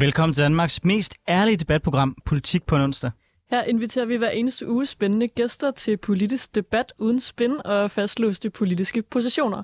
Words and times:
Velkommen 0.00 0.34
til 0.34 0.44
Danmarks 0.44 0.84
mest 0.84 1.14
ærlige 1.28 1.56
debatprogram, 1.56 2.16
Politik 2.24 2.66
på 2.66 2.76
en 2.76 2.82
onsdag. 2.82 3.10
Her 3.50 3.62
inviterer 3.62 4.06
vi 4.06 4.16
hver 4.16 4.30
eneste 4.30 4.68
uge 4.68 4.86
spændende 4.86 5.28
gæster 5.28 5.70
til 5.70 5.96
politisk 5.96 6.54
debat 6.54 6.92
uden 6.98 7.20
spin 7.20 7.52
og 7.64 7.90
fastlåste 7.90 8.50
politiske 8.50 9.02
positioner. 9.02 9.62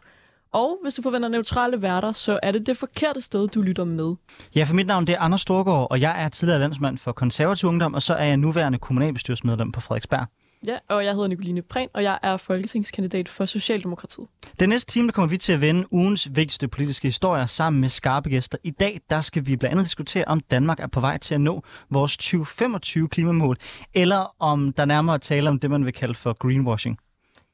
Og 0.53 0.79
hvis 0.83 0.95
du 0.95 1.03
forventer 1.03 1.29
neutrale 1.29 1.83
værter, 1.83 2.13
så 2.13 2.41
er 2.43 2.53
det 2.53 2.67
det 2.67 2.77
forkerte 2.77 3.21
sted, 3.21 3.49
du 3.49 3.63
lytter 3.63 3.85
med. 3.85 4.15
Ja, 4.55 4.65
for 4.65 4.75
mit 4.75 4.87
navn 4.87 5.07
det 5.07 5.13
er 5.13 5.21
Anders 5.21 5.41
Storgård, 5.41 5.87
og 5.91 6.01
jeg 6.01 6.25
er 6.25 6.29
tidligere 6.29 6.61
landsmand 6.61 6.99
for 6.99 7.13
konservativ 7.13 7.69
ungdom, 7.69 7.95
og 7.95 8.03
så 8.03 8.15
er 8.15 8.25
jeg 8.25 8.37
nuværende 8.37 8.79
kommunalbestyrelsesmedlem 8.79 9.73
på 9.73 9.81
Frederiksberg. 9.81 10.27
Ja, 10.67 10.79
og 10.89 11.05
jeg 11.05 11.13
hedder 11.13 11.29
Nicoline 11.29 11.63
Prehn, 11.63 11.89
og 11.93 12.03
jeg 12.03 12.19
er 12.23 12.37
folketingskandidat 12.37 13.29
for 13.29 13.45
Socialdemokratiet. 13.45 14.27
Den 14.61 14.69
næste 14.69 14.93
time 14.93 15.09
der 15.09 15.13
kommer 15.13 15.29
vi 15.29 15.39
til 15.39 15.53
at 15.53 15.61
vende 15.61 15.93
ugens 15.93 16.29
vigtigste 16.35 16.69
politiske 16.69 17.09
historier 17.09 17.47
sammen 17.47 17.81
med 17.81 17.89
skarpe 17.89 18.29
gæster. 18.29 18.59
I 18.63 18.71
dag 18.71 19.01
der 19.11 19.21
skal 19.21 19.47
vi 19.47 19.57
blandt 19.57 19.73
andet 19.73 19.85
diskutere, 19.85 20.25
om 20.25 20.41
Danmark 20.41 20.81
er 20.81 20.87
på 20.87 21.01
vej 21.01 21.19
til 21.19 21.35
at 21.35 21.41
nå 21.41 21.63
vores 21.91 22.17
2025 22.17 23.09
klimamål, 23.09 23.57
eller 23.95 24.35
om 24.39 24.73
der 24.73 24.85
nærmere 24.85 25.19
taler 25.19 25.51
om 25.51 25.59
det, 25.59 25.71
man 25.71 25.85
vil 25.85 25.93
kalde 25.93 26.15
for 26.15 26.33
greenwashing. 26.33 26.99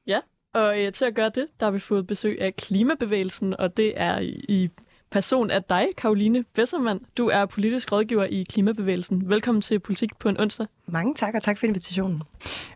Ja, 0.06 0.18
og 0.54 0.80
øh, 0.80 0.92
til 0.92 1.04
at 1.04 1.14
gøre 1.14 1.30
det, 1.34 1.46
der 1.60 1.66
har 1.66 1.70
vi 1.70 1.78
fået 1.78 2.06
besøg 2.06 2.40
af 2.40 2.56
klimabevægelsen, 2.56 3.60
og 3.60 3.76
det 3.76 3.92
er 3.96 4.18
i, 4.18 4.44
i 4.48 4.68
person 5.10 5.50
af 5.50 5.62
dig, 5.62 5.86
Karoline 5.96 6.44
Bessermann. 6.54 7.00
Du 7.18 7.26
er 7.26 7.46
politisk 7.46 7.92
rådgiver 7.92 8.24
i 8.24 8.46
Klimabevægelsen. 8.48 9.28
Velkommen 9.28 9.62
til 9.62 9.78
Politik 9.78 10.10
på 10.18 10.28
en 10.28 10.40
onsdag. 10.40 10.66
Mange 10.86 11.14
tak, 11.14 11.34
og 11.34 11.42
tak 11.42 11.58
for 11.58 11.66
invitationen. 11.66 12.22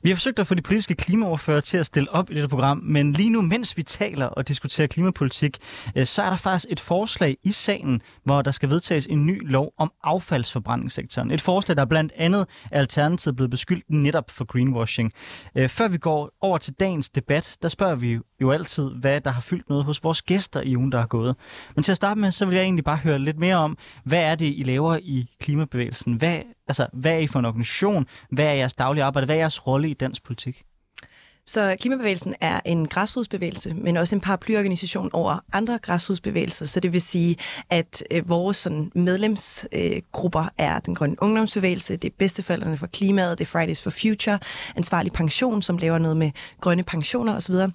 Vi 0.02 0.08
har 0.08 0.16
forsøgt 0.16 0.38
at 0.38 0.46
få 0.46 0.54
de 0.54 0.62
politiske 0.62 0.94
klimaoverfører 0.94 1.60
til 1.60 1.78
at 1.78 1.86
stille 1.86 2.10
op 2.10 2.30
i 2.30 2.34
dette 2.34 2.48
program, 2.48 2.78
men 2.84 3.12
lige 3.12 3.30
nu, 3.30 3.42
mens 3.42 3.76
vi 3.76 3.82
taler 3.82 4.26
og 4.26 4.48
diskuterer 4.48 4.86
klimapolitik, 4.86 5.58
øh, 5.96 6.06
så 6.06 6.22
er 6.22 6.30
der 6.30 6.36
faktisk 6.36 6.72
et 6.72 6.80
forslag 6.80 7.36
i 7.42 7.52
sagen, 7.52 8.02
hvor 8.24 8.42
der 8.42 8.50
skal 8.50 8.70
vedtages 8.70 9.06
en 9.06 9.26
ny 9.26 9.50
lov 9.50 9.72
om 9.78 9.92
affaldsforbrændingssektoren. 10.02 11.30
Et 11.30 11.40
forslag, 11.40 11.76
der 11.76 11.84
blandt 11.84 12.12
andet 12.16 12.46
er 12.72 12.78
alternativet 12.78 13.36
blevet 13.36 13.50
beskyldt 13.50 13.84
netop 13.88 14.30
for 14.30 14.44
greenwashing. 14.44 15.12
Øh, 15.54 15.68
før 15.68 15.88
vi 15.88 15.98
går 15.98 16.30
over 16.40 16.58
til 16.58 16.72
dagens 16.72 17.10
debat, 17.10 17.56
der 17.62 17.68
spørger 17.68 17.94
vi 17.94 18.18
jo 18.40 18.50
altid, 18.50 18.90
hvad 18.90 19.20
der 19.20 19.30
har 19.30 19.40
fyldt 19.40 19.68
noget 19.68 19.84
hos 19.84 20.04
vores 20.04 20.22
gæster 20.22 20.60
i 20.60 20.76
ugen, 20.76 20.92
der 20.92 20.98
er 20.98 21.06
gået. 21.06 21.36
Men 21.74 21.82
til 21.82 21.92
at 21.92 21.96
starte 21.96 22.20
med, 22.20 22.30
så 22.30 22.46
vil 22.46 22.54
jeg 22.54 22.64
egentlig 22.64 22.84
bare 22.84 22.96
høre 22.96 23.18
lidt 23.18 23.38
mere 23.38 23.56
om, 23.56 23.78
hvad 24.04 24.20
er 24.20 24.34
det, 24.34 24.54
I 24.56 24.62
laver 24.62 24.98
i 25.02 25.30
klimabevægelsen? 25.40 26.14
Hvad, 26.14 26.38
altså, 26.68 26.86
hvad 26.92 27.12
er 27.12 27.18
I 27.18 27.26
for 27.26 27.38
en 27.38 27.44
organisation? 27.44 28.06
Hvad 28.30 28.46
er 28.46 28.52
jeres 28.52 28.74
daglige 28.74 29.04
arbejde? 29.04 29.24
Hvad 29.24 29.36
er 29.36 29.40
jeres 29.40 29.66
rolle 29.66 29.90
i 29.90 29.94
dansk 29.94 30.24
politik? 30.24 30.64
Så 31.46 31.76
Klimabevægelsen 31.80 32.34
er 32.40 32.60
en 32.64 32.88
græsrodsbevægelse, 32.88 33.74
men 33.74 33.96
også 33.96 34.16
en 34.16 34.20
paraplyorganisation 34.20 35.10
over 35.12 35.38
andre 35.52 35.78
græsrodsbevægelser. 35.78 36.66
Så 36.66 36.80
det 36.80 36.92
vil 36.92 37.00
sige, 37.00 37.36
at 37.70 38.04
øh, 38.10 38.28
vores 38.28 38.56
sådan, 38.56 38.92
medlemsgrupper 38.94 40.42
øh, 40.42 40.48
er 40.58 40.78
den 40.78 40.94
grønne 40.94 41.16
ungdomsbevægelse, 41.22 41.96
det 41.96 42.08
er 42.08 42.14
bedsteforældrene 42.18 42.76
for 42.76 42.86
klimaet, 42.86 43.38
det 43.38 43.44
er 43.44 43.48
Fridays 43.48 43.82
for 43.82 43.90
Future, 43.90 44.38
ansvarlig 44.76 45.12
pension, 45.12 45.62
som 45.62 45.78
laver 45.78 45.98
noget 45.98 46.16
med 46.16 46.30
grønne 46.60 46.82
pensioner 46.82 47.36
osv. 47.36 47.54
Øh, 47.54 47.70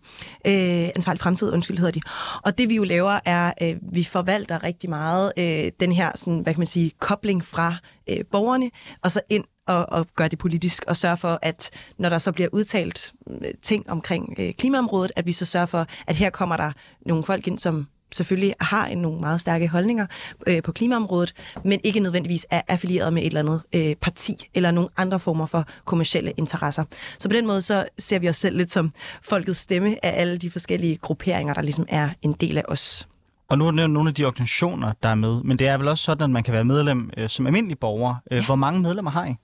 ansvarlig 0.96 1.22
fremtid, 1.22 1.54
undskyld 1.54 1.78
hedder 1.78 1.92
de. 1.92 2.02
Og 2.44 2.58
det 2.58 2.70
vi 2.70 2.76
jo 2.76 2.84
laver 2.84 3.20
er, 3.26 3.54
øh, 3.62 3.76
vi 3.94 4.04
forvalter 4.04 4.64
rigtig 4.64 4.90
meget 4.90 5.32
øh, 5.40 5.72
den 5.80 5.92
her, 5.92 6.12
sådan, 6.16 6.40
hvad 6.40 6.54
kan 6.54 6.60
man 6.60 6.68
sige, 6.68 6.92
kobling 7.00 7.46
fra 7.46 7.76
øh, 8.10 8.18
borgerne, 8.32 8.72
og 9.04 9.12
så 9.12 9.22
ind 9.30 9.44
og, 9.70 9.86
og 9.90 10.08
gøre 10.16 10.28
det 10.28 10.40
politisk, 10.40 10.84
og 10.88 10.98
sørge 10.98 11.18
for, 11.18 11.40
at 11.42 11.70
når 11.98 12.10
der 12.10 12.18
så 12.18 12.32
bliver 12.32 12.50
udtalt 12.52 13.14
øh, 13.28 13.52
ting 13.62 13.90
omkring 13.90 14.36
øh, 14.40 14.54
klimaområdet, 14.54 15.12
at 15.16 15.26
vi 15.26 15.32
så 15.32 15.46
sørger 15.46 15.66
for, 15.66 15.86
at 16.08 16.16
her 16.16 16.30
kommer 16.30 16.58
der 16.58 16.72
nogle 17.06 17.24
folk 17.24 17.48
ind, 17.48 17.60
som 17.60 17.88
selvfølgelig 18.12 18.54
har 18.62 18.96
nogle 18.96 19.20
meget 19.20 19.42
stærke 19.42 19.68
holdninger 19.68 20.06
øh, 20.48 20.64
på 20.64 20.72
klimaområdet, 20.72 21.34
men 21.66 21.80
ikke 21.84 22.00
nødvendigvis 22.00 22.46
er 22.50 22.62
affilieret 22.68 23.14
med 23.14 23.22
et 23.22 23.28
eller 23.28 23.40
andet 23.40 23.62
øh, 23.76 23.96
parti 23.96 24.50
eller 24.54 24.72
nogle 24.72 24.90
andre 24.98 25.20
former 25.20 25.46
for 25.46 25.66
kommersielle 25.86 26.32
interesser. 26.38 26.84
Så 27.20 27.30
på 27.30 27.34
den 27.34 27.48
måde 27.48 27.62
så 27.62 27.86
ser 27.98 28.20
vi 28.20 28.30
os 28.30 28.38
selv 28.38 28.58
lidt 28.58 28.72
som 28.72 28.92
folkets 29.22 29.60
stemme 29.60 30.06
af 30.06 30.22
alle 30.22 30.38
de 30.38 30.52
forskellige 30.52 30.98
grupperinger, 30.98 31.54
der 31.54 31.62
ligesom 31.62 31.86
er 31.90 32.10
en 32.22 32.34
del 32.34 32.58
af 32.58 32.64
os. 32.68 33.08
Og 33.50 33.58
nu 33.58 33.68
er 33.68 33.72
det 33.72 33.90
nogle 33.90 34.10
af 34.10 34.16
de 34.16 34.26
organisationer, 34.26 34.94
der 35.04 35.10
er 35.10 35.16
med, 35.16 35.44
men 35.44 35.60
det 35.60 35.68
er 35.68 35.78
vel 35.78 35.88
også 35.88 36.04
sådan, 36.04 36.24
at 36.24 36.30
man 36.30 36.44
kan 36.44 36.54
være 36.54 36.64
medlem 36.64 37.10
øh, 37.18 37.30
som 37.30 37.46
almindelig 37.46 37.80
borger. 37.80 38.16
Øh, 38.32 38.38
ja. 38.38 38.46
Hvor 38.46 38.56
mange 38.56 38.80
medlemmer 38.80 39.12
har 39.12 39.26
I? 39.26 39.36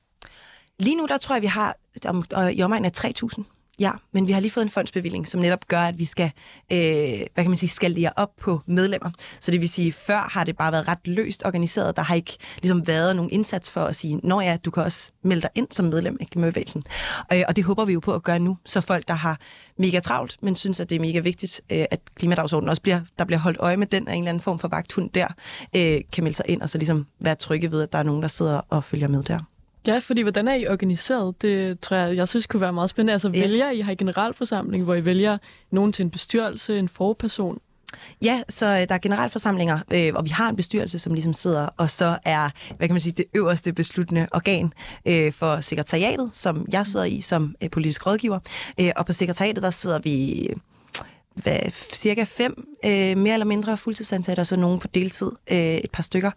Lige 0.80 0.96
nu, 0.96 1.06
der 1.06 1.18
tror 1.18 1.36
jeg, 1.36 1.42
vi 1.42 1.48
har 1.48 1.76
om, 2.06 2.24
øh, 2.38 2.52
i 2.52 2.62
omegnen 2.62 2.86
af 2.86 2.92
3.000. 3.06 3.44
Ja, 3.80 3.92
men 4.12 4.28
vi 4.28 4.32
har 4.32 4.40
lige 4.40 4.52
fået 4.52 4.64
en 4.64 4.70
fondsbevilling, 4.70 5.28
som 5.28 5.42
netop 5.42 5.68
gør, 5.68 5.80
at 5.80 6.00
vi 6.00 6.06
skal, 6.06 6.32
øh, 6.72 6.78
hvad 7.34 7.44
kan 7.44 7.50
man 7.50 7.58
sige, 7.58 7.70
skalere 7.70 8.12
op 8.16 8.30
på 8.42 8.62
medlemmer. 8.66 9.10
Så 9.40 9.52
det 9.52 9.62
vil 9.62 9.70
sige, 9.70 9.92
før 9.92 10.30
har 10.32 10.44
det 10.44 10.58
bare 10.58 10.72
været 10.72 10.88
ret 10.88 11.08
løst 11.08 11.46
organiseret. 11.46 11.96
Der 11.96 12.02
har 12.02 12.16
ikke 12.16 12.38
ligesom 12.62 12.88
været 12.88 13.16
nogen 13.16 13.32
indsats 13.32 13.70
for 13.70 13.86
at 13.86 13.96
sige, 13.96 14.20
når 14.24 14.42
ja, 14.42 14.58
du 14.66 14.72
kan 14.72 14.84
også 14.84 15.12
melde 15.24 15.42
dig 15.42 15.50
ind 15.56 15.68
som 15.72 15.86
medlem 15.86 16.18
af 16.22 16.28
Klimabevægelsen. 16.28 16.84
Øh, 17.34 17.44
og 17.48 17.56
det 17.56 17.64
håber 17.64 17.86
vi 17.86 17.94
jo 17.94 18.00
på 18.00 18.14
at 18.14 18.24
gøre 18.24 18.40
nu, 18.40 18.58
så 18.66 18.82
folk, 18.82 19.08
der 19.08 19.14
har 19.14 19.40
mega 19.78 20.00
travlt, 20.00 20.38
men 20.42 20.56
synes, 20.56 20.80
at 20.80 20.90
det 20.90 20.96
er 20.96 21.00
mega 21.00 21.20
vigtigt, 21.20 21.62
øh, 21.70 21.86
at 21.92 22.00
klimadagsordenen 22.16 22.70
også 22.70 22.82
bliver, 22.82 23.02
der 23.20 23.26
bliver 23.26 23.40
holdt 23.40 23.58
øje 23.60 23.78
med 23.78 23.88
den 23.88 24.08
og 24.08 24.14
en 24.14 24.24
eller 24.24 24.30
anden 24.30 24.42
form 24.42 24.60
for 24.60 24.68
vagthund 24.68 25.10
der, 25.10 25.28
øh, 25.76 26.02
kan 26.12 26.24
melde 26.24 26.38
sig 26.38 26.46
ind 26.50 26.62
og 26.62 26.70
så 26.70 26.78
ligesom 26.78 27.06
være 27.22 27.36
trygge 27.36 27.72
ved, 27.72 27.82
at 27.82 27.92
der 27.92 28.00
er 28.00 28.04
nogen, 28.04 28.22
der 28.22 28.28
sidder 28.28 28.62
og 28.70 28.84
følger 28.84 29.08
med 29.08 29.24
der. 29.24 29.40
Ja, 29.88 29.98
fordi 29.98 30.22
hvordan 30.22 30.48
er 30.48 30.54
I 30.54 30.68
organiseret? 30.68 31.42
Det 31.42 31.80
tror 31.80 31.98
jeg, 31.98 32.16
jeg 32.16 32.28
synes 32.28 32.48
kunne 32.48 32.62
være 32.62 32.74
meget 32.74 32.90
spændende. 32.90 33.14
Altså 33.14 33.30
ja. 33.30 33.40
vælger 33.40 33.72
I 33.72 33.80
har 33.80 33.92
I 33.92 33.96
generalforsamling, 33.96 34.84
hvor 34.84 34.96
I 34.96 35.06
vælger 35.06 35.38
nogen 35.72 35.92
til 35.92 36.04
en 36.04 36.10
bestyrelse, 36.10 36.80
en 36.80 36.90
forperson? 36.90 37.60
Ja, 38.22 38.42
så 38.50 38.66
øh, 38.66 38.88
der 38.90 38.96
er 38.96 38.98
generalforsamlinger, 38.98 39.80
øh, 39.94 40.12
og 40.16 40.26
vi 40.26 40.30
har 40.30 40.50
en 40.50 40.56
bestyrelse, 40.56 41.00
som 41.00 41.14
ligesom 41.14 41.34
sidder, 41.34 41.70
og 41.78 41.90
så 41.90 42.18
er, 42.26 42.50
hvad 42.78 42.88
kan 42.88 42.94
man 42.94 43.02
sige, 43.02 43.14
det 43.18 43.26
øverste 43.34 43.74
besluttende 43.74 44.28
organ 44.32 44.74
øh, 45.06 45.34
for 45.34 45.62
sekretariatet, 45.62 46.30
som 46.34 46.66
jeg 46.72 46.88
sidder 46.88 47.06
i 47.06 47.22
som 47.22 47.56
øh, 47.64 47.70
politisk 47.70 48.08
rådgiver. 48.08 48.40
Øh, 48.80 48.92
og 48.96 49.06
på 49.06 49.14
sekretariatet, 49.14 49.64
der 49.64 49.70
sidder 49.70 50.00
vi 50.00 50.50
hvad, 51.36 51.60
cirka 51.94 52.24
fem 52.24 52.68
øh, 52.86 53.18
mere 53.18 53.34
eller 53.34 53.46
mindre 53.46 53.78
fuldtidsansatte, 53.78 54.40
og 54.40 54.48
så 54.48 54.56
nogen 54.56 54.80
på 54.80 54.88
deltid, 54.88 55.32
øh, 55.52 55.58
et 55.58 55.92
par 55.92 56.04
stykker. 56.04 56.32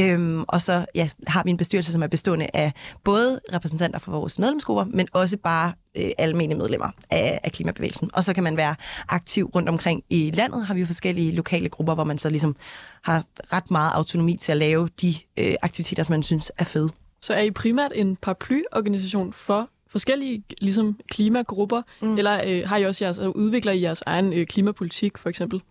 Øhm, 0.00 0.44
og 0.48 0.62
så 0.62 0.86
ja, 0.94 1.08
har 1.26 1.42
vi 1.44 1.50
en 1.50 1.56
bestyrelse, 1.56 1.92
som 1.92 2.02
er 2.02 2.06
bestående 2.06 2.46
af 2.54 2.72
både 3.04 3.40
repræsentanter 3.52 3.98
for 3.98 4.12
vores 4.12 4.38
medlemsgrupper, 4.38 4.84
men 4.84 5.08
også 5.12 5.36
bare 5.36 5.72
øh, 5.96 6.10
almene 6.18 6.54
medlemmer 6.54 6.90
af, 7.10 7.40
af 7.42 7.52
klimabevægelsen. 7.52 8.10
Og 8.12 8.24
så 8.24 8.34
kan 8.34 8.44
man 8.44 8.56
være 8.56 8.74
aktiv 9.08 9.46
rundt 9.54 9.68
omkring 9.68 10.02
i 10.10 10.30
landet, 10.34 10.66
har 10.66 10.74
vi 10.74 10.80
jo 10.80 10.86
forskellige 10.86 11.32
lokale 11.32 11.68
grupper, 11.68 11.94
hvor 11.94 12.04
man 12.04 12.18
så 12.18 12.30
ligesom 12.30 12.56
har 13.02 13.24
ret 13.52 13.70
meget 13.70 13.92
autonomi 13.94 14.36
til 14.36 14.52
at 14.52 14.58
lave 14.58 14.88
de 15.00 15.14
øh, 15.36 15.54
aktiviteter, 15.62 16.04
man 16.08 16.22
synes 16.22 16.52
er 16.58 16.64
fede. 16.64 16.88
Så 17.20 17.34
er 17.34 17.42
I 17.42 17.50
primært 17.50 17.92
en 17.94 18.16
paraplyorganisation 18.16 19.32
for 19.32 19.68
forskellige 19.90 20.42
ligesom, 20.60 20.98
klimagrupper, 21.10 21.82
mm. 22.02 22.18
eller 22.18 22.42
øh, 22.46 22.68
har 22.68 22.76
I 22.76 22.84
også 22.84 23.04
jeres, 23.04 23.18
altså, 23.18 23.30
udvikler 23.30 23.72
I 23.72 23.82
jeres 23.82 24.02
egen 24.06 24.32
øh, 24.32 24.46
klimapolitik, 24.46 25.18
for 25.18 25.28
eksempel? 25.28 25.62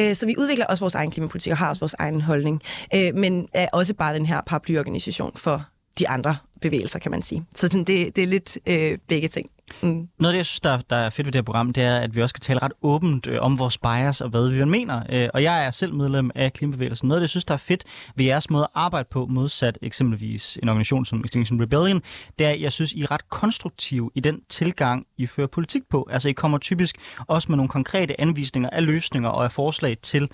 Øh, 0.00 0.14
så 0.14 0.26
vi 0.26 0.34
udvikler 0.38 0.66
også 0.66 0.80
vores 0.80 0.94
egen 0.94 1.10
klimapolitik 1.10 1.50
og 1.50 1.56
har 1.56 1.68
også 1.68 1.80
vores 1.80 1.94
egen 1.98 2.20
holdning, 2.20 2.62
øh, 2.94 3.14
men 3.14 3.48
er 3.52 3.68
også 3.72 3.94
bare 3.94 4.14
den 4.14 4.26
her 4.26 4.40
paraplyorganisation 4.46 5.32
for 5.36 5.64
de 5.98 6.08
andre 6.08 6.36
bevægelser, 6.60 6.98
kan 6.98 7.10
man 7.10 7.22
sige. 7.22 7.44
Så 7.54 7.68
det, 7.68 7.86
det 7.86 8.18
er 8.18 8.26
lidt 8.26 8.58
øh, 8.66 8.98
begge 9.08 9.28
ting. 9.28 9.50
Mm. 9.82 10.08
Noget 10.18 10.30
af 10.30 10.32
det, 10.32 10.36
jeg 10.36 10.46
synes, 10.46 10.60
der, 10.60 10.78
der 10.90 10.96
er 10.96 11.10
fedt 11.10 11.26
ved 11.26 11.32
det 11.32 11.38
her 11.38 11.44
program, 11.44 11.72
det 11.72 11.84
er, 11.84 11.96
at 11.96 12.16
vi 12.16 12.22
også 12.22 12.34
kan 12.34 12.40
tale 12.40 12.62
ret 12.62 12.72
åbent 12.82 13.26
øh, 13.26 13.38
om 13.40 13.58
vores 13.58 13.78
bias 13.78 14.20
og 14.20 14.28
hvad 14.28 14.48
vi 14.48 14.64
mener. 14.64 15.02
Øh, 15.08 15.28
og 15.34 15.42
jeg 15.42 15.66
er 15.66 15.70
selv 15.70 15.94
medlem 15.94 16.30
af 16.34 16.52
Klimabevægelsen. 16.52 17.08
Noget 17.08 17.18
af 17.18 17.20
det, 17.20 17.24
jeg 17.24 17.30
synes, 17.30 17.44
der 17.44 17.54
er 17.54 17.58
fedt 17.58 17.84
ved 18.16 18.24
jeres 18.24 18.50
måde 18.50 18.64
at 18.64 18.70
arbejde 18.74 19.08
på, 19.10 19.26
modsat 19.26 19.78
eksempelvis 19.82 20.58
en 20.62 20.68
organisation 20.68 21.04
som 21.04 21.24
Extinction 21.24 21.62
Rebellion, 21.62 22.02
det 22.38 22.46
er, 22.46 22.50
at 22.50 22.60
jeg 22.60 22.72
synes, 22.72 22.92
I 22.92 23.02
er 23.02 23.10
ret 23.10 23.28
konstruktive 23.28 24.10
i 24.14 24.20
den 24.20 24.40
tilgang, 24.48 25.06
I 25.18 25.26
fører 25.26 25.46
politik 25.46 25.82
på. 25.90 26.08
Altså, 26.10 26.28
I 26.28 26.32
kommer 26.32 26.58
typisk 26.58 26.96
også 27.26 27.46
med 27.48 27.56
nogle 27.56 27.68
konkrete 27.68 28.20
anvisninger 28.20 28.70
af 28.70 28.86
løsninger 28.86 29.28
og 29.28 29.44
af 29.44 29.52
forslag 29.52 29.96
til 30.02 30.30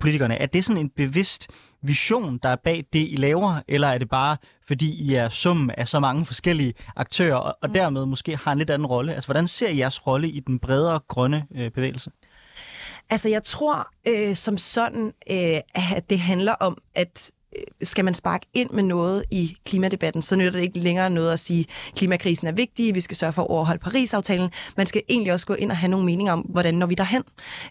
politikerne. 0.00 0.34
Er 0.38 0.46
det 0.46 0.64
sådan 0.64 0.82
en 0.82 0.90
bevidst 0.90 1.48
vision, 1.82 2.38
der 2.38 2.48
er 2.48 2.56
bag 2.56 2.84
det, 2.92 3.08
I 3.10 3.16
laver, 3.16 3.60
eller 3.68 3.88
er 3.88 3.98
det 3.98 4.08
bare, 4.08 4.36
fordi 4.66 5.02
I 5.02 5.14
er 5.14 5.28
summen 5.28 5.70
af 5.70 5.88
så 5.88 6.00
mange 6.00 6.26
forskellige 6.26 6.74
aktører, 6.96 7.36
og, 7.36 7.58
og 7.62 7.68
mm. 7.68 7.74
dermed 7.74 8.06
måske 8.06 8.36
har 8.36 8.52
en 8.52 8.58
lidt 8.58 8.70
anden 8.70 8.86
rolle? 8.86 9.14
Altså, 9.14 9.28
hvordan 9.28 9.48
ser 9.48 9.68
I 9.68 9.78
jeres 9.78 10.06
rolle 10.06 10.28
i 10.28 10.40
den 10.40 10.58
bredere 10.58 11.00
grønne 11.08 11.46
øh, 11.54 11.70
bevægelse? 11.70 12.10
Altså, 13.10 13.28
jeg 13.28 13.42
tror 13.42 13.88
øh, 14.08 14.36
som 14.36 14.58
sådan, 14.58 15.12
øh, 15.30 15.60
at 15.96 16.10
det 16.10 16.18
handler 16.18 16.52
om, 16.52 16.78
at 16.94 17.30
Øh, 17.56 17.62
skal 17.82 18.04
man 18.04 18.14
sparke 18.14 18.46
ind 18.54 18.70
med 18.70 18.82
noget 18.82 19.24
i 19.30 19.56
klimadebatten, 19.64 20.22
så 20.22 20.36
nytter 20.36 20.52
det 20.52 20.62
ikke 20.62 20.78
længere 20.78 21.10
noget 21.10 21.32
at 21.32 21.38
sige, 21.38 21.60
at 21.60 21.94
klimakrisen 21.94 22.46
er 22.46 22.52
vigtig, 22.52 22.94
vi 22.94 23.00
skal 23.00 23.16
sørge 23.16 23.32
for 23.32 23.42
at 23.42 23.48
overholde 23.48 23.80
Paris-aftalen. 23.80 24.50
Man 24.76 24.86
skal 24.86 25.02
egentlig 25.08 25.32
også 25.32 25.46
gå 25.46 25.54
ind 25.54 25.70
og 25.70 25.76
have 25.76 25.90
nogle 25.90 26.06
meninger 26.06 26.32
om, 26.32 26.40
hvordan 26.40 26.74
når 26.74 26.86
vi 26.86 26.94
derhen. 26.94 27.22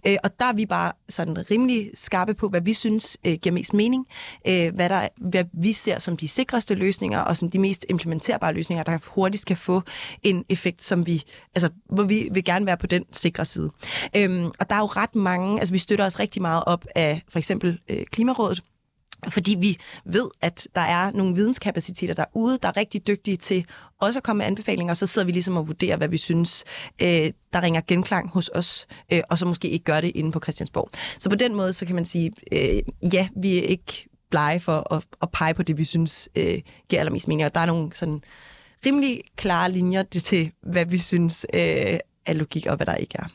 Øh, 0.08 0.18
og 0.24 0.40
der 0.40 0.46
er 0.46 0.54
vi 0.54 0.66
bare 0.66 0.92
sådan 1.10 1.52
rimelig 1.52 1.92
skarpe 1.94 2.34
på, 2.34 2.50
hvad 2.50 2.62
vi 2.62 2.74
synes 2.74 3.18
øh, 3.26 3.34
giver 3.34 3.54
mest 3.54 3.74
mening, 3.74 4.08
øh, 4.48 4.76
hvad, 4.76 4.90
der, 4.90 5.08
hvad 5.18 5.44
vi 5.54 5.74
ser 5.74 6.00
som 6.00 6.18
de 6.18 6.28
sikreste 6.28 6.76
løsninger, 6.76 7.20
og 7.20 7.38
som 7.38 7.50
de 7.50 7.60
mest 7.60 7.86
implementerbare 7.90 8.54
løsninger, 8.54 8.84
der 8.84 8.98
hurtigt 9.08 9.46
kan 9.46 9.58
få 9.58 9.82
en 10.24 10.46
effekt, 10.50 10.84
som 10.84 11.08
vi, 11.08 11.24
altså, 11.56 11.70
hvor 11.90 12.04
vi 12.04 12.30
vil 12.32 12.44
gerne 12.44 12.66
være 12.66 12.78
på 12.78 12.88
den 12.88 13.04
sikre 13.12 13.46
side. 13.46 13.72
Øhm, 14.18 14.52
og 14.60 14.70
der 14.70 14.76
er 14.76 14.80
jo 14.80 14.86
ret 14.86 15.16
mange, 15.16 15.60
altså 15.60 15.74
vi 15.74 15.80
støtter 15.80 16.06
os 16.06 16.20
rigtig 16.20 16.42
meget 16.42 16.64
op 16.66 16.86
af 16.96 17.22
for 17.30 17.40
eksempel 17.40 17.80
øh, 17.90 18.06
Klimarådet, 18.12 18.64
fordi 19.30 19.56
vi 19.60 19.78
ved, 20.06 20.30
at 20.42 20.68
der 20.76 20.82
er 20.82 21.12
nogle 21.12 21.36
videnskapaciteter 21.36 22.14
derude, 22.14 22.60
der 22.62 22.68
er 22.68 22.78
rigtig 22.78 23.08
dygtige 23.08 23.38
til 23.38 23.66
også 24.02 24.20
at 24.20 24.24
komme 24.24 24.38
med 24.38 24.46
anbefalinger, 24.46 24.94
og 24.94 24.98
så 24.98 25.08
sidder 25.08 25.26
vi 25.26 25.32
ligesom 25.32 25.58
og 25.58 25.68
vurderer, 25.68 25.98
hvad 25.98 26.08
vi 26.08 26.18
synes, 26.18 26.64
øh, 27.02 27.32
der 27.54 27.62
ringer 27.62 27.82
genklang 27.88 28.30
hos 28.30 28.50
os, 28.54 28.88
øh, 29.14 29.22
og 29.30 29.38
så 29.38 29.46
måske 29.46 29.70
ikke 29.70 29.86
gør 29.86 30.02
det 30.02 30.12
inde 30.16 30.32
på 30.32 30.40
Christiansborg. 30.40 30.90
Så 31.20 31.30
på 31.30 31.36
den 31.36 31.56
måde, 31.56 31.74
så 31.74 31.86
kan 31.86 31.96
man 31.96 32.06
sige, 32.06 32.32
øh, 32.52 32.82
ja, 33.14 33.28
vi 33.36 33.58
er 33.58 33.64
ikke 33.64 34.08
blege 34.30 34.60
for 34.60 34.94
at, 34.94 35.04
at 35.22 35.32
pege 35.32 35.54
på 35.54 35.64
det, 35.64 35.78
vi 35.78 35.84
synes 35.84 36.30
øh, 36.36 36.62
giver 36.90 37.00
allermest 37.00 37.28
mening, 37.28 37.46
og 37.46 37.56
der 37.56 37.62
er 37.62 37.66
nogle 37.66 37.90
sådan 37.94 38.22
rimelig 38.86 39.22
klare 39.36 39.72
linjer 39.72 40.04
til, 40.04 40.52
hvad 40.62 40.86
vi 40.86 40.98
synes 40.98 41.46
øh, 41.54 42.00
er 42.26 42.34
logik, 42.34 42.66
og 42.66 42.76
hvad 42.76 42.86
der 42.86 42.96
ikke 42.96 43.16
er. 43.20 43.28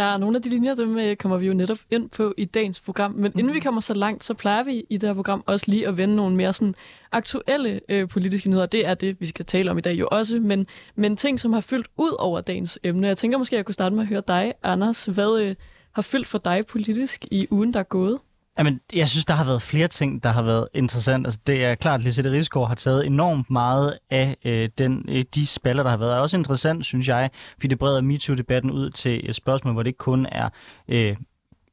Der 0.00 0.06
er 0.06 0.18
nogle 0.18 0.36
af 0.36 0.42
de 0.42 0.48
linjer, 0.48 0.74
dem 0.74 0.98
øh, 0.98 1.16
kommer 1.16 1.38
vi 1.38 1.46
jo 1.46 1.54
netop 1.54 1.78
ind 1.90 2.10
på 2.10 2.34
i 2.36 2.44
dagens 2.44 2.80
program. 2.80 3.12
Men 3.12 3.24
inden 3.24 3.46
vi 3.46 3.52
mhm. 3.52 3.62
kommer 3.62 3.80
så 3.80 3.94
langt, 3.94 4.24
så 4.24 4.34
plejer 4.34 4.62
vi 4.62 4.84
i 4.90 4.96
det 4.96 5.08
her 5.08 5.14
program 5.14 5.42
også 5.46 5.66
lige 5.68 5.88
at 5.88 5.96
vende 5.96 6.16
nogle 6.16 6.36
mere 6.36 6.52
sådan 6.52 6.74
aktuelle 7.12 7.80
øh, 7.88 8.08
politiske 8.08 8.48
nyheder. 8.48 8.66
Det 8.66 8.86
er 8.86 8.94
det, 8.94 9.20
vi 9.20 9.26
skal 9.26 9.44
tale 9.44 9.70
om 9.70 9.78
i 9.78 9.80
dag 9.80 9.94
jo 9.94 10.08
også, 10.10 10.38
men, 10.38 10.66
men 10.94 11.16
ting, 11.16 11.40
som 11.40 11.52
har 11.52 11.60
fyldt 11.60 11.88
ud 11.96 12.16
over 12.18 12.40
dagens 12.40 12.78
emne. 12.82 13.06
Jeg 13.06 13.18
tænker 13.18 13.38
måske, 13.38 13.56
at 13.56 13.58
jeg 13.58 13.64
kunne 13.64 13.74
starte 13.74 13.94
med 13.94 14.02
at 14.02 14.08
høre 14.08 14.22
dig, 14.28 14.52
Anders. 14.62 15.04
Hvad 15.04 15.40
øh, 15.40 15.54
har 15.92 16.02
fyldt 16.02 16.26
for 16.26 16.38
dig 16.38 16.66
politisk 16.66 17.24
i 17.30 17.46
ugen, 17.50 17.72
der 17.72 17.80
er 17.80 17.84
gået? 17.84 18.18
Jamen, 18.60 18.80
jeg 18.92 19.08
synes, 19.08 19.24
der 19.24 19.34
har 19.34 19.44
været 19.44 19.62
flere 19.62 19.88
ting, 19.88 20.22
der 20.22 20.32
har 20.32 20.42
været 20.42 20.68
interessant. 20.74 21.26
Altså, 21.26 21.40
det 21.46 21.64
er 21.64 21.74
klart, 21.74 22.00
at 22.00 22.04
Lisette 22.04 22.32
Rigsgaard 22.32 22.68
har 22.68 22.74
taget 22.74 23.06
enormt 23.06 23.50
meget 23.50 23.98
af 24.10 24.36
øh, 24.44 24.68
den, 24.78 25.04
øh, 25.08 25.24
de 25.34 25.46
spalder, 25.46 25.82
der 25.82 25.90
har 25.90 25.96
været. 25.96 26.10
Det 26.10 26.16
er 26.16 26.20
også 26.20 26.36
interessant, 26.36 26.84
synes 26.84 27.08
jeg, 27.08 27.30
fordi 27.52 27.66
det 27.66 27.78
breder 27.78 28.00
MeToo-debatten 28.00 28.70
ud 28.70 28.90
til 28.90 29.30
et 29.30 29.34
spørgsmål, 29.34 29.72
hvor 29.72 29.82
det 29.82 29.88
ikke 29.88 29.98
kun 29.98 30.26
er 30.32 30.48
øh, 30.88 31.16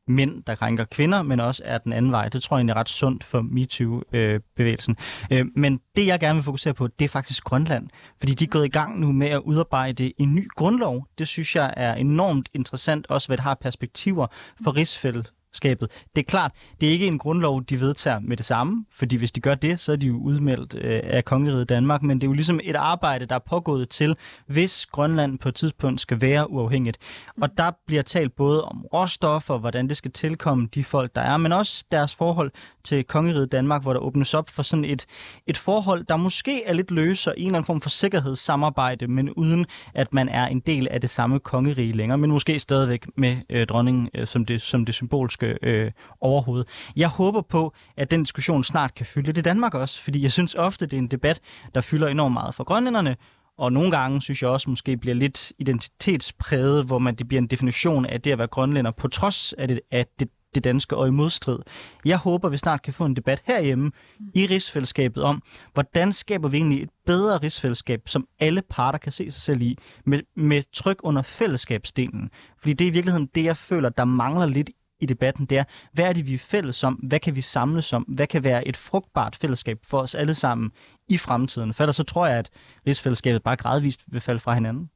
mænd, 0.08 0.44
der 0.44 0.56
krænker 0.56 0.86
kvinder, 0.86 1.22
men 1.22 1.40
også 1.40 1.62
er 1.66 1.78
den 1.78 1.94
anden 1.94 2.12
vej. 2.12 2.30
Det 2.30 2.44
tror 2.44 2.58
jeg 2.58 2.60
egentlig 2.60 2.74
er 2.74 2.80
ret 2.80 2.90
sundt 2.90 3.24
for 3.24 3.42
MeToo-bevægelsen. 3.42 4.98
Øh, 5.32 5.46
men 5.56 5.80
det, 5.96 6.08
jeg 6.08 6.20
gerne 6.20 6.36
vil 6.36 6.44
fokusere 6.44 6.74
på, 6.74 6.88
det 6.88 7.06
er 7.06 7.10
faktisk 7.10 7.44
Grønland. 7.44 7.88
Fordi 8.20 8.34
de 8.34 8.44
er 8.44 8.50
gået 8.50 8.66
i 8.66 8.70
gang 8.70 9.00
nu 9.00 9.12
med 9.12 9.28
at 9.28 9.40
udarbejde 9.40 10.14
en 10.18 10.36
ny 10.36 10.50
grundlov. 10.56 11.06
Det 11.18 11.28
synes 11.28 11.56
jeg 11.56 11.74
er 11.78 11.94
enormt 11.94 12.50
interessant, 12.54 13.08
også 13.10 13.28
hvad 13.28 13.38
det 13.38 13.44
har 13.44 13.58
perspektiver 13.62 14.28
for 14.64 14.76
rigsfældet 14.76 15.32
skabet. 15.58 15.92
Det 16.16 16.22
er 16.22 16.26
klart, 16.26 16.52
det 16.82 16.90
er 16.90 16.94
ikke 16.94 17.08
en 17.08 17.20
grundlov, 17.20 17.64
de 17.64 17.80
vedtager 17.80 18.20
med 18.20 18.38
det 18.38 18.46
samme, 18.46 18.86
fordi 18.92 19.16
hvis 19.16 19.32
de 19.32 19.42
gør 19.42 19.56
det, 19.56 19.80
så 19.80 19.92
er 19.92 19.96
de 19.96 20.08
jo 20.08 20.18
udmeldt 20.18 20.76
øh, 20.76 21.02
af 21.04 21.26
kongeriget 21.26 21.70
Danmark, 21.70 22.04
men 22.04 22.22
det 22.22 22.28
er 22.28 22.30
jo 22.30 22.34
ligesom 22.34 22.60
et 22.64 22.76
arbejde, 22.76 23.26
der 23.26 23.36
er 23.36 23.40
pågået 23.50 23.90
til, 23.90 24.16
hvis 24.48 24.86
Grønland 24.86 25.40
på 25.40 25.50
et 25.50 25.56
tidspunkt 25.56 26.02
skal 26.02 26.22
være 26.22 26.52
uafhængigt. 26.52 26.98
Og 27.42 27.58
der 27.58 27.72
bliver 27.88 28.02
talt 28.02 28.36
både 28.36 28.64
om 28.64 28.86
råstoffer, 28.94 29.58
hvordan 29.58 29.90
det 29.90 29.98
skal 29.98 30.12
tilkomme 30.12 30.68
de 30.76 30.84
folk, 30.84 31.16
der 31.16 31.22
er, 31.22 31.38
men 31.38 31.52
også 31.52 31.86
deres 31.92 32.16
forhold 32.16 32.52
til 32.84 33.04
kongeriget 33.04 33.52
Danmark, 33.52 33.82
hvor 33.82 33.94
der 33.94 34.00
åbnes 34.00 34.34
op 34.34 34.50
for 34.50 34.64
sådan 34.64 34.86
et, 34.86 35.06
et 35.48 35.58
forhold, 35.58 36.04
der 36.04 36.18
måske 36.18 36.64
er 36.66 36.74
lidt 36.74 36.92
løsere, 36.92 37.40
en 37.40 37.46
eller 37.46 37.58
anden 37.58 37.66
form 37.66 37.82
for 37.82 37.90
sikkerhedssamarbejde, 37.90 39.08
men 39.08 39.30
uden 39.30 39.66
at 39.94 40.14
man 40.14 40.30
er 40.30 40.48
en 40.48 40.60
del 40.60 40.88
af 40.88 41.02
det 41.02 41.10
samme 41.10 41.40
kongerige 41.40 41.94
længere, 41.94 42.18
men 42.18 42.32
måske 42.32 42.60
stadigvæk 42.60 43.06
med 43.16 43.38
øh, 43.50 43.68
dronningen 43.68 44.10
øh, 44.14 44.28
som, 44.28 44.46
det, 44.46 44.62
som 44.62 44.86
det 44.86 44.96
symbolske 44.96 45.47
Øh, 45.48 45.86
øh, 45.86 45.92
overhoved. 46.22 46.66
Jeg 46.96 47.08
håber 47.08 47.42
på, 47.42 47.74
at 47.98 48.12
den 48.12 48.24
diskussion 48.24 48.64
snart 48.64 48.96
kan 48.96 49.06
fylde 49.06 49.28
det 49.28 49.38
i 49.38 49.42
Danmark 49.42 49.74
også, 49.74 50.02
fordi 50.02 50.24
jeg 50.24 50.32
synes 50.32 50.56
ofte, 50.56 50.86
det 50.86 50.94
er 50.94 51.02
en 51.02 51.08
debat, 51.08 51.40
der 51.76 51.82
fylder 51.82 52.08
enormt 52.08 52.34
meget 52.34 52.56
for 52.56 52.64
grønlænderne, 52.64 53.16
og 53.58 53.74
nogle 53.74 53.92
gange 53.92 54.22
synes 54.22 54.42
jeg 54.42 54.50
også 54.50 54.70
måske 54.70 54.98
bliver 54.98 55.16
lidt 55.16 55.54
identitetspræget, 55.60 56.86
hvor 56.86 57.00
man 57.00 57.16
det 57.16 57.28
bliver 57.28 57.42
en 57.42 57.48
definition 57.48 58.06
af 58.06 58.22
det 58.22 58.32
at 58.32 58.38
være 58.38 58.48
grønlænder, 58.48 58.92
på 58.92 59.08
trods 59.08 59.54
af 59.54 59.68
det, 59.68 59.80
at 59.92 60.08
det, 60.20 60.30
det 60.56 60.64
danske 60.64 60.98
og 60.98 61.08
i 61.08 61.12
modstrid. 61.12 61.60
Jeg 62.06 62.18
håber, 62.18 62.50
vi 62.50 62.58
snart 62.58 62.82
kan 62.82 62.94
få 62.94 63.06
en 63.06 63.16
debat 63.16 63.44
herhjemme 63.46 63.92
i 64.36 64.46
rigsfællesskabet 64.46 65.24
om, 65.24 65.44
hvordan 65.74 66.14
skaber 66.14 66.50
vi 66.50 66.58
egentlig 66.58 66.84
et 66.84 66.90
bedre 67.06 67.38
rigsfællesskab, 67.38 68.02
som 68.06 68.28
alle 68.40 68.62
parter 68.70 69.00
kan 69.00 69.12
se 69.12 69.32
sig 69.32 69.42
selv 69.42 69.62
i, 69.62 69.78
med, 70.06 70.20
med 70.36 70.64
tryk 70.74 71.00
under 71.04 71.22
fællesskabsdelen. 71.22 72.30
Fordi 72.60 72.74
det 72.74 72.86
er 72.86 72.90
i 72.90 72.94
virkeligheden 72.94 73.30
det, 73.36 73.44
jeg 73.44 73.58
føler, 73.58 73.90
der 73.90 74.06
mangler 74.06 74.46
lidt 74.46 74.70
i 75.00 75.06
debatten, 75.06 75.46
det 75.46 75.58
er, 75.58 75.64
hvad 75.94 76.06
er 76.06 76.14
det, 76.14 76.28
vi 76.28 76.34
er 76.34 76.38
fælles 76.38 76.84
om? 76.84 76.94
Hvad 76.94 77.20
kan 77.20 77.36
vi 77.36 77.42
samles 77.42 77.94
om? 77.94 78.04
Hvad 78.04 78.28
kan 78.28 78.44
være 78.44 78.68
et 78.68 78.78
frugtbart 78.78 79.36
fællesskab 79.36 79.80
for 79.84 79.98
os 79.98 80.16
alle 80.16 80.36
sammen 80.36 80.72
i 81.10 81.18
fremtiden? 81.18 81.74
For 81.74 81.84
ellers 81.84 81.96
så 81.96 82.04
tror 82.04 82.28
jeg, 82.28 82.38
at 82.38 82.50
rigsfællesskabet 82.88 83.44
bare 83.44 83.56
gradvist 83.56 84.02
vil 84.08 84.22
falde 84.22 84.40
fra 84.40 84.54
hinanden. 84.54 84.90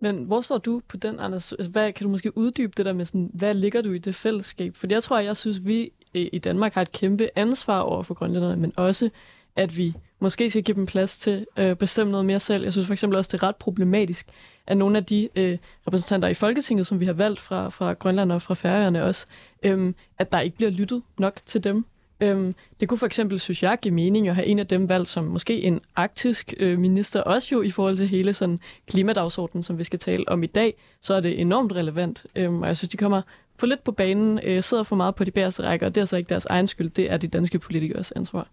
Men 0.00 0.24
hvor 0.24 0.40
står 0.40 0.58
du 0.58 0.82
på 0.88 0.96
den, 0.96 1.20
Anders? 1.20 1.54
Hvad, 1.70 1.92
kan 1.92 2.04
du 2.04 2.10
måske 2.10 2.38
uddybe 2.38 2.72
det 2.76 2.86
der 2.86 2.92
med, 2.92 3.04
sådan, 3.04 3.30
hvad 3.34 3.54
ligger 3.54 3.82
du 3.82 3.92
i 3.92 3.98
det 3.98 4.14
fællesskab? 4.14 4.76
For 4.76 4.86
jeg 4.90 5.02
tror, 5.02 5.18
jeg 5.18 5.36
synes, 5.36 5.64
vi 5.64 5.90
i 6.14 6.38
Danmark 6.38 6.74
har 6.74 6.82
et 6.82 6.92
kæmpe 6.92 7.28
ansvar 7.36 7.80
over 7.80 8.02
for 8.02 8.14
grønlænderne, 8.14 8.56
men 8.60 8.72
også, 8.76 9.10
at 9.56 9.76
vi 9.76 9.94
måske 10.20 10.50
skal 10.50 10.62
give 10.62 10.74
dem 10.74 10.86
plads 10.86 11.18
til 11.18 11.46
at 11.56 11.70
øh, 11.70 11.76
bestemme 11.76 12.10
noget 12.10 12.26
mere 12.26 12.38
selv. 12.38 12.62
Jeg 12.62 12.72
synes 12.72 12.86
for 12.86 12.92
eksempel 12.92 13.16
også, 13.16 13.28
det 13.32 13.42
er 13.42 13.46
ret 13.48 13.56
problematisk, 13.56 14.28
at 14.66 14.76
nogle 14.76 14.98
af 14.98 15.04
de 15.04 15.28
øh, 15.36 15.58
repræsentanter 15.86 16.28
i 16.28 16.34
Folketinget, 16.34 16.86
som 16.86 17.00
vi 17.00 17.04
har 17.04 17.12
valgt 17.12 17.40
fra, 17.40 17.68
fra 17.68 17.92
Grønland 17.92 18.32
og 18.32 18.42
fra 18.42 18.54
Færøerne 18.54 19.04
også, 19.04 19.26
øh, 19.62 19.92
at 20.18 20.32
der 20.32 20.40
ikke 20.40 20.56
bliver 20.56 20.70
lyttet 20.70 21.02
nok 21.18 21.40
til 21.46 21.64
dem. 21.64 21.84
Øhm, 22.20 22.54
det 22.80 22.88
kunne 22.88 22.98
for 22.98 23.06
eksempel, 23.06 23.40
synes 23.40 23.62
jeg, 23.62 23.78
give 23.82 23.94
mening 23.94 24.28
at 24.28 24.34
have 24.34 24.46
en 24.46 24.58
af 24.58 24.66
dem 24.66 24.88
valgt 24.88 25.08
som 25.08 25.24
måske 25.24 25.62
en 25.62 25.80
arktisk 25.96 26.54
øh, 26.56 26.78
minister, 26.78 27.20
også 27.20 27.48
jo 27.52 27.62
i 27.62 27.70
forhold 27.70 27.96
til 27.96 28.08
hele 28.08 28.34
sådan 28.34 28.60
klimadagsordenen, 28.86 29.62
som 29.62 29.78
vi 29.78 29.84
skal 29.84 29.98
tale 29.98 30.28
om 30.28 30.42
i 30.42 30.46
dag, 30.46 30.74
så 31.00 31.14
er 31.14 31.20
det 31.20 31.40
enormt 31.40 31.72
relevant. 31.72 32.26
Øhm, 32.36 32.62
og 32.62 32.68
jeg 32.68 32.76
synes, 32.76 32.90
de 32.90 32.96
kommer 32.96 33.22
for 33.58 33.66
lidt 33.66 33.84
på 33.84 33.92
banen, 33.92 34.40
øh, 34.42 34.62
sidder 34.62 34.82
for 34.82 34.96
meget 34.96 35.14
på 35.14 35.24
de 35.24 35.30
bæreste 35.30 35.62
rækker, 35.62 35.86
og 35.86 35.94
det 35.94 36.00
er 36.00 36.04
så 36.04 36.16
ikke 36.16 36.28
deres 36.28 36.46
egen 36.46 36.66
skyld, 36.66 36.90
det 36.90 37.10
er 37.10 37.16
de 37.16 37.28
danske 37.28 37.58
politikers 37.58 38.12
ansvar. 38.12 38.48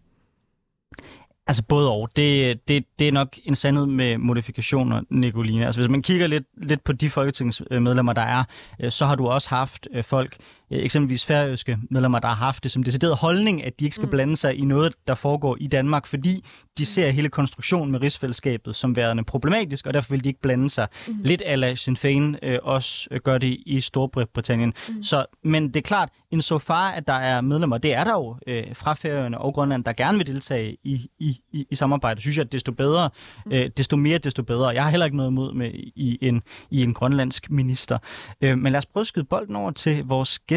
Altså 1.47 1.63
både 1.63 1.91
og. 1.91 2.09
Det, 2.15 2.59
det, 2.67 2.85
det 2.99 3.07
er 3.07 3.11
nok 3.11 3.37
en 3.43 3.55
sandhed 3.55 3.85
med 3.85 4.17
modifikationer, 4.17 5.01
Nicoline. 5.09 5.65
Altså 5.65 5.81
hvis 5.81 5.89
man 5.89 6.01
kigger 6.01 6.27
lidt, 6.27 6.43
lidt 6.57 6.83
på 6.83 6.93
de 6.93 7.09
folketingsmedlemmer, 7.09 8.13
der 8.13 8.21
er, 8.21 8.43
øh, 8.79 8.91
så 8.91 9.05
har 9.05 9.15
du 9.15 9.27
også 9.27 9.49
haft 9.49 9.87
øh, 9.93 10.03
folk, 10.03 10.37
eksempelvis 10.69 11.25
færøske 11.25 11.77
medlemmer, 11.91 12.19
der 12.19 12.27
har 12.27 12.35
haft 12.35 12.63
det 12.63 12.71
som 12.71 12.83
decideret 12.83 13.17
holdning, 13.17 13.63
at 13.63 13.79
de 13.79 13.85
ikke 13.85 13.95
skal 13.95 14.05
mm. 14.05 14.11
blande 14.11 14.37
sig 14.37 14.55
i 14.55 14.65
noget, 14.65 14.93
der 15.07 15.15
foregår 15.15 15.57
i 15.59 15.67
Danmark, 15.67 16.05
fordi 16.05 16.35
de 16.77 16.81
mm. 16.81 16.85
ser 16.85 17.09
hele 17.09 17.29
konstruktionen 17.29 17.91
med 17.91 18.01
rigsfællesskabet 18.01 18.75
som 18.75 18.95
værende 18.95 19.23
problematisk, 19.23 19.87
og 19.87 19.93
derfor 19.93 20.09
vil 20.13 20.23
de 20.23 20.29
ikke 20.29 20.41
blande 20.41 20.69
sig. 20.69 20.87
Mm. 21.07 21.13
Lidt 21.23 21.41
ala 21.45 21.75
Sinn 21.75 21.97
Féin 21.97 22.47
øh, 22.47 22.59
også 22.63 23.19
gør 23.23 23.37
det 23.37 23.57
i 23.65 23.81
Storbritannien. 23.81 24.73
Mm. 24.89 25.03
Så, 25.03 25.25
men 25.43 25.67
det 25.67 25.75
er 25.75 25.81
klart, 25.81 26.09
en 26.31 26.41
så 26.41 26.57
far, 26.57 26.91
at 26.91 27.07
der 27.07 27.13
er 27.13 27.41
medlemmer, 27.41 27.77
det 27.77 27.93
er 27.93 28.03
der 28.03 28.11
jo 28.11 28.37
øh, 28.47 28.63
fra 28.73 28.93
Færøerne 28.93 29.37
og 29.37 29.53
Grønland, 29.53 29.83
der 29.83 29.93
gerne 29.93 30.17
vil 30.17 30.27
deltage 30.27 30.77
i, 30.83 31.09
i, 31.19 31.37
i, 31.51 31.65
i 31.71 31.75
samarbejde, 31.75 32.21
synes 32.21 32.37
jeg, 32.37 32.45
at 32.45 32.51
desto 32.51 32.71
bedre, 32.71 33.09
mm. 33.45 33.51
øh, 33.51 33.69
desto 33.77 33.97
mere, 33.97 34.17
desto 34.17 34.43
bedre. 34.43 34.67
Jeg 34.67 34.83
har 34.83 34.89
heller 34.89 35.05
ikke 35.05 35.17
noget 35.17 35.29
imod 35.29 35.53
med 35.53 35.71
i 35.95 36.17
en, 36.21 36.41
i 36.71 36.83
en 36.83 36.93
grønlandsk 36.93 37.51
minister. 37.51 37.97
Øh, 38.41 38.57
men 38.57 38.71
lad 38.71 38.77
os 38.77 38.85
prøve 38.85 39.01
at 39.01 39.07
skyde 39.07 39.25
bolden 39.25 39.55
over 39.55 39.71
til 39.71 40.05
vores 40.05 40.39
gæst, 40.39 40.54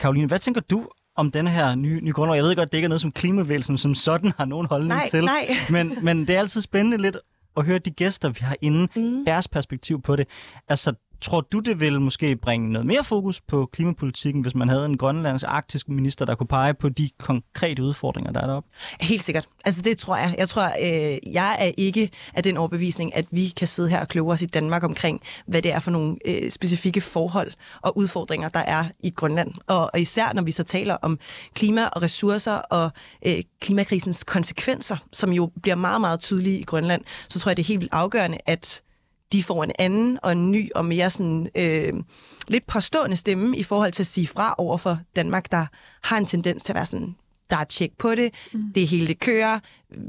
Karoline. 0.00 0.26
Hvad 0.26 0.38
tænker 0.38 0.60
du 0.60 0.88
om 1.16 1.30
denne 1.30 1.50
her 1.50 1.74
nye, 1.74 2.00
nye 2.00 2.12
grundlov? 2.12 2.36
Jeg 2.36 2.44
ved 2.44 2.56
godt, 2.56 2.72
det 2.72 2.78
ikke 2.78 2.86
er 2.86 2.88
noget, 2.88 3.00
som 3.00 3.12
klimavægelsen 3.12 3.78
som 3.78 3.94
sådan 3.94 4.32
har 4.36 4.44
nogen 4.44 4.66
holdning 4.66 4.88
nej, 4.88 5.08
til. 5.10 5.24
Nej. 5.24 5.48
Men, 5.70 5.98
men 6.02 6.26
det 6.26 6.36
er 6.36 6.38
altid 6.38 6.60
spændende 6.60 6.98
lidt 6.98 7.16
at 7.56 7.64
høre 7.64 7.78
de 7.78 7.90
gæster, 7.90 8.28
vi 8.28 8.38
har 8.40 8.56
inde, 8.60 8.88
mm. 8.96 9.24
deres 9.24 9.48
perspektiv 9.48 10.02
på 10.02 10.16
det. 10.16 10.28
Altså, 10.68 10.94
Tror 11.22 11.40
du, 11.40 11.58
det 11.58 11.80
vil 11.80 12.00
måske 12.00 12.36
bringe 12.36 12.72
noget 12.72 12.86
mere 12.86 13.04
fokus 13.04 13.40
på 13.40 13.68
klimapolitikken, 13.72 14.42
hvis 14.42 14.54
man 14.54 14.68
havde 14.68 14.86
en 14.86 14.98
grønlandsk 14.98 15.44
arktisk 15.48 15.88
minister, 15.88 16.24
der 16.24 16.34
kunne 16.34 16.46
pege 16.46 16.74
på 16.74 16.88
de 16.88 17.10
konkrete 17.18 17.82
udfordringer, 17.82 18.32
der 18.32 18.40
er 18.40 18.46
deroppe? 18.46 18.68
Helt 19.00 19.22
sikkert. 19.22 19.48
Altså 19.64 19.82
det 19.82 19.98
tror 19.98 20.16
jeg. 20.16 20.34
Jeg 20.38 20.48
tror, 20.48 20.64
øh, 20.64 21.34
jeg 21.34 21.56
er 21.58 21.70
ikke 21.76 22.10
af 22.34 22.42
den 22.42 22.56
overbevisning, 22.56 23.16
at 23.16 23.26
vi 23.30 23.48
kan 23.48 23.68
sidde 23.68 23.88
her 23.88 24.00
og 24.00 24.08
kloge 24.08 24.32
os 24.32 24.42
i 24.42 24.46
Danmark 24.46 24.82
omkring, 24.82 25.20
hvad 25.46 25.62
det 25.62 25.72
er 25.72 25.78
for 25.78 25.90
nogle 25.90 26.16
øh, 26.24 26.50
specifikke 26.50 27.00
forhold 27.00 27.52
og 27.82 27.98
udfordringer, 27.98 28.48
der 28.48 28.60
er 28.60 28.84
i 29.00 29.10
Grønland. 29.10 29.52
Og, 29.66 29.90
og 29.94 30.00
især 30.00 30.32
når 30.32 30.42
vi 30.42 30.50
så 30.50 30.64
taler 30.64 30.96
om 31.02 31.18
klima 31.54 31.86
og 31.86 32.02
ressourcer 32.02 32.54
og 32.54 32.90
øh, 33.26 33.42
klimakrisens 33.60 34.24
konsekvenser, 34.24 34.96
som 35.12 35.32
jo 35.32 35.50
bliver 35.62 35.76
meget, 35.76 36.00
meget 36.00 36.20
tydelige 36.20 36.58
i 36.58 36.64
Grønland, 36.64 37.02
så 37.28 37.40
tror 37.40 37.50
jeg, 37.50 37.56
det 37.56 37.62
er 37.62 37.66
helt 37.66 37.80
vildt 37.80 37.94
afgørende, 37.94 38.38
at 38.46 38.82
de 39.32 39.42
får 39.42 39.64
en 39.64 39.72
anden 39.78 40.18
og 40.22 40.32
en 40.32 40.50
ny 40.50 40.70
og 40.74 40.84
mere 40.84 41.10
sådan, 41.10 41.48
øh, 41.54 41.92
lidt 42.48 42.66
påstående 42.66 43.16
stemme 43.16 43.56
i 43.56 43.62
forhold 43.62 43.92
til 43.92 44.02
at 44.02 44.06
sige 44.06 44.26
fra 44.26 44.54
over 44.58 44.76
for 44.76 44.98
Danmark, 45.16 45.52
der 45.52 45.66
har 46.02 46.18
en 46.18 46.26
tendens 46.26 46.62
til 46.62 46.72
at 46.72 46.76
være 46.76 46.86
sådan, 46.86 47.14
der 47.50 47.56
er 47.56 47.64
tjek 47.64 47.90
på 47.98 48.14
det, 48.14 48.34
mm. 48.52 48.72
det 48.74 48.88
hele 48.88 49.06
det 49.06 49.18
kører, 49.18 49.60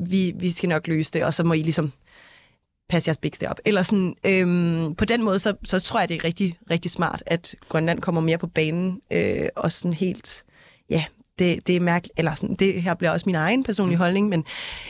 vi, 0.09 0.33
vi 0.35 0.51
skal 0.51 0.69
nok 0.69 0.87
løse 0.87 1.11
det, 1.11 1.23
og 1.23 1.33
så 1.33 1.43
må 1.43 1.53
I 1.53 1.61
ligesom 1.61 1.91
passe 2.89 3.09
jeres 3.09 3.17
biks 3.17 3.41
op. 3.41 3.59
Eller 3.65 3.83
sådan, 3.83 4.15
øhm, 4.23 4.95
på 4.95 5.05
den 5.05 5.23
måde, 5.23 5.39
så, 5.39 5.53
så 5.63 5.79
tror 5.79 5.99
jeg, 5.99 6.09
det 6.09 6.15
er 6.15 6.23
rigtig, 6.23 6.57
rigtig 6.69 6.91
smart, 6.91 7.23
at 7.25 7.55
Grønland 7.69 7.99
kommer 7.99 8.21
mere 8.21 8.37
på 8.37 8.47
banen, 8.47 9.01
øh, 9.11 9.47
og 9.55 9.71
sådan 9.71 9.93
helt, 9.93 10.43
ja, 10.89 11.05
det, 11.39 11.67
det 11.67 11.75
er 11.75 11.79
mærkeligt, 11.79 12.19
eller 12.19 12.35
sådan, 12.35 12.55
det 12.55 12.81
her 12.81 12.93
bliver 12.93 13.11
også 13.11 13.23
min 13.25 13.35
egen 13.35 13.63
personlige 13.63 13.95
mm. 13.95 14.01
holdning, 14.01 14.29
men 14.29 14.45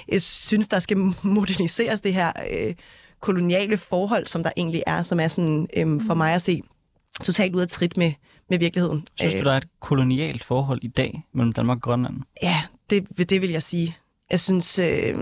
jeg 0.07 0.21
synes, 0.21 0.67
der 0.67 0.79
skal 0.79 0.97
moderniseres 1.23 2.01
det 2.01 2.13
her 2.13 2.31
øh, 2.51 2.73
koloniale 3.23 3.77
forhold, 3.77 4.27
som 4.27 4.43
der 4.43 4.49
egentlig 4.57 4.83
er, 4.87 5.03
som 5.03 5.19
er 5.19 5.27
sådan, 5.27 5.67
øhm, 5.77 6.01
for 6.07 6.13
mig 6.13 6.33
at 6.33 6.41
se 6.41 6.61
totalt 7.23 7.55
ud 7.55 7.61
af 7.61 7.67
trit 7.67 7.97
med, 7.97 8.13
med 8.49 8.59
virkeligheden. 8.59 9.07
Synes 9.15 9.33
du, 9.33 9.39
øh, 9.39 9.45
der 9.45 9.51
er 9.51 9.57
et 9.57 9.67
kolonialt 9.79 10.43
forhold 10.43 10.79
i 10.81 10.87
dag 10.87 11.23
mellem 11.33 11.53
Danmark 11.53 11.77
og 11.77 11.81
Grønland? 11.81 12.15
Ja, 12.43 12.61
det, 12.89 13.29
det 13.29 13.41
vil 13.41 13.49
jeg 13.49 13.63
sige. 13.63 13.97
Jeg 14.31 14.39
synes, 14.39 14.79
øh, 14.79 15.15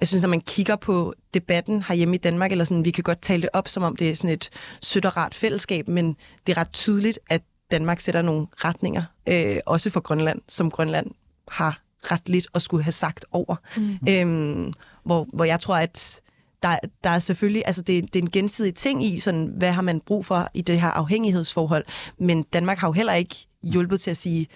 jeg 0.00 0.08
synes, 0.08 0.22
når 0.22 0.28
man 0.28 0.40
kigger 0.40 0.76
på 0.76 1.14
debatten 1.34 1.82
herhjemme 1.82 2.14
i 2.14 2.18
Danmark, 2.18 2.52
eller 2.52 2.64
sådan, 2.64 2.84
vi 2.84 2.90
kan 2.90 3.04
godt 3.04 3.20
tale 3.22 3.42
det 3.42 3.50
op, 3.52 3.68
som 3.68 3.82
om 3.82 3.96
det 3.96 4.10
er 4.10 4.14
sådan 4.14 4.34
et 4.34 4.50
sødt 4.82 5.04
og 5.04 5.16
rart 5.16 5.34
fællesskab, 5.34 5.88
men 5.88 6.16
det 6.46 6.56
er 6.56 6.60
ret 6.60 6.72
tydeligt, 6.72 7.18
at 7.30 7.42
Danmark 7.70 8.00
sætter 8.00 8.22
nogle 8.22 8.46
retninger, 8.56 9.02
øh, 9.28 9.56
også 9.66 9.90
for 9.90 10.00
Grønland, 10.00 10.40
som 10.48 10.70
Grønland 10.70 11.06
har 11.48 11.80
ret 12.02 12.28
lidt 12.28 12.46
at 12.54 12.62
skulle 12.62 12.84
have 12.84 12.92
sagt 12.92 13.26
over. 13.32 13.56
Mm. 13.76 13.98
Øhm, 14.08 14.72
hvor, 15.04 15.26
hvor 15.32 15.44
jeg 15.44 15.60
tror, 15.60 15.76
at 15.76 16.20
der, 16.64 16.78
der 17.04 17.10
er 17.10 17.18
selvfølgelig, 17.18 17.62
altså 17.66 17.82
det, 17.82 18.14
det 18.14 18.18
er 18.18 18.22
en 18.22 18.30
gensidig 18.30 18.74
ting 18.74 19.04
i, 19.04 19.20
sådan, 19.20 19.54
hvad 19.56 19.72
har 19.72 19.82
man 19.82 20.00
brug 20.00 20.26
for 20.26 20.50
i 20.54 20.62
det 20.62 20.80
her 20.80 20.88
afhængighedsforhold, 20.88 21.84
men 22.18 22.42
Danmark 22.42 22.78
har 22.78 22.88
jo 22.88 22.92
heller 22.92 23.12
ikke 23.12 23.36
hjulpet 23.62 24.00
til 24.00 24.10
at 24.10 24.16
sige, 24.16 24.46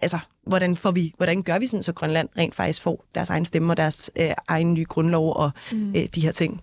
altså, 0.00 0.18
hvordan, 0.46 0.76
får 0.76 0.90
vi, 0.90 1.12
hvordan 1.16 1.42
gør 1.42 1.58
vi 1.58 1.66
sådan, 1.66 1.82
så 1.82 1.92
Grønland 1.92 2.28
rent 2.38 2.54
faktisk 2.54 2.82
får 2.82 3.04
deres 3.14 3.30
egen 3.30 3.44
stemme 3.44 3.72
og 3.72 3.76
deres 3.76 4.10
øh, 4.16 4.30
egen 4.48 4.74
nye 4.74 4.84
grundlov 4.84 5.32
og 5.36 5.50
mm. 5.72 5.94
øh, 5.96 6.04
de 6.14 6.20
her 6.20 6.32
ting? 6.32 6.60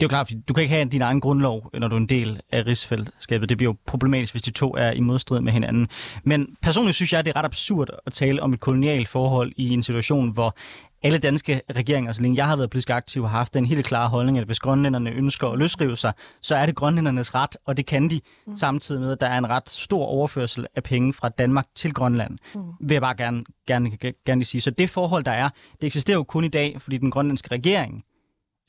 Det 0.00 0.06
er 0.06 0.08
jo 0.08 0.16
klart, 0.16 0.26
fordi 0.26 0.40
du 0.48 0.54
kan 0.54 0.62
ikke 0.62 0.74
have 0.74 0.84
din 0.84 1.02
egen 1.02 1.20
grundlov, 1.20 1.70
når 1.74 1.88
du 1.88 1.94
er 1.94 2.00
en 2.00 2.06
del 2.06 2.40
af 2.52 2.66
rigsfællesskabet. 2.66 3.48
Det 3.48 3.56
bliver 3.56 3.72
jo 3.72 3.76
problematisk, 3.86 4.32
hvis 4.32 4.42
de 4.42 4.50
to 4.50 4.74
er 4.78 4.90
i 4.90 5.00
modstrid 5.00 5.40
med 5.40 5.52
hinanden. 5.52 5.88
Men 6.24 6.56
personligt 6.62 6.94
synes 6.94 7.12
jeg, 7.12 7.24
det 7.24 7.32
er 7.32 7.36
ret 7.36 7.44
absurd 7.44 7.88
at 8.06 8.12
tale 8.12 8.42
om 8.42 8.52
et 8.52 8.60
kolonialt 8.60 9.08
forhold 9.08 9.52
i 9.56 9.70
en 9.70 9.82
situation, 9.82 10.30
hvor 10.30 10.56
alle 11.02 11.18
danske 11.18 11.60
regeringer, 11.76 12.12
så 12.12 12.22
længe 12.22 12.36
jeg 12.36 12.46
har 12.46 12.56
været 12.56 12.70
politisk 12.70 12.90
aktiv, 12.90 13.22
har 13.22 13.28
haft 13.28 13.54
den 13.54 13.64
helt 13.64 13.86
klare 13.86 14.08
holdning, 14.08 14.38
at 14.38 14.44
hvis 14.44 14.60
grønlænderne 14.60 15.10
ønsker 15.10 15.48
at 15.48 15.58
løsrive 15.58 15.96
sig, 15.96 16.12
så 16.42 16.56
er 16.56 16.66
det 16.66 16.74
grønlændernes 16.74 17.34
ret, 17.34 17.56
og 17.66 17.76
det 17.76 17.86
kan 17.86 18.10
de, 18.10 18.20
mm. 18.46 18.56
samtidig 18.56 19.00
med, 19.00 19.12
at 19.12 19.20
der 19.20 19.26
er 19.26 19.38
en 19.38 19.48
ret 19.50 19.68
stor 19.68 20.04
overførsel 20.04 20.66
af 20.76 20.82
penge 20.82 21.12
fra 21.12 21.28
Danmark 21.28 21.66
til 21.74 21.94
Grønland, 21.94 22.38
mm. 22.54 22.60
vil 22.80 22.94
jeg 22.94 23.02
bare 23.02 23.16
gerne, 23.16 23.44
gerne, 23.66 23.90
gerne 24.26 24.44
sige. 24.44 24.60
Så 24.60 24.70
det 24.70 24.90
forhold, 24.90 25.24
der 25.24 25.32
er, 25.32 25.48
det 25.80 25.86
eksisterer 25.86 26.16
jo 26.16 26.22
kun 26.22 26.44
i 26.44 26.48
dag, 26.48 26.76
fordi 26.78 26.98
den 26.98 27.10
grønlandske 27.10 27.50
regering 27.50 28.04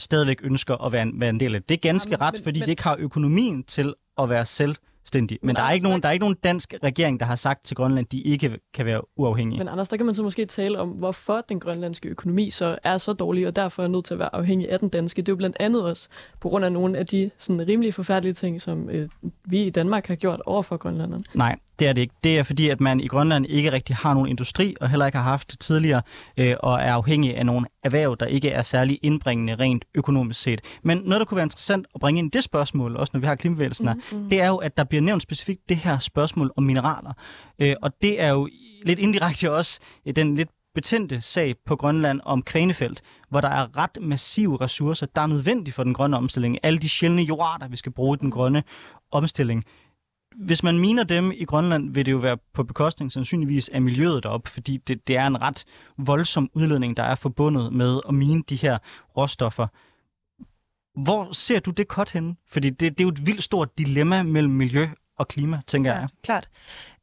stadigvæk 0.02 0.40
ønsker 0.44 0.86
at 0.86 0.92
være 0.92 1.02
en, 1.02 1.20
være 1.20 1.30
en 1.30 1.40
del 1.40 1.56
af 1.56 1.62
det. 1.62 1.70
Det 1.70 1.76
er 1.76 1.80
ganske 1.90 2.12
Jamen, 2.12 2.22
ret, 2.22 2.34
men, 2.34 2.44
fordi 2.44 2.60
men... 2.60 2.66
de 2.66 2.72
ikke 2.72 2.84
har 2.84 2.96
økonomien 3.00 3.64
til 3.64 3.94
at 4.18 4.30
være 4.30 4.46
selv 4.46 4.76
selvstændig. 5.12 5.38
Men, 5.42 5.48
men 5.48 5.56
der, 5.56 5.64
er 5.64 5.72
ikke 5.72 5.84
nogen, 5.84 6.02
der 6.02 6.08
er 6.10 6.14
ikke 6.14 6.24
nogen 6.24 6.38
dansk 6.44 6.74
regering, 6.84 7.20
der 7.20 7.26
har 7.26 7.36
sagt 7.36 7.66
til 7.66 7.76
Grønland, 7.76 8.06
at 8.06 8.12
de 8.12 8.22
ikke 8.22 8.60
kan 8.74 8.86
være 8.86 9.02
uafhængige. 9.18 9.58
Men 9.58 9.68
Anders, 9.68 9.90
der 9.90 9.98
kan 9.98 10.06
man 10.06 10.16
så 10.16 10.24
måske 10.24 10.46
tale 10.46 10.80
om, 10.80 10.90
hvorfor 10.90 11.42
den 11.50 11.60
grønlandske 11.60 12.10
økonomi 12.10 12.50
så 12.50 12.78
er 12.84 12.98
så 12.98 13.14
dårlig, 13.14 13.48
og 13.48 13.56
derfor 13.56 13.84
er 13.84 13.88
nødt 13.88 14.06
til 14.06 14.14
at 14.14 14.20
være 14.20 14.36
afhængig 14.36 14.72
af 14.72 14.80
den 14.80 14.90
danske. 14.90 15.22
Det 15.22 15.30
er 15.30 15.34
jo 15.34 15.38
blandt 15.38 15.58
andet 15.60 15.84
også 15.84 16.10
på 16.40 16.50
grund 16.50 16.66
af 16.66 16.72
nogle 16.72 16.98
af 16.98 17.06
de 17.06 17.32
sådan, 17.38 17.68
rimelig 17.68 17.94
forfærdelige 17.94 18.34
ting, 18.34 18.62
som 18.62 18.90
øh, 18.90 19.10
vi 19.46 19.64
i 19.64 19.70
Danmark 19.70 20.08
har 20.08 20.16
gjort 20.16 20.42
over 20.46 20.62
for 20.62 20.78
grønlanderne. 20.78 21.24
Nej, 21.34 21.56
det 21.80 21.88
er 21.88 21.94
det 21.94 22.02
ikke. 22.02 22.14
Det 22.24 22.40
er 22.40 22.44
fordi, 22.44 22.70
at 22.70 22.82
man 22.82 23.00
i 23.00 23.08
Grønland 23.08 23.46
ikke 23.46 23.72
rigtig 23.72 23.96
har 23.96 24.14
nogen 24.14 24.30
industri, 24.30 24.76
og 24.82 24.90
heller 24.90 25.06
ikke 25.06 25.18
har 25.18 25.26
haft 25.26 25.52
det 25.52 25.60
tidligere, 25.60 26.02
øh, 26.38 26.56
og 26.60 26.74
er 26.74 26.94
afhængig 26.94 27.38
af 27.38 27.46
nogle 27.46 27.66
erhverv, 27.84 28.18
der 28.20 28.26
ikke 28.26 28.50
er 28.50 28.62
særlig 28.62 29.00
indbringende 29.02 29.56
rent 29.56 29.86
økonomisk 29.96 30.42
set. 30.42 30.62
Men 30.84 30.98
noget, 30.98 31.20
der 31.20 31.26
kunne 31.26 31.36
være 31.36 31.46
interessant 31.46 31.88
at 31.96 32.02
bringe 32.02 32.20
ind 32.20 32.28
i 32.28 32.38
det 32.38 32.44
spørgsmål, 32.44 32.98
også 32.98 33.12
når 33.14 33.20
vi 33.20 33.28
har 33.28 33.36
klimabevægelsen 33.36 33.90
mm-hmm. 33.90 34.30
det 34.30 34.42
er 34.42 34.48
jo, 34.48 34.58
at 34.58 34.78
der 34.78 34.84
bliver 34.84 35.01
nævnt 35.02 35.24
specifikt 35.24 35.70
det 35.70 35.78
her 35.78 36.00
spørgsmål 36.00 36.52
om 36.56 36.64
mineraler. 36.64 37.14
Øh, 37.60 37.76
og 37.82 37.92
det 38.02 38.22
er 38.22 38.30
jo 38.30 38.50
lidt 38.84 39.00
indirekte 39.00 39.52
også 39.52 39.80
øh, 40.06 40.16
den 40.16 40.36
lidt 40.36 40.50
betændte 40.76 41.22
sag 41.22 41.56
på 41.66 41.76
Grønland 41.76 42.22
om 42.24 42.44
Kvanefelt, 42.44 43.02
hvor 43.30 43.42
der 43.42 43.50
er 43.50 43.78
ret 43.78 43.98
massive 44.02 44.62
ressourcer, 44.62 45.06
der 45.16 45.22
er 45.22 45.28
nødvendige 45.28 45.74
for 45.74 45.84
den 45.84 45.94
grønne 45.94 46.18
omstilling. 46.18 46.58
Alle 46.64 46.80
de 46.80 46.90
sjældne 46.90 47.22
jordarter, 47.22 47.68
vi 47.68 47.78
skal 47.78 47.92
bruge 47.92 48.18
i 48.18 48.22
den 48.22 48.32
grønne 48.32 48.64
omstilling 49.12 49.64
hvis 50.36 50.64
man 50.64 50.80
miner 50.80 51.04
dem 51.04 51.32
i 51.32 51.46
Grønland, 51.46 51.94
vil 51.94 52.06
det 52.06 52.12
jo 52.12 52.18
være 52.18 52.38
på 52.54 52.64
bekostning 52.64 53.12
sandsynligvis 53.12 53.70
af 53.70 53.82
miljøet 53.82 54.24
deroppe, 54.24 54.50
fordi 54.50 54.78
det, 54.78 55.08
det 55.08 55.18
er 55.18 55.28
en 55.28 55.42
ret 55.42 55.66
voldsom 55.98 56.50
udledning, 56.54 56.98
der 56.98 57.04
er 57.04 57.16
forbundet 57.16 57.74
med 57.74 58.00
at 58.08 58.14
mine 58.14 58.44
de 58.50 58.56
her 58.56 58.78
råstoffer. 59.18 59.68
Hvor 60.96 61.34
ser 61.34 61.60
du 61.60 61.72
det 61.72 61.88
kort 61.88 62.12
henne? 62.12 62.36
Fordi 62.50 62.70
det, 62.70 62.80
det 62.80 63.00
er 63.00 63.04
jo 63.04 63.10
et 63.10 63.28
vildt 63.28 63.44
stort 63.44 63.78
dilemma 63.78 64.24
mellem 64.24 64.54
miljø 64.54 64.88
og 65.18 65.28
klima, 65.28 65.62
tænker 65.68 65.92
ja, 65.92 65.98
jeg. 65.98 66.08
klart. 66.24 66.50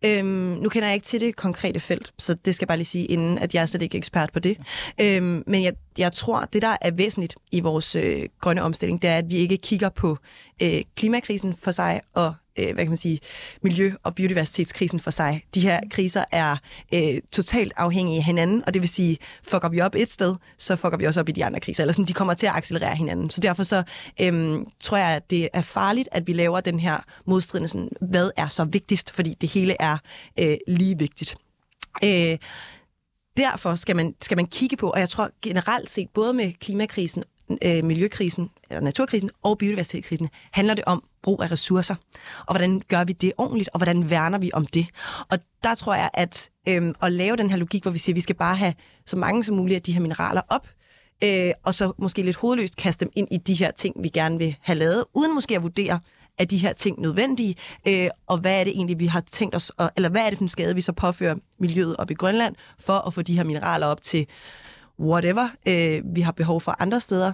Øhm, 0.05 0.27
nu 0.63 0.69
kender 0.69 0.89
jeg 0.89 0.95
ikke 0.95 1.05
til 1.05 1.21
det 1.21 1.37
konkrete 1.37 1.81
felt, 1.81 2.13
så 2.19 2.35
det 2.35 2.55
skal 2.55 2.65
jeg 2.65 2.69
bare 2.69 2.77
lige 2.79 2.87
sige, 2.87 3.07
inden 3.07 3.39
at 3.39 3.55
jeg 3.55 3.63
er 3.63 3.67
slet 3.67 3.83
ikke 3.83 3.99
ekspert 3.99 4.33
på 4.33 4.39
det. 4.39 4.59
Øhm, 5.01 5.43
men 5.47 5.63
jeg, 5.63 5.73
jeg 5.99 6.13
tror, 6.13 6.45
det 6.53 6.63
der 6.63 6.77
er 6.81 6.91
væsentligt 6.91 7.37
i 7.53 7.61
vores 7.61 7.97
øh, 7.97 8.23
grønne 8.41 8.63
omstilling, 8.63 9.03
det 9.03 9.11
er, 9.11 9.19
at 9.19 9.31
vi 9.31 9.37
ikke 9.37 9.57
kigger 9.57 9.89
på 9.89 10.19
øh, 10.63 10.83
klimakrisen 10.97 11.55
for 11.55 11.71
sig 11.71 12.01
og 12.15 12.35
øh, 12.59 12.75
hvad 12.75 12.85
kan 12.85 12.89
man 12.89 12.97
sige, 12.97 13.21
miljø- 13.63 13.95
og 14.03 14.15
biodiversitetskrisen 14.15 15.01
for 15.01 15.11
sig. 15.11 15.45
De 15.55 15.61
her 15.61 15.81
kriser 15.91 16.25
er 16.33 16.57
øh, 16.95 17.21
totalt 17.33 17.73
afhængige 17.77 18.19
af 18.19 18.25
hinanden, 18.25 18.63
og 18.67 18.75
det 18.75 18.83
vil 18.83 18.89
sige, 18.89 19.19
fucker 19.43 19.69
vi 19.69 19.81
op 19.81 19.95
et 19.95 20.11
sted, 20.11 20.35
så 20.59 20.77
fucker 20.77 20.99
vi 20.99 21.05
også 21.05 21.21
op 21.21 21.29
i 21.29 21.33
de 21.33 21.45
andre 21.45 21.61
kriser. 21.61 21.83
Eller 21.83 21.93
sådan, 21.93 22.05
de 22.05 22.13
kommer 22.13 22.35
til 22.35 22.47
at 22.47 22.53
accelerere 22.57 22.97
hinanden. 22.97 23.31
Så 23.31 23.41
derfor 23.41 23.63
så 23.63 23.83
øh, 24.21 24.61
tror 24.81 24.97
jeg, 24.97 25.09
at 25.09 25.31
det 25.31 25.49
er 25.53 25.63
farligt, 25.63 26.09
at 26.13 26.27
vi 26.27 26.33
laver 26.33 26.61
den 26.61 26.81
her 26.81 26.99
modstridende, 27.25 27.69
sådan, 27.69 27.89
hvad 28.01 28.31
er 28.37 28.49
så 28.49 28.65
vigtigst, 28.65 29.11
fordi 29.11 29.37
det 29.41 29.49
hele 29.49 29.77
er 29.81 29.99
øh, 30.39 30.57
lige 30.69 30.99
vigtigt. 30.99 31.37
Øh, 32.05 32.39
derfor 33.37 33.75
skal 33.75 33.97
man, 33.97 34.15
skal 34.23 34.37
man 34.37 34.47
kigge 34.47 34.77
på, 34.77 34.91
og 34.91 35.01
jeg 35.01 35.09
tror 35.09 35.31
generelt 35.43 35.91
set, 35.91 36.09
både 36.15 36.33
med 36.33 36.53
klimakrisen 36.53 37.25
øh, 37.63 37.85
miljøkrisen, 37.85 38.51
eller 38.71 38.81
naturkrisen 38.81 39.31
og 39.43 39.59
biodiversitetskrisen, 39.59 40.29
handler 40.53 40.75
det 40.75 40.85
om 40.85 41.03
brug 41.23 41.43
af 41.43 41.51
ressourcer. 41.51 41.95
Og 42.47 42.55
hvordan 42.55 42.83
gør 42.89 43.05
vi 43.05 43.13
det 43.13 43.33
ordentligt, 43.39 43.71
og 43.73 43.79
hvordan 43.79 44.11
værner 44.11 44.39
vi 44.39 44.51
om 44.53 44.67
det? 44.67 44.87
Og 45.31 45.39
der 45.65 45.75
tror 45.75 45.95
jeg, 45.95 46.11
at 46.15 46.51
øh, 46.69 46.93
at 47.03 47.13
lave 47.13 47.37
den 47.37 47.51
her 47.51 47.57
logik, 47.57 47.83
hvor 47.83 47.91
vi 47.91 47.99
siger, 47.99 48.15
at 48.15 48.17
vi 48.17 48.21
skal 48.21 48.37
bare 48.37 48.57
have 48.57 48.75
så 49.07 49.17
mange 49.17 49.45
som 49.45 49.57
muligt 49.57 49.77
af 49.77 49.83
de 49.83 49.93
her 49.93 50.01
mineraler 50.01 50.43
op, 50.49 50.69
øh, 51.25 51.53
og 51.65 51.75
så 51.75 51.93
måske 51.99 52.23
lidt 52.23 52.37
hovedløst 52.37 52.77
kaste 52.77 53.05
dem 53.05 53.13
ind 53.17 53.29
i 53.31 53.37
de 53.37 53.55
her 53.55 53.71
ting, 53.71 53.95
vi 54.03 54.09
gerne 54.09 54.39
vil 54.39 54.57
have 54.61 54.79
lavet, 54.79 55.05
uden 55.15 55.35
måske 55.35 55.57
at 55.57 55.63
vurdere, 55.63 56.01
er 56.39 56.45
de 56.45 56.57
her 56.57 56.73
ting 56.73 57.01
nødvendige, 57.01 57.55
øh, 57.89 58.09
og 58.27 58.39
hvad 58.39 58.61
er 58.61 58.65
det 58.65 58.73
egentlig, 58.73 58.99
vi 58.99 59.07
har 59.07 59.21
tænkt 59.21 59.55
os, 59.55 59.73
at, 59.79 59.91
eller 59.97 60.09
hvad 60.09 60.23
er 60.23 60.29
det 60.29 60.39
for 60.39 60.45
en 60.45 60.49
skade, 60.49 60.75
vi 60.75 60.81
så 60.81 60.93
påfører 60.93 61.35
miljøet 61.59 61.97
op 61.97 62.11
i 62.11 62.15
Grønland, 62.15 62.55
for 62.79 63.07
at 63.07 63.15
få 63.15 63.23
de 63.23 63.37
her 63.37 63.45
mineraler 63.45 63.87
op 63.87 64.03
til 64.03 64.27
whatever, 65.01 65.49
øh, 65.69 66.03
vi 66.15 66.21
har 66.21 66.33
behov 66.33 66.61
for 66.61 66.83
andre 66.83 67.01
steder, 67.01 67.33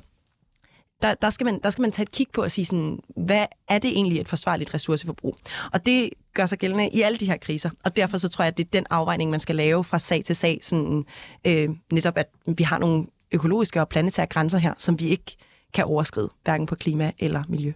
der, 1.04 1.14
der, 1.14 1.30
skal 1.30 1.44
man, 1.44 1.60
der 1.62 1.70
skal 1.70 1.82
man 1.82 1.92
tage 1.92 2.02
et 2.02 2.10
kig 2.10 2.26
på 2.34 2.42
og 2.42 2.50
sige, 2.50 2.64
sådan, 2.64 2.98
hvad 3.16 3.46
er 3.68 3.78
det 3.78 3.90
egentlig 3.90 4.20
et 4.20 4.28
forsvarligt 4.28 4.74
ressourceforbrug? 4.74 5.38
Og 5.72 5.86
det 5.86 6.10
gør 6.34 6.46
sig 6.46 6.58
gældende 6.58 6.88
i 6.88 7.02
alle 7.02 7.18
de 7.18 7.26
her 7.26 7.36
kriser, 7.36 7.70
og 7.84 7.96
derfor 7.96 8.18
så 8.18 8.28
tror 8.28 8.42
jeg, 8.42 8.48
at 8.48 8.58
det 8.58 8.64
er 8.64 8.70
den 8.72 8.86
afvejning, 8.90 9.30
man 9.30 9.40
skal 9.40 9.54
lave 9.54 9.84
fra 9.84 9.98
sag 9.98 10.24
til 10.24 10.36
sag, 10.36 10.58
sådan, 10.62 11.04
øh, 11.46 11.68
netop 11.92 12.18
at 12.18 12.26
vi 12.56 12.62
har 12.62 12.78
nogle 12.78 13.06
økologiske 13.32 13.80
og 13.80 13.88
planetære 13.88 14.26
grænser 14.26 14.58
her, 14.58 14.74
som 14.78 15.00
vi 15.00 15.08
ikke 15.08 15.36
kan 15.74 15.84
overskride, 15.84 16.30
hverken 16.44 16.66
på 16.66 16.74
klima 16.74 17.12
eller 17.18 17.42
miljø. 17.48 17.72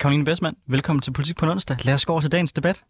Karoline 0.00 0.24
Bessmann, 0.24 0.56
velkommen 0.66 1.02
til 1.02 1.12
Politik 1.12 1.36
på 1.36 1.46
onsdag. 1.50 1.76
Lad 1.84 1.94
os 1.94 2.06
gå 2.06 2.12
over 2.12 2.20
til 2.20 2.32
dagens 2.32 2.52
debat. 2.52 2.84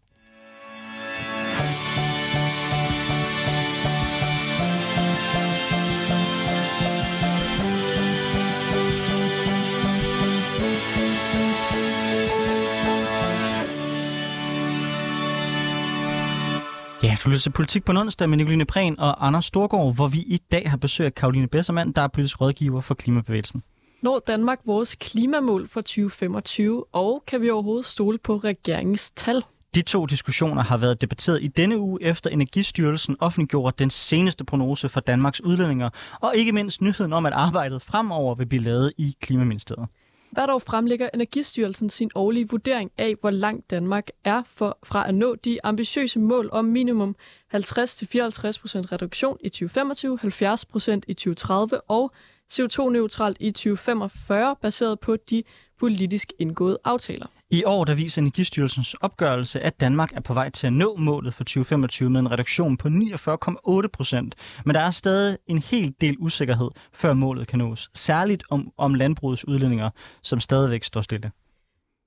Du 17.25 17.29
lytter 17.29 17.41
til 17.41 17.49
Politik 17.49 17.85
på 17.85 17.91
onsdag 17.91 18.29
med 18.29 18.37
Nicoline 18.37 18.65
Prehn 18.65 18.99
og 18.99 19.27
Anders 19.27 19.45
Storgård, 19.45 19.95
hvor 19.95 20.07
vi 20.07 20.17
i 20.17 20.37
dag 20.51 20.69
har 20.69 20.77
besøg 20.77 21.05
af 21.05 21.15
Karoline 21.15 21.47
Bessermann, 21.47 21.91
der 21.91 22.01
er 22.01 22.07
politisk 22.07 22.41
rådgiver 22.41 22.81
for 22.81 22.93
Klimabevægelsen. 22.93 23.63
Når 24.01 24.21
Danmark 24.27 24.59
vores 24.65 24.95
klimamål 24.95 25.67
for 25.67 25.81
2025, 25.81 26.85
og 26.91 27.23
kan 27.27 27.41
vi 27.41 27.49
overhovedet 27.49 27.85
stole 27.85 28.17
på 28.17 28.37
regeringens 28.37 29.11
tal? 29.11 29.43
De 29.75 29.81
to 29.81 30.05
diskussioner 30.05 30.63
har 30.63 30.77
været 30.77 31.01
debatteret 31.01 31.43
i 31.43 31.47
denne 31.47 31.79
uge 31.79 32.03
efter 32.03 32.29
Energistyrelsen 32.29 33.15
offentliggjorde 33.19 33.75
den 33.79 33.89
seneste 33.89 34.45
prognose 34.45 34.89
for 34.89 34.99
Danmarks 34.99 35.41
udledninger, 35.41 35.89
og 36.21 36.35
ikke 36.35 36.51
mindst 36.51 36.81
nyheden 36.81 37.13
om, 37.13 37.25
at 37.25 37.33
arbejdet 37.33 37.81
fremover 37.81 38.35
vil 38.35 38.45
blive 38.45 38.63
lavet 38.63 38.93
i 38.97 39.15
Klimaministeriet. 39.21 39.89
Hvert 40.31 40.49
år 40.49 40.59
fremlægger 40.59 41.09
Energistyrelsen 41.13 41.89
sin 41.89 42.11
årlige 42.15 42.49
vurdering 42.49 42.91
af, 42.97 43.15
hvor 43.21 43.29
langt 43.29 43.71
Danmark 43.71 44.07
er 44.23 44.43
for, 44.45 44.77
fra 44.83 45.07
at 45.07 45.15
nå 45.15 45.35
de 45.35 45.57
ambitiøse 45.63 46.19
mål 46.19 46.49
om 46.51 46.65
minimum 46.65 47.15
50-54% 47.55 47.57
reduktion 47.57 49.37
i 49.41 49.49
2025, 49.49 50.19
70% 50.23 50.99
i 51.07 51.13
2030 51.13 51.81
og 51.81 52.11
CO2-neutralt 52.53 53.37
i 53.39 53.51
2045, 53.51 54.55
baseret 54.61 54.99
på 54.99 55.15
de 55.15 55.43
politisk 55.81 56.33
indgåede 56.39 56.77
aftaler. 56.83 57.25
I 57.49 57.63
år 57.63 57.85
der 57.85 57.95
viser 57.95 58.21
Energistyrelsens 58.21 58.93
opgørelse, 58.93 59.59
at 59.59 59.81
Danmark 59.81 60.11
er 60.13 60.19
på 60.19 60.33
vej 60.33 60.49
til 60.49 60.67
at 60.67 60.73
nå 60.73 60.95
målet 60.95 61.33
for 61.33 61.43
2025 61.43 62.09
med 62.09 62.19
en 62.19 62.31
reduktion 62.31 62.77
på 62.77 62.87
49,8 62.87 63.87
procent. 63.87 64.35
Men 64.65 64.75
der 64.75 64.81
er 64.81 64.89
stadig 64.91 65.37
en 65.47 65.57
hel 65.57 65.93
del 66.01 66.15
usikkerhed, 66.19 66.69
før 66.93 67.13
målet 67.13 67.47
kan 67.47 67.59
nås. 67.59 67.89
Særligt 67.93 68.43
om, 68.49 68.71
om 68.77 68.93
landbrugets 68.93 69.47
udledninger, 69.47 69.89
som 70.21 70.39
stadigvæk 70.39 70.83
står 70.83 71.01
stille. 71.01 71.31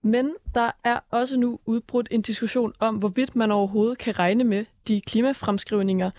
Men 0.04 0.34
der 0.54 0.70
er 0.84 1.00
også 1.10 1.36
nu 1.36 1.58
udbrudt 1.66 2.08
en 2.10 2.22
diskussion 2.22 2.72
om, 2.78 2.96
hvorvidt 2.96 3.36
man 3.36 3.50
overhovedet 3.50 3.98
kan 3.98 4.18
regne 4.18 4.44
med 4.44 4.64
de 4.88 5.00
klimafremskrivninger, 5.00 6.10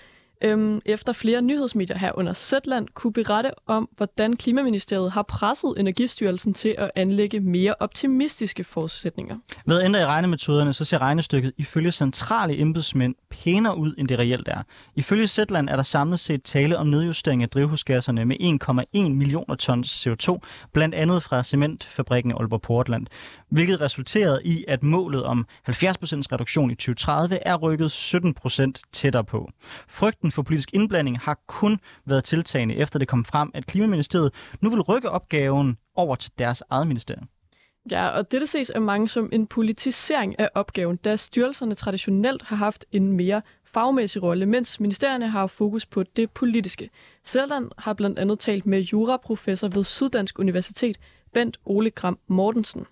øhm, 0.46 0.82
efter 0.86 1.14
flere 1.14 1.42
nyhedsmedier 1.42 1.98
her 1.98 2.12
under 2.18 2.34
Zetland 2.34 2.88
kunne 2.94 3.14
berette 3.14 3.52
om, 3.68 3.90
hvordan 3.98 4.36
Klimaministeriet 4.36 5.12
har 5.12 5.22
presset 5.22 5.74
Energistyrelsen 5.78 6.54
til 6.54 6.76
at 6.78 6.92
anlægge 6.96 7.40
mere 7.40 7.76
optimistiske 7.80 8.64
forudsætninger. 8.64 9.36
Ved 9.66 9.80
at 9.80 9.86
ændre 9.86 10.02
i 10.02 10.06
regnemetoderne, 10.06 10.74
så 10.74 10.86
ser 10.86 11.02
regnestykket 11.02 11.54
ifølge 11.58 11.92
centrale 11.92 12.60
embedsmænd 12.60 13.16
pænere 13.30 13.78
ud, 13.78 13.94
end 13.98 14.08
det 14.08 14.20
reelt 14.20 14.48
er. 14.48 14.64
Ifølge 14.96 15.28
Zetland 15.28 15.70
er 15.70 15.76
der 15.76 15.84
samlet 15.84 16.20
set 16.20 16.44
tale 16.44 16.78
om 16.78 16.88
nedjustering 16.88 17.44
af 17.44 17.50
drivhusgasserne 17.50 18.26
med 18.26 18.36
1,1 18.98 19.10
millioner 19.10 19.56
tons 19.56 20.08
CO2, 20.08 20.38
blandt 20.74 20.96
andet 20.96 21.24
fra 21.24 21.44
cementfabrikken 21.44 22.32
Aalborg 22.32 22.62
Portland, 22.62 23.08
hvilket 23.56 23.82
resulterede 23.82 24.42
i, 24.44 24.66
at 24.68 24.84
målet 24.84 25.24
om 25.24 25.48
70% 25.70 25.72
reduktion 25.72 26.72
i 26.72 26.76
2030 26.76 27.48
er 27.48 27.56
rykket 27.56 28.16
17% 28.16 28.72
tættere 28.92 29.24
på. 29.24 29.50
Frygten 29.88 30.32
for 30.32 30.42
politisk 30.42 30.74
indblanding 30.74 31.20
har 31.20 31.40
kun 31.48 31.80
været 32.06 32.24
tiltagende, 32.24 32.76
efter 32.76 33.00
det 33.00 33.08
kom 33.08 33.26
frem, 33.26 33.52
at 33.54 33.66
Klimaministeriet 33.66 34.32
nu 34.62 34.70
vil 34.70 34.82
rykke 34.82 35.10
opgaven 35.10 35.78
over 35.96 36.16
til 36.16 36.32
deres 36.40 36.64
eget 36.70 36.88
ministerium. 36.88 37.30
Ja, 37.92 38.08
og 38.08 38.32
dette 38.32 38.48
ses 38.48 38.70
af 38.70 38.82
mange 38.82 39.08
som 39.08 39.30
en 39.34 39.48
politisering 39.48 40.40
af 40.40 40.50
opgaven, 40.56 40.96
da 40.96 41.16
styrelserne 41.16 41.76
traditionelt 41.76 42.44
har 42.44 42.56
haft 42.56 42.86
en 42.92 43.12
mere 43.12 43.42
fagmæssig 43.66 44.24
rolle, 44.24 44.46
mens 44.46 44.80
ministerierne 44.80 45.30
har 45.30 45.48
fokus 45.48 45.86
på 45.86 46.04
det 46.04 46.32
politiske. 46.32 46.90
Seldan 47.24 47.70
har 47.78 47.94
blandt 47.94 48.20
andet 48.20 48.40
talt 48.40 48.66
med 48.66 48.82
juraprofessor 48.82 49.68
ved 49.68 49.84
Syddansk 49.84 50.40
Universitet, 50.40 50.98
Bent 51.34 51.58
Ole 51.66 51.92
Gram 51.92 52.20
Mortensen. 52.28 52.86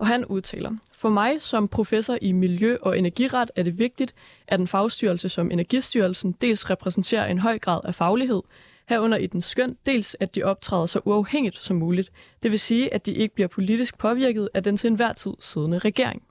Og 0.00 0.06
han 0.06 0.24
udtaler, 0.24 0.70
For 0.94 1.08
mig 1.08 1.42
som 1.42 1.68
professor 1.68 2.18
i 2.22 2.32
miljø- 2.32 2.78
og 2.82 2.98
energiret 2.98 3.50
er 3.56 3.62
det 3.62 3.78
vigtigt, 3.78 4.14
at 4.48 4.60
en 4.60 4.66
fagstyrelse 4.66 5.28
som 5.28 5.50
Energistyrelsen 5.50 6.32
dels 6.32 6.70
repræsenterer 6.70 7.26
en 7.26 7.38
høj 7.38 7.58
grad 7.58 7.80
af 7.84 7.94
faglighed, 7.94 8.42
herunder 8.88 9.18
i 9.18 9.26
den 9.26 9.42
skøn 9.42 9.76
dels, 9.86 10.16
at 10.20 10.34
de 10.34 10.42
optræder 10.42 10.86
så 10.86 11.00
uafhængigt 11.04 11.58
som 11.58 11.76
muligt. 11.76 12.12
Det 12.42 12.50
vil 12.50 12.58
sige, 12.58 12.94
at 12.94 13.06
de 13.06 13.12
ikke 13.12 13.34
bliver 13.34 13.48
politisk 13.48 13.98
påvirket 13.98 14.48
af 14.54 14.62
den 14.62 14.76
til 14.76 14.88
enhver 14.88 15.12
tid 15.12 15.32
siddende 15.38 15.78
regering. 15.78 16.22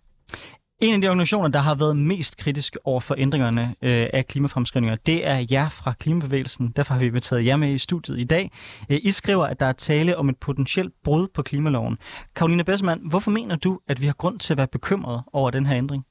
En 0.82 0.96
af 0.96 1.02
de 1.02 1.08
organisationer, 1.08 1.48
der 1.48 1.60
har 1.60 1.76
været 1.76 1.98
mest 1.98 2.38
kritisk 2.38 2.78
over 2.84 3.00
for 3.00 3.16
ændringerne 3.18 3.76
øh, 3.82 4.08
af 4.14 4.28
klimafremskrivninger, 4.28 4.96
det 4.96 5.28
er 5.28 5.46
jer 5.52 5.70
fra 5.70 5.94
Klimabevægelsen. 6.00 6.74
Derfor 6.76 6.94
har 6.94 7.00
vi 7.00 7.08
inviteret 7.08 7.46
jer 7.46 7.56
med 7.56 7.70
i 7.74 7.78
studiet 7.78 8.20
i 8.20 8.24
dag. 8.24 8.52
Øh, 8.90 9.00
I 9.04 9.12
skriver, 9.12 9.46
at 9.46 9.60
der 9.60 9.66
er 9.66 9.72
tale 9.72 10.18
om 10.18 10.30
et 10.30 10.38
potentielt 10.38 10.94
brud 11.04 11.28
på 11.28 11.44
klimaloven. 11.44 11.98
Karoline 12.36 12.64
Bessemann, 12.64 13.02
hvorfor 13.10 13.32
mener 13.32 13.56
du, 13.56 13.80
at 13.88 14.02
vi 14.02 14.06
har 14.06 14.14
grund 14.14 14.40
til 14.40 14.54
at 14.54 14.58
være 14.58 14.68
bekymret 14.68 15.24
over 15.34 15.52
den 15.52 15.66
her 15.66 15.78
ændring? 15.78 16.04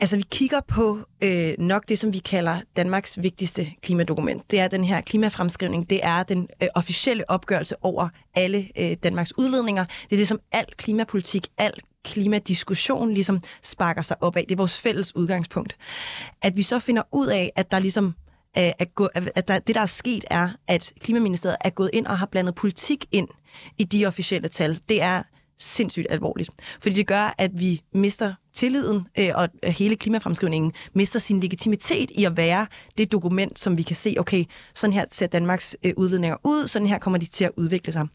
Altså, 0.00 0.16
vi 0.16 0.24
kigger 0.30 0.60
på 0.68 0.98
øh, 1.22 1.52
nok 1.58 1.88
det, 1.88 1.98
som 1.98 2.12
vi 2.12 2.18
kalder 2.18 2.56
Danmarks 2.76 3.18
vigtigste 3.22 3.66
klimadokument. 3.82 4.50
Det 4.50 4.60
er 4.60 4.68
den 4.68 4.84
her 4.84 5.00
klimafremskrivning. 5.00 5.90
Det 5.90 6.00
er 6.02 6.22
den 6.22 6.48
øh, 6.62 6.68
officielle 6.74 7.30
opgørelse 7.30 7.74
over 7.84 8.08
alle 8.34 8.68
øh, 8.78 8.96
Danmarks 9.02 9.38
udledninger. 9.38 9.84
Det 9.84 10.12
er 10.12 10.16
det, 10.16 10.28
som 10.28 10.40
al 10.52 10.66
klimapolitik, 10.76 11.46
al 11.58 11.72
klimadiskussion 12.04 13.14
ligesom 13.14 13.40
sparker 13.62 14.02
sig 14.02 14.22
op 14.22 14.36
af. 14.36 14.44
Det 14.48 14.54
er 14.54 14.56
vores 14.56 14.80
fælles 14.80 15.16
udgangspunkt. 15.16 15.76
At 16.42 16.56
vi 16.56 16.62
så 16.62 16.78
finder 16.78 17.02
ud 17.12 17.26
af, 17.26 17.52
at 17.56 17.70
der 17.70 17.78
ligesom 17.78 18.14
øh, 18.58 18.72
at, 18.78 18.94
gå, 18.94 19.06
at 19.14 19.48
der, 19.48 19.58
det, 19.58 19.74
der 19.74 19.80
er 19.80 19.86
sket, 19.86 20.24
er, 20.30 20.48
at 20.68 20.92
Klimaministeriet 21.00 21.56
er 21.60 21.70
gået 21.70 21.90
ind 21.92 22.06
og 22.06 22.18
har 22.18 22.26
blandet 22.26 22.54
politik 22.54 23.06
ind 23.12 23.28
i 23.78 23.84
de 23.84 24.06
officielle 24.06 24.48
tal. 24.48 24.80
Det 24.88 25.02
er 25.02 25.22
sindssygt 25.58 26.06
alvorligt. 26.10 26.50
Fordi 26.82 26.94
det 26.94 27.06
gør, 27.06 27.34
at 27.38 27.50
vi 27.60 27.82
mister 27.94 28.34
tilliden, 28.54 29.06
øh, 29.18 29.30
og 29.34 29.48
øh, 29.62 29.70
hele 29.70 29.96
klimafremskrivningen 29.96 30.72
mister 30.94 31.18
sin 31.18 31.40
legitimitet 31.40 32.10
i 32.10 32.24
at 32.24 32.36
være 32.36 32.66
det 32.98 33.12
dokument, 33.12 33.58
som 33.58 33.76
vi 33.76 33.82
kan 33.82 33.96
se, 33.96 34.14
okay, 34.18 34.44
sådan 34.74 34.94
her 34.94 35.04
ser 35.10 35.26
Danmarks 35.26 35.76
øh, 35.84 35.92
udledninger 35.96 36.36
ud, 36.44 36.68
sådan 36.68 36.88
her 36.88 36.98
kommer 36.98 37.18
de 37.18 37.26
til 37.26 37.44
at 37.44 37.50
udvikle 37.56 37.92
sig. 37.92 38.06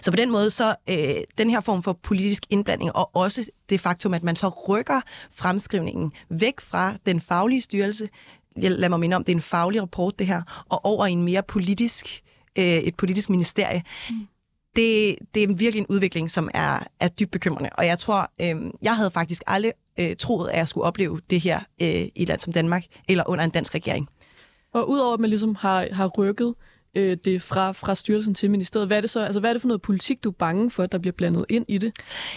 Så 0.00 0.10
på 0.10 0.16
den 0.16 0.30
måde, 0.30 0.50
så 0.50 0.74
øh, 0.90 1.14
den 1.38 1.50
her 1.50 1.60
form 1.60 1.82
for 1.82 1.92
politisk 1.92 2.42
indblanding, 2.50 2.96
og 2.96 3.10
også 3.16 3.50
det 3.70 3.80
faktum, 3.80 4.14
at 4.14 4.22
man 4.22 4.36
så 4.36 4.48
rykker 4.48 5.00
fremskrivningen 5.32 6.12
væk 6.28 6.60
fra 6.60 6.94
den 7.06 7.20
faglige 7.20 7.60
styrelse, 7.60 8.08
lad 8.56 8.88
mig 8.88 9.00
minde 9.00 9.16
om, 9.16 9.24
det 9.24 9.32
er 9.32 9.36
en 9.36 9.42
faglig 9.42 9.82
rapport 9.82 10.18
det 10.18 10.26
her, 10.26 10.42
og 10.68 10.84
over 10.84 11.06
i 11.06 11.12
en 11.12 11.22
mere 11.22 11.42
politisk, 11.42 12.22
øh, 12.58 12.64
et 12.64 12.96
politisk 12.96 13.30
ministerie, 13.30 13.82
mm. 14.10 14.26
det, 14.76 15.16
det 15.34 15.42
er 15.42 15.54
virkelig 15.54 15.80
en 15.80 15.86
udvikling, 15.88 16.30
som 16.30 16.50
er, 16.54 16.86
er 17.00 17.08
dybt 17.08 17.30
bekymrende. 17.30 17.70
Og 17.78 17.86
jeg 17.86 17.98
tror, 17.98 18.30
øh, 18.40 18.56
jeg 18.82 18.96
havde 18.96 19.10
faktisk 19.10 19.42
aldrig 19.46 19.72
øh, 20.00 20.16
troet, 20.16 20.50
at 20.50 20.58
jeg 20.58 20.68
skulle 20.68 20.84
opleve 20.84 21.20
det 21.30 21.40
her 21.40 21.60
øh, 21.82 21.88
i 21.88 22.12
et 22.16 22.28
land 22.28 22.40
som 22.40 22.52
Danmark, 22.52 22.84
eller 23.08 23.24
under 23.26 23.44
en 23.44 23.50
dansk 23.50 23.74
regering. 23.74 24.08
Og 24.74 24.88
udover 24.88 25.14
at 25.14 25.20
man 25.20 25.30
ligesom 25.30 25.54
har, 25.54 25.88
har 25.92 26.06
rykket 26.06 26.54
øh, 26.94 27.16
det 27.24 27.42
fra, 27.42 27.72
fra 27.72 27.94
styrelsen 27.94 28.34
til 28.34 28.50
ministeriet. 28.50 28.86
Hvad 28.86 28.96
er 28.96 29.00
det 29.00 29.10
så? 29.10 29.20
Altså, 29.20 29.40
hvad 29.40 29.50
er 29.50 29.54
det 29.54 29.60
for 29.60 29.68
noget 29.68 29.82
politik, 29.82 30.24
du 30.24 30.28
er 30.28 30.34
bange 30.38 30.70
for, 30.70 30.86
der 30.86 30.98
bliver 30.98 31.12
blandet 31.12 31.44
ind 31.48 31.64
i 31.68 31.78
det? 31.78 31.92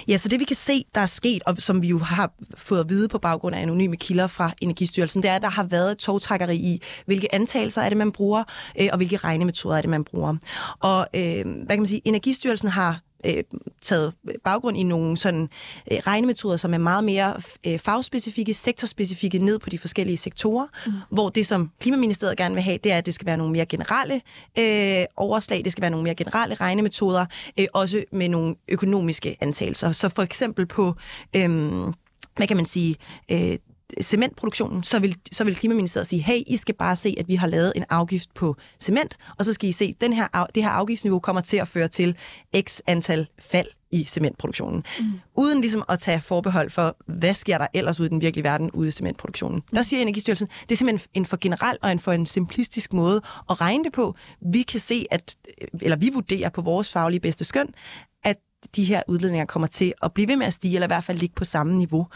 Ja, 0.07 0.17
så 0.17 0.29
det 0.29 0.39
vi 0.39 0.45
kan 0.45 0.55
se, 0.55 0.85
der 0.95 1.01
er 1.01 1.05
sket, 1.05 1.41
og 1.45 1.57
som 1.57 1.81
vi 1.81 1.87
jo 1.87 1.97
har 1.97 2.31
fået 2.55 2.79
at 2.79 2.89
vide 2.89 3.07
på 3.07 3.17
baggrund 3.17 3.55
af 3.55 3.61
anonyme 3.61 3.95
kilder 3.95 4.27
fra 4.27 4.51
Energistyrelsen, 4.61 5.23
det 5.23 5.31
er, 5.31 5.35
at 5.35 5.41
der 5.41 5.49
har 5.49 5.63
været 5.63 5.97
togtrækkeri 5.97 6.55
i, 6.55 6.81
hvilke 7.05 7.35
antagelser 7.35 7.81
er 7.81 7.89
det, 7.89 7.97
man 7.97 8.11
bruger, 8.11 8.43
øh, 8.81 8.87
og 8.91 8.97
hvilke 8.97 9.17
regnemetoder 9.17 9.77
er 9.77 9.81
det, 9.81 9.89
man 9.89 10.03
bruger. 10.03 10.35
Og 10.79 11.07
øh, 11.15 11.45
hvad 11.45 11.67
kan 11.69 11.79
man 11.79 11.85
sige, 11.85 12.01
Energistyrelsen 12.05 12.69
har 12.69 13.01
øh, 13.27 13.43
taget 13.81 14.13
baggrund 14.43 14.77
i 14.77 14.83
nogle 14.83 15.17
sådan 15.17 15.49
øh, 15.91 15.97
regnemetoder, 15.97 16.57
som 16.57 16.73
er 16.73 16.77
meget 16.77 17.03
mere 17.03 17.33
øh, 17.67 17.79
fagspecifikke, 17.79 18.53
sektorspecifikke 18.53 19.39
ned 19.39 19.59
på 19.59 19.69
de 19.69 19.77
forskellige 19.77 20.17
sektorer, 20.17 20.67
mm. 20.85 20.93
hvor 21.09 21.29
det, 21.29 21.47
som 21.47 21.71
Klimaministeriet 21.79 22.37
gerne 22.37 22.55
vil 22.55 22.63
have, 22.63 22.77
det 22.83 22.91
er, 22.91 22.97
at 22.97 23.05
det 23.05 23.13
skal 23.13 23.25
være 23.25 23.37
nogle 23.37 23.53
mere 23.53 23.65
generelle 23.65 24.21
øh, 24.59 25.05
overslag, 25.17 25.63
det 25.63 25.71
skal 25.71 25.81
være 25.81 25.91
nogle 25.91 26.03
mere 26.03 26.15
generelle 26.15 26.55
regnemetoder, 26.55 27.25
øh, 27.59 27.65
også 27.73 28.03
med 28.11 28.29
nogle 28.29 28.55
økonomiske 28.69 29.37
antagelser. 29.41 29.91
Så 29.91 30.09
for 30.09 30.23
eksempel 30.23 30.65
på... 30.65 30.95
Øh, 31.35 31.49
hvad 32.37 32.47
kan 32.47 32.57
man 32.57 32.65
sige, 32.65 32.95
øh, 33.31 33.57
cementproduktionen, 34.01 34.83
så 34.83 34.99
vil, 34.99 35.15
så 35.31 35.43
vil 35.43 35.55
Klimaministeriet 35.55 36.07
sige, 36.07 36.21
hey, 36.21 36.43
I 36.47 36.57
skal 36.57 36.75
bare 36.75 36.95
se, 36.95 37.15
at 37.17 37.27
vi 37.27 37.35
har 37.35 37.47
lavet 37.47 37.73
en 37.75 37.85
afgift 37.89 38.33
på 38.33 38.55
cement, 38.79 39.17
og 39.39 39.45
så 39.45 39.53
skal 39.53 39.69
I 39.69 39.71
se, 39.71 39.85
at 39.85 40.01
den 40.01 40.13
her, 40.13 40.47
det 40.55 40.63
her 40.63 40.69
afgiftsniveau 40.69 41.19
kommer 41.19 41.41
til 41.41 41.57
at 41.57 41.67
føre 41.67 41.87
til 41.87 42.17
x 42.59 42.79
antal 42.87 43.27
fald 43.39 43.67
i 43.91 44.03
cementproduktionen. 44.03 44.83
Mm. 44.99 45.05
Uden 45.35 45.61
ligesom 45.61 45.83
at 45.89 45.99
tage 45.99 46.21
forbehold 46.21 46.69
for, 46.69 46.97
hvad 47.05 47.33
sker 47.33 47.57
der 47.57 47.67
ellers 47.73 47.99
ude 47.99 48.07
i 48.07 48.09
den 48.09 48.21
virkelige 48.21 48.43
verden 48.43 48.71
ude 48.71 48.87
i 48.87 48.91
cementproduktionen. 48.91 49.61
Der 49.75 49.81
siger 49.81 50.01
Energistyrelsen, 50.01 50.47
det 50.47 50.71
er 50.71 50.75
simpelthen 50.75 51.09
en 51.13 51.25
for 51.25 51.37
generel 51.41 51.77
og 51.81 51.91
en 51.91 51.99
for 51.99 52.11
en 52.11 52.25
simplistisk 52.25 52.93
måde 52.93 53.21
at 53.49 53.61
regne 53.61 53.83
det 53.83 53.93
på. 53.93 54.15
Vi 54.41 54.61
kan 54.61 54.79
se, 54.79 55.05
at, 55.11 55.35
eller 55.81 55.97
vi 55.97 56.09
vurderer 56.13 56.49
på 56.49 56.61
vores 56.61 56.91
faglige 56.91 57.19
bedste 57.19 57.45
skøn, 57.45 57.67
de 58.75 58.83
her 58.83 59.01
udledninger 59.07 59.45
kommer 59.45 59.67
til 59.67 59.93
at 60.03 60.13
blive 60.13 60.27
ved 60.27 60.35
med 60.35 60.45
at 60.45 60.53
stige, 60.53 60.75
eller 60.75 60.87
i 60.87 60.93
hvert 60.93 61.03
fald 61.03 61.17
ligge 61.17 61.35
på 61.35 61.45
samme 61.45 61.77
niveau. 61.77 62.07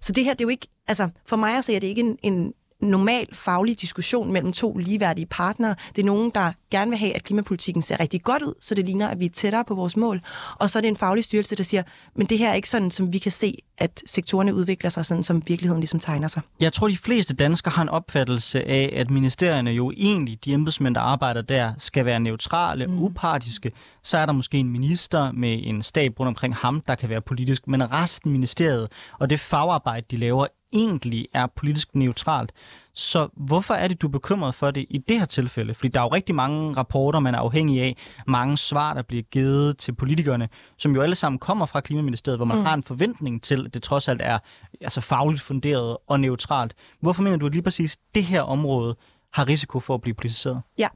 Så 0.00 0.12
det 0.12 0.24
her, 0.24 0.34
det 0.34 0.40
er 0.40 0.44
jo 0.44 0.48
ikke, 0.48 0.68
altså 0.88 1.08
for 1.26 1.36
mig 1.36 1.58
at 1.58 1.64
se, 1.64 1.76
er 1.76 1.80
det 1.80 1.86
ikke 1.86 2.00
en, 2.00 2.18
en 2.22 2.52
normal 2.82 3.26
faglig 3.32 3.80
diskussion 3.80 4.32
mellem 4.32 4.52
to 4.52 4.76
ligeværdige 4.76 5.26
partnere. 5.26 5.74
Det 5.96 6.02
er 6.02 6.06
nogen, 6.06 6.30
der 6.34 6.52
gerne 6.70 6.90
vil 6.90 6.98
have, 6.98 7.16
at 7.16 7.24
klimapolitikken 7.24 7.82
ser 7.82 8.00
rigtig 8.00 8.22
godt 8.22 8.42
ud, 8.42 8.54
så 8.60 8.74
det 8.74 8.84
ligner, 8.84 9.08
at 9.08 9.20
vi 9.20 9.24
er 9.24 9.30
tættere 9.30 9.64
på 9.64 9.74
vores 9.74 9.96
mål. 9.96 10.20
Og 10.54 10.70
så 10.70 10.78
er 10.78 10.80
det 10.80 10.88
en 10.88 10.96
faglig 10.96 11.24
styrelse, 11.24 11.56
der 11.56 11.64
siger, 11.64 11.82
men 12.14 12.26
det 12.26 12.38
her 12.38 12.50
er 12.50 12.54
ikke 12.54 12.68
sådan, 12.68 12.90
som 12.90 13.12
vi 13.12 13.18
kan 13.18 13.32
se, 13.32 13.58
at 13.78 14.02
sektorerne 14.06 14.54
udvikler 14.54 14.90
sig 14.90 15.06
sådan, 15.06 15.22
som 15.22 15.42
virkeligheden 15.46 15.80
ligesom 15.80 16.00
tegner 16.00 16.28
sig. 16.28 16.42
Jeg 16.60 16.72
tror, 16.72 16.88
de 16.88 16.96
fleste 16.96 17.34
danskere 17.34 17.72
har 17.72 17.82
en 17.82 17.88
opfattelse 17.88 18.68
af, 18.68 18.92
at 18.96 19.10
ministerierne 19.10 19.70
jo 19.70 19.90
egentlig, 19.96 20.44
de 20.44 20.52
embedsmænd, 20.52 20.94
der 20.94 21.00
arbejder 21.00 21.42
der, 21.42 21.72
skal 21.78 22.04
være 22.04 22.20
neutrale, 22.20 22.86
mm. 22.86 23.02
upartiske. 23.02 23.72
Så 24.02 24.18
er 24.18 24.26
der 24.26 24.32
måske 24.32 24.58
en 24.58 24.70
minister 24.70 25.32
med 25.32 25.60
en 25.62 25.82
stab 25.82 26.20
rundt 26.20 26.28
omkring 26.28 26.56
ham, 26.56 26.80
der 26.80 26.94
kan 26.94 27.08
være 27.08 27.20
politisk, 27.20 27.68
men 27.68 27.92
resten 27.92 28.32
ministeriet 28.32 28.88
og 29.18 29.30
det 29.30 29.40
fagarbejde, 29.40 30.06
de 30.10 30.16
laver, 30.16 30.46
egentlig 30.72 31.26
er 31.34 31.46
politisk 31.56 31.94
neutralt. 31.94 32.52
Så 32.94 33.28
hvorfor 33.36 33.74
er 33.74 33.88
det, 33.88 34.02
du 34.02 34.06
er 34.06 34.10
bekymret 34.10 34.54
for 34.54 34.70
det 34.70 34.86
i 34.90 34.98
det 34.98 35.18
her 35.18 35.26
tilfælde? 35.26 35.74
Fordi 35.74 35.88
der 35.88 36.00
er 36.00 36.04
jo 36.04 36.08
rigtig 36.08 36.34
mange 36.34 36.76
rapporter, 36.76 37.18
man 37.18 37.34
er 37.34 37.38
afhængig 37.38 37.82
af, 37.82 37.96
mange 38.26 38.56
svar, 38.56 38.94
der 38.94 39.02
bliver 39.02 39.22
givet 39.22 39.78
til 39.78 39.94
politikerne, 39.94 40.48
som 40.76 40.94
jo 40.94 41.02
alle 41.02 41.14
sammen 41.14 41.38
kommer 41.38 41.66
fra 41.66 41.80
Klimaministeriet, 41.80 42.38
hvor 42.38 42.46
man 42.46 42.58
mm. 42.58 42.64
har 42.64 42.74
en 42.74 42.82
forventning 42.82 43.42
til, 43.42 43.66
at 43.66 43.74
det 43.74 43.82
trods 43.82 44.08
alt 44.08 44.22
er 44.24 44.38
altså 44.80 45.00
fagligt 45.00 45.42
funderet 45.42 45.96
og 46.06 46.20
neutralt. 46.20 46.74
Hvorfor 47.00 47.22
mener 47.22 47.36
du, 47.36 47.46
at 47.46 47.52
lige 47.52 47.62
præcis 47.62 47.98
det 48.14 48.24
her 48.24 48.42
område 48.42 48.96
har 49.32 49.48
risiko 49.48 49.80
for 49.80 49.94
at 49.94 50.00
blive 50.00 50.14
politiseret? 50.14 50.62
Ja, 50.78 50.88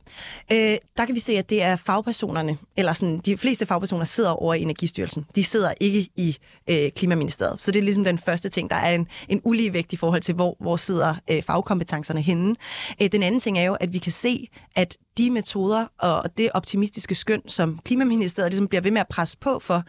øh, 0.53 0.79
der 0.97 1.07
kan 1.07 1.14
vi 1.14 1.20
se, 1.20 1.38
at 1.38 1.51
det 1.51 1.62
er 1.62 1.77
fagpersonerne, 1.77 2.59
eller 2.77 2.92
sådan, 2.92 3.18
de 3.18 3.37
fleste 3.37 3.66
fagpersoner 3.66 4.05
sidder 4.05 4.31
over 4.31 4.55
i 4.55 4.62
Energistyrelsen. 4.62 5.27
De 5.35 5.44
sidder 5.44 5.75
ikke 5.81 6.09
i 6.16 6.37
øh, 6.70 6.90
Klimaministeriet. 6.90 7.62
Så 7.62 7.73
det 7.73 7.79
er 7.79 7.83
ligesom 7.83 8.05
den 8.05 8.18
første 8.18 8.49
ting. 8.49 8.70
Der 8.70 8.77
er 8.77 8.94
en, 8.94 9.07
en 9.29 9.40
uligevægt 9.44 9.92
i 9.92 9.97
forhold 9.97 10.23
til, 10.23 10.35
hvor, 10.35 10.57
hvor 10.61 10.77
sidder 10.77 11.14
øh, 11.31 11.42
fagkompetencerne 11.42 12.23
henne. 12.23 12.57
Øh, 13.03 13.09
den 13.12 13.23
anden 13.23 13.40
ting 13.40 13.59
er 13.59 13.62
jo, 13.62 13.75
at 13.75 13.92
vi 13.92 13.99
kan 13.99 14.12
se, 14.12 14.49
at 14.77 14.97
de 15.18 15.31
metoder 15.31 15.87
og 15.99 16.38
det 16.38 16.51
optimistiske 16.55 17.14
skøn, 17.14 17.42
som 17.49 17.79
Klimaministeriet 17.85 18.53
ligesom 18.53 18.68
bliver 18.68 18.83
ved 18.83 18.90
med 18.90 19.01
at 19.01 19.09
presse 19.09 19.38
på 19.38 19.59
for, 19.59 19.83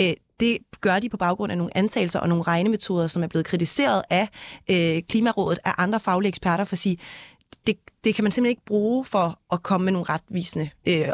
øh, 0.00 0.12
det 0.40 0.58
gør 0.80 0.98
de 0.98 1.08
på 1.08 1.16
baggrund 1.16 1.52
af 1.52 1.58
nogle 1.58 1.76
antagelser 1.76 2.20
og 2.20 2.28
nogle 2.28 2.42
regnemetoder, 2.42 3.06
som 3.06 3.22
er 3.22 3.26
blevet 3.26 3.46
kritiseret 3.46 4.02
af 4.10 4.28
øh, 4.70 5.02
Klimarådet, 5.08 5.58
af 5.64 5.74
andre 5.78 6.00
faglige 6.00 6.28
eksperter, 6.28 6.64
for 6.64 6.74
at 6.74 6.78
sige, 6.78 6.96
det, 7.66 7.76
det 8.04 8.14
kan 8.14 8.24
man 8.24 8.32
simpelthen 8.32 8.50
ikke 8.50 8.64
bruge 8.64 9.04
for 9.04 9.38
at 9.52 9.62
komme 9.62 9.84
med 9.84 9.92
nogle 9.92 10.06
retvisende 10.08 10.70
øh, 10.88 11.08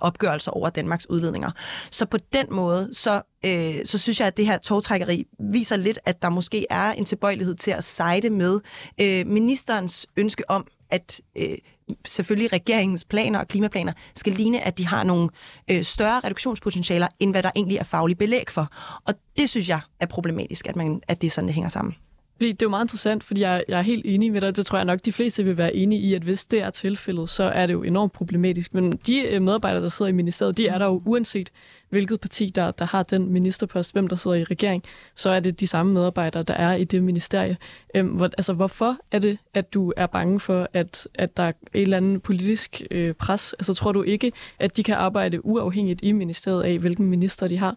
opgørelser 0.00 0.50
over 0.50 0.70
Danmarks 0.70 1.10
udledninger. 1.10 1.50
Så 1.90 2.06
på 2.06 2.16
den 2.32 2.46
måde, 2.50 2.88
så, 2.92 3.22
øh, 3.44 3.74
så 3.84 3.98
synes 3.98 4.20
jeg, 4.20 4.26
at 4.26 4.36
det 4.36 4.46
her 4.46 4.58
togtrækkeri 4.58 5.26
viser 5.40 5.76
lidt, 5.76 5.98
at 6.04 6.22
der 6.22 6.28
måske 6.28 6.66
er 6.70 6.92
en 6.92 7.04
tilbøjelighed 7.04 7.54
til 7.54 7.70
at 7.70 7.84
sejde 7.84 8.30
med 8.30 8.60
øh, 9.00 9.26
ministerens 9.26 10.06
ønske 10.16 10.50
om, 10.50 10.66
at 10.90 11.20
øh, 11.36 11.58
selvfølgelig 12.06 12.52
regeringens 12.52 13.04
planer 13.04 13.38
og 13.38 13.48
klimaplaner 13.48 13.92
skal 14.14 14.32
ligne, 14.32 14.60
at 14.60 14.78
de 14.78 14.86
har 14.86 15.02
nogle 15.02 15.28
øh, 15.70 15.82
større 15.82 16.20
reduktionspotentialer, 16.20 17.08
end 17.20 17.30
hvad 17.30 17.42
der 17.42 17.50
egentlig 17.56 17.78
er 17.78 17.84
faglig 17.84 18.18
belæg 18.18 18.50
for. 18.50 18.68
Og 19.06 19.14
det 19.38 19.50
synes 19.50 19.68
jeg 19.68 19.80
er 20.00 20.06
problematisk, 20.06 20.66
at, 20.66 20.76
man, 20.76 21.00
at 21.08 21.20
det 21.20 21.26
er 21.26 21.30
sådan, 21.30 21.48
det 21.48 21.54
hænger 21.54 21.68
sammen. 21.68 21.94
Fordi 22.36 22.52
det 22.52 22.62
er 22.62 22.66
jo 22.66 22.70
meget 22.70 22.84
interessant, 22.84 23.24
fordi 23.24 23.40
jeg, 23.40 23.64
jeg 23.68 23.78
er 23.78 23.82
helt 23.82 24.06
enig 24.06 24.32
med 24.32 24.40
dig. 24.40 24.56
Det 24.56 24.66
tror 24.66 24.78
jeg 24.78 24.84
nok, 24.84 24.98
de 25.04 25.12
fleste 25.12 25.44
vil 25.44 25.58
være 25.58 25.76
enige 25.76 26.00
i, 26.00 26.14
at 26.14 26.22
hvis 26.22 26.46
det 26.46 26.62
er 26.62 26.70
tilfældet, 26.70 27.28
så 27.28 27.44
er 27.44 27.66
det 27.66 27.74
jo 27.74 27.82
enormt 27.82 28.12
problematisk. 28.12 28.74
Men 28.74 28.92
de 28.92 29.26
øh, 29.26 29.42
medarbejdere, 29.42 29.82
der 29.82 29.88
sidder 29.88 30.08
i 30.08 30.12
ministeriet, 30.12 30.58
de 30.58 30.68
er 30.68 30.78
der 30.78 30.86
jo 30.86 31.02
uanset 31.04 31.50
hvilket 31.88 32.20
parti, 32.20 32.50
der, 32.54 32.70
der 32.70 32.84
har 32.84 33.02
den 33.02 33.32
ministerpost, 33.32 33.92
hvem 33.92 34.08
der 34.08 34.16
sidder 34.16 34.36
i 34.36 34.44
regering, 34.44 34.82
så 35.14 35.30
er 35.30 35.40
det 35.40 35.60
de 35.60 35.66
samme 35.66 35.92
medarbejdere, 35.92 36.42
der 36.42 36.54
er 36.54 36.74
i 36.74 36.84
det 36.84 37.02
ministerie. 37.02 37.56
Øhm, 37.94 38.08
hvor, 38.08 38.24
altså, 38.24 38.52
hvorfor 38.52 38.96
er 39.10 39.18
det, 39.18 39.38
at 39.54 39.74
du 39.74 39.92
er 39.96 40.06
bange 40.06 40.40
for, 40.40 40.68
at, 40.72 41.08
at 41.14 41.36
der 41.36 41.42
er 41.42 41.52
en 41.74 41.82
eller 41.82 41.96
andet 41.96 42.22
politisk 42.22 42.82
øh, 42.90 43.14
pres? 43.14 43.52
Altså, 43.52 43.74
tror 43.74 43.92
du 43.92 44.02
ikke, 44.02 44.32
at 44.58 44.76
de 44.76 44.82
kan 44.82 44.94
arbejde 44.94 45.46
uafhængigt 45.46 46.00
i 46.02 46.12
ministeriet 46.12 46.62
af, 46.62 46.78
hvilken 46.78 47.06
minister 47.06 47.48
de 47.48 47.58
har? 47.58 47.76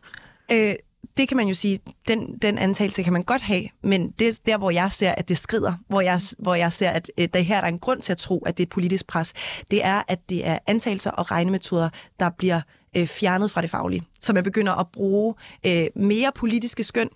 Øh, 0.51 0.73
det 1.19 1.27
kan 1.27 1.37
man 1.37 1.47
jo 1.47 1.53
sige, 1.53 1.79
den, 2.07 2.37
den 2.41 2.57
antagelse 2.57 3.03
kan 3.03 3.13
man 3.13 3.23
godt 3.23 3.41
have, 3.41 3.63
men 3.83 4.11
det 4.19 4.27
er 4.27 4.39
der, 4.45 4.57
hvor 4.57 4.71
jeg 4.71 4.91
ser, 4.91 5.11
at 5.11 5.29
det 5.29 5.37
skrider, 5.37 5.73
hvor 5.87 6.01
jeg, 6.01 6.21
hvor 6.37 6.55
jeg 6.55 6.73
ser, 6.73 6.89
at 6.89 7.11
øh, 7.17 7.27
der 7.33 7.39
her 7.39 7.61
der 7.61 7.67
er 7.67 7.71
en 7.71 7.79
grund 7.79 8.01
til 8.01 8.11
at 8.11 8.17
tro, 8.17 8.39
at 8.39 8.57
det 8.57 8.63
er 8.63 8.65
et 8.65 8.69
politisk 8.69 9.07
pres, 9.07 9.33
det 9.71 9.85
er, 9.85 10.03
at 10.07 10.29
det 10.29 10.47
er 10.47 10.57
antagelser 10.67 11.11
og 11.11 11.31
regnemetoder, 11.31 11.89
der 12.19 12.29
bliver 12.29 12.61
øh, 12.97 13.07
fjernet 13.07 13.51
fra 13.51 13.61
det 13.61 13.69
faglige. 13.69 14.03
Så 14.19 14.33
man 14.33 14.43
begynder 14.43 14.73
at 14.73 14.87
bruge 14.93 15.35
øh, 15.65 15.87
mere 15.95 16.31
politiske 16.35 16.83
skøn 16.83 17.09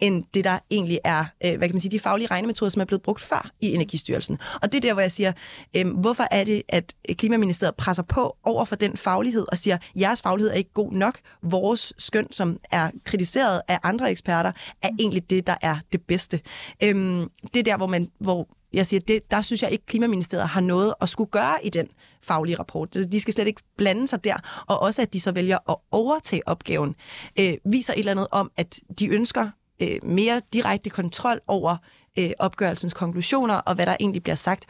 end 0.00 0.24
det, 0.34 0.44
der 0.44 0.58
egentlig 0.70 0.98
er, 1.04 1.24
øh, 1.44 1.56
hvad 1.58 1.68
kan 1.68 1.74
man 1.74 1.80
sige, 1.80 1.90
de 1.90 1.98
faglige 1.98 2.28
regnemetoder, 2.30 2.70
som 2.70 2.80
er 2.80 2.84
blevet 2.84 3.02
brugt 3.02 3.20
før 3.20 3.50
i 3.60 3.74
Energistyrelsen. 3.74 4.38
Og 4.62 4.72
det 4.72 4.74
er 4.78 4.80
der, 4.80 4.92
hvor 4.92 5.02
jeg 5.02 5.12
siger, 5.12 5.32
øh, 5.76 5.88
hvorfor 5.88 6.24
er 6.30 6.44
det, 6.44 6.62
at 6.68 6.94
Klimaministeriet 7.12 7.76
presser 7.76 8.02
på 8.02 8.36
over 8.42 8.64
for 8.64 8.76
den 8.76 8.96
faglighed 8.96 9.46
og 9.52 9.58
siger, 9.58 9.78
jeres 9.96 10.22
faglighed 10.22 10.50
er 10.50 10.56
ikke 10.56 10.72
god 10.72 10.92
nok. 10.92 11.18
Vores 11.42 11.92
skøn, 11.98 12.32
som 12.32 12.58
er 12.70 12.90
kritiseret 13.04 13.62
af 13.68 13.78
andre 13.82 14.10
eksperter, 14.10 14.52
er 14.82 14.90
egentlig 14.98 15.30
det, 15.30 15.46
der 15.46 15.56
er 15.62 15.76
det 15.92 16.02
bedste. 16.02 16.40
Øh, 16.82 17.26
det 17.54 17.60
er 17.60 17.64
der, 17.64 17.76
hvor, 17.76 17.86
man, 17.86 18.08
hvor 18.20 18.48
jeg 18.72 18.86
siger, 18.86 19.00
det, 19.00 19.30
der 19.30 19.42
synes 19.42 19.62
jeg 19.62 19.70
ikke, 19.70 19.86
Klimaministeriet 19.86 20.48
har 20.48 20.60
noget 20.60 20.94
at 21.00 21.08
skulle 21.08 21.30
gøre 21.30 21.56
i 21.62 21.70
den 21.70 21.88
faglige 22.22 22.58
rapport. 22.58 22.94
De 22.94 23.20
skal 23.20 23.34
slet 23.34 23.46
ikke 23.46 23.62
blande 23.76 24.08
sig 24.08 24.24
der, 24.24 24.36
og 24.66 24.82
også 24.82 25.02
at 25.02 25.12
de 25.12 25.20
så 25.20 25.32
vælger 25.32 25.58
at 25.70 25.76
overtage 25.90 26.48
opgaven, 26.48 26.94
øh, 27.40 27.54
viser 27.64 27.92
et 27.92 27.98
eller 27.98 28.12
andet 28.12 28.26
om, 28.30 28.50
at 28.56 28.80
de 28.98 29.08
ønsker 29.08 29.50
øh, 29.82 29.98
mere 30.02 30.40
direkte 30.52 30.90
kontrol 30.90 31.40
over 31.46 31.76
øh, 32.18 32.30
opgørelsens 32.38 32.94
konklusioner 32.94 33.54
og 33.54 33.74
hvad 33.74 33.86
der 33.86 33.96
egentlig 34.00 34.22
bliver 34.22 34.36
sagt. 34.36 34.66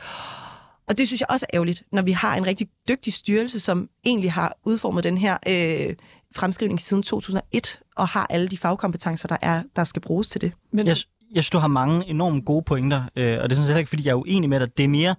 Og 0.89 0.99
det 0.99 1.07
synes 1.07 1.21
jeg 1.21 1.31
også 1.31 1.47
er 1.49 1.57
ærgerligt, 1.57 1.83
når 1.93 2.03
vi 2.03 2.13
har 2.13 2.37
en 2.37 2.47
rigtig 2.47 2.69
dygtig 2.89 3.13
styrelse, 3.13 3.61
som 3.61 3.89
egentlig 4.05 4.33
har 4.33 4.57
udformet 4.65 5.05
den 5.05 5.19
her 5.19 5.37
øh, 5.47 5.95
fremskrivning 6.37 6.81
siden 6.81 7.03
2001 7.03 7.81
og 7.97 8.09
har 8.09 8.27
alle 8.31 8.49
de 8.49 8.59
fagkompetencer, 8.59 9.29
der 9.29 9.37
er, 9.43 9.63
der 9.77 9.85
skal 9.85 10.03
bruges 10.03 10.29
til 10.29 10.41
det. 10.41 10.53
Men... 10.73 10.87
Jeg, 10.87 10.97
jeg 11.35 11.45
synes, 11.45 11.51
du 11.51 11.59
har 11.59 11.69
mange 11.69 12.07
enormt 12.07 12.45
gode 12.45 12.63
pointer, 12.63 13.03
øh, 13.17 13.39
og 13.43 13.51
det 13.51 13.53
er 13.53 13.57
sådan 13.57 13.67
set 13.67 13.79
ikke, 13.79 13.89
fordi 13.89 14.07
jeg 14.07 14.11
er 14.11 14.17
uenig 14.17 14.51
med 14.51 14.61
dig. 14.61 14.79
Det 14.79 14.85
er 14.85 14.89
mere, 14.89 15.15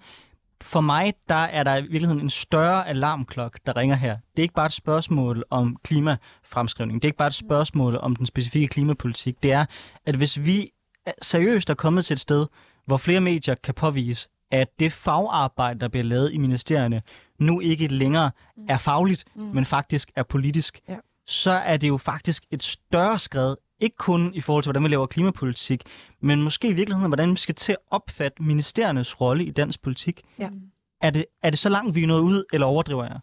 for 0.63 0.81
mig, 0.81 1.13
der 1.29 1.35
er 1.35 1.63
der 1.63 1.75
i 1.75 1.81
virkeligheden 1.81 2.21
en 2.21 2.29
større 2.29 2.87
alarmklok, 2.87 3.59
der 3.65 3.77
ringer 3.77 3.95
her. 3.95 4.13
Det 4.13 4.39
er 4.39 4.43
ikke 4.43 4.53
bare 4.53 4.65
et 4.65 4.71
spørgsmål 4.71 5.43
om 5.49 5.77
klimafremskrivning. 5.83 7.01
Det 7.01 7.07
er 7.07 7.09
ikke 7.09 7.17
bare 7.17 7.27
et 7.27 7.33
spørgsmål 7.33 7.97
om 7.97 8.15
den 8.15 8.25
specifikke 8.25 8.67
klimapolitik. 8.67 9.43
Det 9.43 9.51
er, 9.51 9.65
at 10.05 10.15
hvis 10.15 10.45
vi 10.45 10.71
seriøst 11.21 11.69
er 11.69 11.73
kommet 11.73 12.05
til 12.05 12.13
et 12.13 12.19
sted, 12.19 12.47
hvor 12.85 12.97
flere 12.97 13.21
medier 13.21 13.55
kan 13.55 13.73
påvise, 13.73 14.29
at 14.51 14.67
det 14.79 14.93
fagarbejde, 14.93 15.79
der 15.79 15.87
bliver 15.87 16.03
lavet 16.03 16.33
i 16.33 16.37
ministerierne, 16.37 17.01
nu 17.39 17.59
ikke 17.59 17.87
længere 17.87 18.31
er 18.69 18.77
fagligt, 18.77 19.23
mm. 19.35 19.41
men 19.41 19.65
faktisk 19.65 20.11
er 20.15 20.23
politisk, 20.23 20.79
ja. 20.89 20.97
så 21.27 21.51
er 21.51 21.77
det 21.77 21.87
jo 21.87 21.97
faktisk 21.97 22.43
et 22.51 22.63
større 22.63 23.19
skridt 23.19 23.59
ikke 23.79 23.97
kun 23.97 24.31
i 24.33 24.41
forhold 24.41 24.63
til, 24.63 24.71
hvordan 24.71 24.83
vi 24.83 24.89
laver 24.89 25.07
klimapolitik, 25.07 25.83
men 26.21 26.41
måske 26.41 26.67
i 26.67 26.73
virkeligheden, 26.73 27.09
hvordan 27.09 27.31
vi 27.31 27.35
skal 27.35 27.55
til 27.55 27.71
at 27.71 27.77
opfatte 27.91 28.43
ministeriernes 28.43 29.21
rolle 29.21 29.43
i 29.45 29.51
dansk 29.51 29.81
politik. 29.81 30.21
Ja. 30.39 30.49
Er, 31.01 31.09
det, 31.09 31.25
er 31.43 31.49
det 31.49 31.59
så 31.59 31.69
langt, 31.69 31.95
vi 31.95 32.03
er 32.03 32.07
nået 32.07 32.21
ud, 32.21 32.43
eller 32.53 32.67
overdriver 32.67 33.03
jeg? 33.03 33.19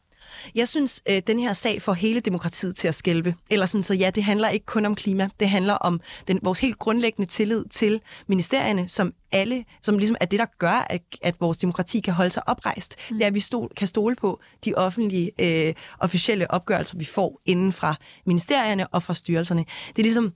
Jeg 0.54 0.68
synes, 0.68 1.02
øh, 1.08 1.22
den 1.26 1.38
her 1.38 1.52
sag 1.52 1.82
får 1.82 1.92
hele 1.92 2.20
demokratiet 2.20 2.76
til 2.76 2.88
at 2.88 2.94
skælve. 2.94 3.34
Eller 3.50 3.66
sådan, 3.66 3.82
så 3.82 3.94
ja, 3.94 4.10
det 4.10 4.24
handler 4.24 4.48
ikke 4.48 4.66
kun 4.66 4.86
om 4.86 4.94
klima. 4.94 5.28
Det 5.40 5.48
handler 5.48 5.74
om 5.74 6.00
den, 6.28 6.38
vores 6.42 6.60
helt 6.60 6.78
grundlæggende 6.78 7.30
tillid 7.30 7.64
til 7.70 8.00
ministerierne, 8.26 8.88
som 8.88 9.12
alle, 9.32 9.64
som 9.82 9.98
ligesom 9.98 10.16
er 10.20 10.24
det, 10.24 10.38
der 10.38 10.46
gør, 10.58 10.86
at, 10.90 11.02
at 11.22 11.40
vores 11.40 11.58
demokrati 11.58 12.00
kan 12.00 12.14
holde 12.14 12.30
sig 12.30 12.48
oprejst. 12.48 12.96
Mm. 13.10 13.16
Det 13.16 13.22
er, 13.22 13.26
at 13.26 13.34
vi 13.34 13.40
stol, 13.40 13.72
kan 13.76 13.88
stole 13.88 14.16
på 14.16 14.40
de 14.64 14.74
offentlige, 14.74 15.30
øh, 15.40 15.74
officielle 15.98 16.50
opgørelser, 16.50 16.98
vi 16.98 17.04
får 17.04 17.40
inden 17.46 17.72
fra 17.72 17.94
ministerierne 18.26 18.86
og 18.86 19.02
fra 19.02 19.14
styrelserne. 19.14 19.64
Det 19.88 19.98
er 19.98 20.02
ligesom, 20.02 20.32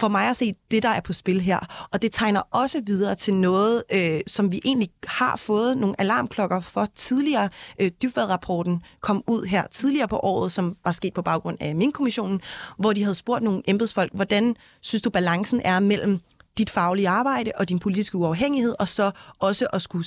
for 0.00 0.08
mig 0.08 0.28
at 0.28 0.36
se 0.36 0.54
det, 0.70 0.82
der 0.82 0.88
er 0.88 1.00
på 1.00 1.12
spil 1.12 1.40
her. 1.40 1.86
Og 1.92 2.02
det 2.02 2.12
tegner 2.12 2.40
også 2.50 2.82
videre 2.86 3.14
til 3.14 3.34
noget, 3.34 3.82
øh, 3.92 4.20
som 4.26 4.52
vi 4.52 4.60
egentlig 4.64 4.90
har 5.04 5.36
fået 5.36 5.78
nogle 5.78 6.00
alarmklokker 6.00 6.60
for 6.60 6.86
tidligere. 6.94 7.48
Øh, 7.80 7.90
Dybvad-rapporten 8.02 8.82
kom 9.00 9.24
ud 9.26 9.46
her 9.46 9.66
tidligere 9.66 10.08
på 10.08 10.16
året, 10.22 10.52
som 10.52 10.76
var 10.84 10.92
sket 10.92 11.14
på 11.14 11.22
baggrund 11.22 11.56
af 11.60 11.76
min 11.76 11.92
kommissionen, 11.92 12.40
hvor 12.78 12.92
de 12.92 13.02
havde 13.02 13.14
spurgt 13.14 13.42
nogle 13.42 13.62
embedsfolk, 13.66 14.10
hvordan 14.14 14.56
synes 14.80 15.02
du 15.02 15.10
balancen 15.10 15.60
er 15.64 15.80
mellem 15.80 16.20
dit 16.58 16.70
faglige 16.70 17.08
arbejde 17.08 17.52
og 17.54 17.68
din 17.68 17.78
politiske 17.78 18.18
uafhængighed, 18.18 18.74
og 18.78 18.88
så 18.88 19.10
også 19.38 19.66
at 19.72 19.82
skulle 19.82 20.06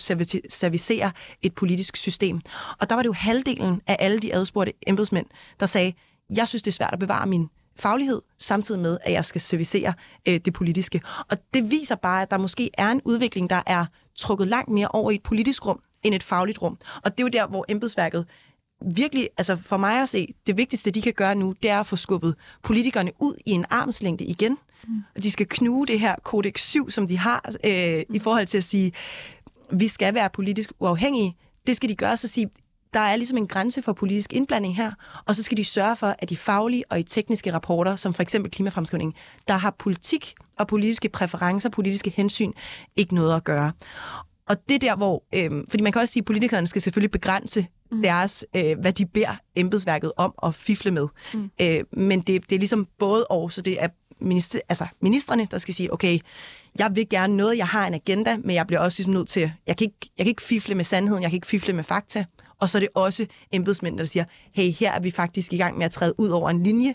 servicere 0.49 1.11
et 1.41 1.55
politisk 1.55 1.97
system. 1.97 2.41
Og 2.79 2.89
der 2.89 2.95
var 2.95 3.01
det 3.01 3.07
jo 3.07 3.13
halvdelen 3.13 3.81
af 3.87 3.97
alle 3.99 4.19
de 4.19 4.35
adspurgte 4.35 4.73
embedsmænd, 4.87 5.25
der 5.59 5.65
sagde, 5.65 5.93
jeg 6.35 6.47
synes, 6.47 6.63
det 6.63 6.71
er 6.71 6.75
svært 6.75 6.93
at 6.93 6.99
bevare 6.99 7.27
min 7.27 7.49
faglighed, 7.79 8.21
samtidig 8.37 8.81
med, 8.81 8.97
at 9.01 9.11
jeg 9.11 9.25
skal 9.25 9.41
servicere 9.41 9.93
øh, 10.27 10.39
det 10.45 10.53
politiske. 10.53 11.01
Og 11.31 11.37
det 11.53 11.71
viser 11.71 11.95
bare, 11.95 12.21
at 12.21 12.31
der 12.31 12.37
måske 12.37 12.69
er 12.77 12.91
en 12.91 13.01
udvikling, 13.05 13.49
der 13.49 13.61
er 13.65 13.85
trukket 14.15 14.47
langt 14.47 14.69
mere 14.69 14.87
over 14.87 15.11
i 15.11 15.15
et 15.15 15.23
politisk 15.23 15.65
rum, 15.65 15.79
end 16.03 16.15
et 16.15 16.23
fagligt 16.23 16.61
rum. 16.61 16.77
Og 17.03 17.11
det 17.11 17.19
er 17.19 17.23
jo 17.23 17.29
der, 17.29 17.47
hvor 17.47 17.65
embedsværket 17.69 18.25
virkelig, 18.81 19.29
altså 19.37 19.55
for 19.55 19.77
mig 19.77 20.01
at 20.01 20.09
se, 20.09 20.33
det 20.47 20.57
vigtigste, 20.57 20.91
de 20.91 21.01
kan 21.01 21.13
gøre 21.13 21.35
nu, 21.35 21.55
det 21.63 21.71
er 21.71 21.79
at 21.79 21.87
få 21.87 21.95
skubbet 21.95 22.35
politikerne 22.63 23.11
ud 23.19 23.35
i 23.45 23.51
en 23.51 23.65
armslængde 23.69 24.25
igen. 24.25 24.57
Mm. 24.87 25.03
Og 25.15 25.23
de 25.23 25.31
skal 25.31 25.45
knuge 25.49 25.87
det 25.87 25.99
her 25.99 26.15
kodex 26.23 26.61
7, 26.61 26.91
som 26.91 27.07
de 27.07 27.17
har, 27.17 27.51
øh, 27.63 28.03
i 28.09 28.19
forhold 28.19 28.47
til 28.47 28.57
at 28.57 28.63
sige, 28.63 28.91
vi 29.71 29.87
skal 29.87 30.13
være 30.13 30.29
politisk 30.29 30.71
uafhængige. 30.79 31.37
Det 31.67 31.75
skal 31.75 31.89
de 31.89 31.95
gøre, 31.95 32.17
så 32.17 32.27
sige, 32.27 32.49
der 32.95 33.01
er 33.01 33.15
ligesom 33.15 33.37
en 33.37 33.47
grænse 33.47 33.81
for 33.81 33.93
politisk 33.93 34.33
indblanding 34.33 34.75
her, 34.75 34.91
og 35.25 35.35
så 35.35 35.43
skal 35.43 35.57
de 35.57 35.65
sørge 35.65 35.95
for, 35.95 36.15
at 36.19 36.29
de 36.29 36.37
faglige 36.37 36.83
og 36.89 36.99
i 36.99 37.03
tekniske 37.03 37.53
rapporter, 37.53 37.95
som 37.95 38.13
for 38.13 38.21
eksempel 38.21 38.51
klimafremskrivning, 38.51 39.15
der 39.47 39.53
har 39.53 39.75
politik 39.79 40.35
og 40.59 40.67
politiske 40.67 41.09
præferencer, 41.09 41.69
politiske 41.69 42.09
hensyn, 42.09 42.51
ikke 42.95 43.15
noget 43.15 43.35
at 43.35 43.43
gøre. 43.43 43.71
Og 44.49 44.69
det 44.69 44.75
er 44.75 44.79
der, 44.79 44.95
hvor... 44.95 45.23
Øh, 45.35 45.63
fordi 45.69 45.83
man 45.83 45.91
kan 45.91 46.01
også 46.01 46.11
sige, 46.11 46.21
at 46.21 46.25
politikerne 46.25 46.67
skal 46.67 46.81
selvfølgelig 46.81 47.11
begrænse 47.11 47.67
mm. 47.91 48.01
deres, 48.01 48.45
øh, 48.55 48.79
hvad 48.79 48.93
de 48.93 49.05
beder 49.05 49.35
embedsværket 49.55 50.11
om 50.17 50.33
at 50.43 50.55
fifle 50.55 50.91
med. 50.91 51.07
Mm. 51.33 51.51
Øh, 51.61 51.83
men 51.91 52.21
det, 52.21 52.49
det 52.49 52.55
er 52.55 52.59
ligesom 52.59 52.87
både 52.99 53.25
og, 53.27 53.51
så 53.51 53.61
det 53.61 53.83
er 53.83 53.87
minister, 54.19 54.59
altså 54.69 54.87
ministerne, 55.01 55.47
der 55.51 55.57
skal 55.57 55.73
sige, 55.73 55.93
okay, 55.93 56.19
jeg 56.79 56.95
vil 56.95 57.09
gerne 57.09 57.37
noget, 57.37 57.57
jeg 57.57 57.67
har 57.67 57.87
en 57.87 57.93
agenda, 57.93 58.37
men 58.37 58.55
jeg 58.55 58.67
bliver 58.67 58.79
også 58.79 58.99
ligesom 58.99 59.13
nødt 59.13 59.27
til, 59.27 59.51
jeg 59.67 59.77
kan, 59.77 59.85
ikke, 59.85 60.11
jeg 60.17 60.25
kan 60.25 60.29
ikke 60.29 60.41
fifle 60.41 60.75
med 60.75 60.83
sandheden, 60.83 61.23
jeg 61.23 61.31
kan 61.31 61.37
ikke 61.37 61.47
fifle 61.47 61.73
med 61.73 61.83
fakta, 61.83 62.25
og 62.59 62.69
så 62.69 62.77
er 62.77 62.79
det 62.79 62.89
også 62.93 63.25
embedsmænd, 63.51 63.97
der 63.97 64.05
siger, 64.05 64.25
hey, 64.55 64.71
her 64.71 64.91
er 64.91 64.99
vi 64.99 65.11
faktisk 65.11 65.53
i 65.53 65.57
gang 65.57 65.77
med 65.77 65.85
at 65.85 65.91
træde 65.91 66.19
ud 66.19 66.29
over 66.29 66.49
en 66.49 66.63
linje 66.63 66.93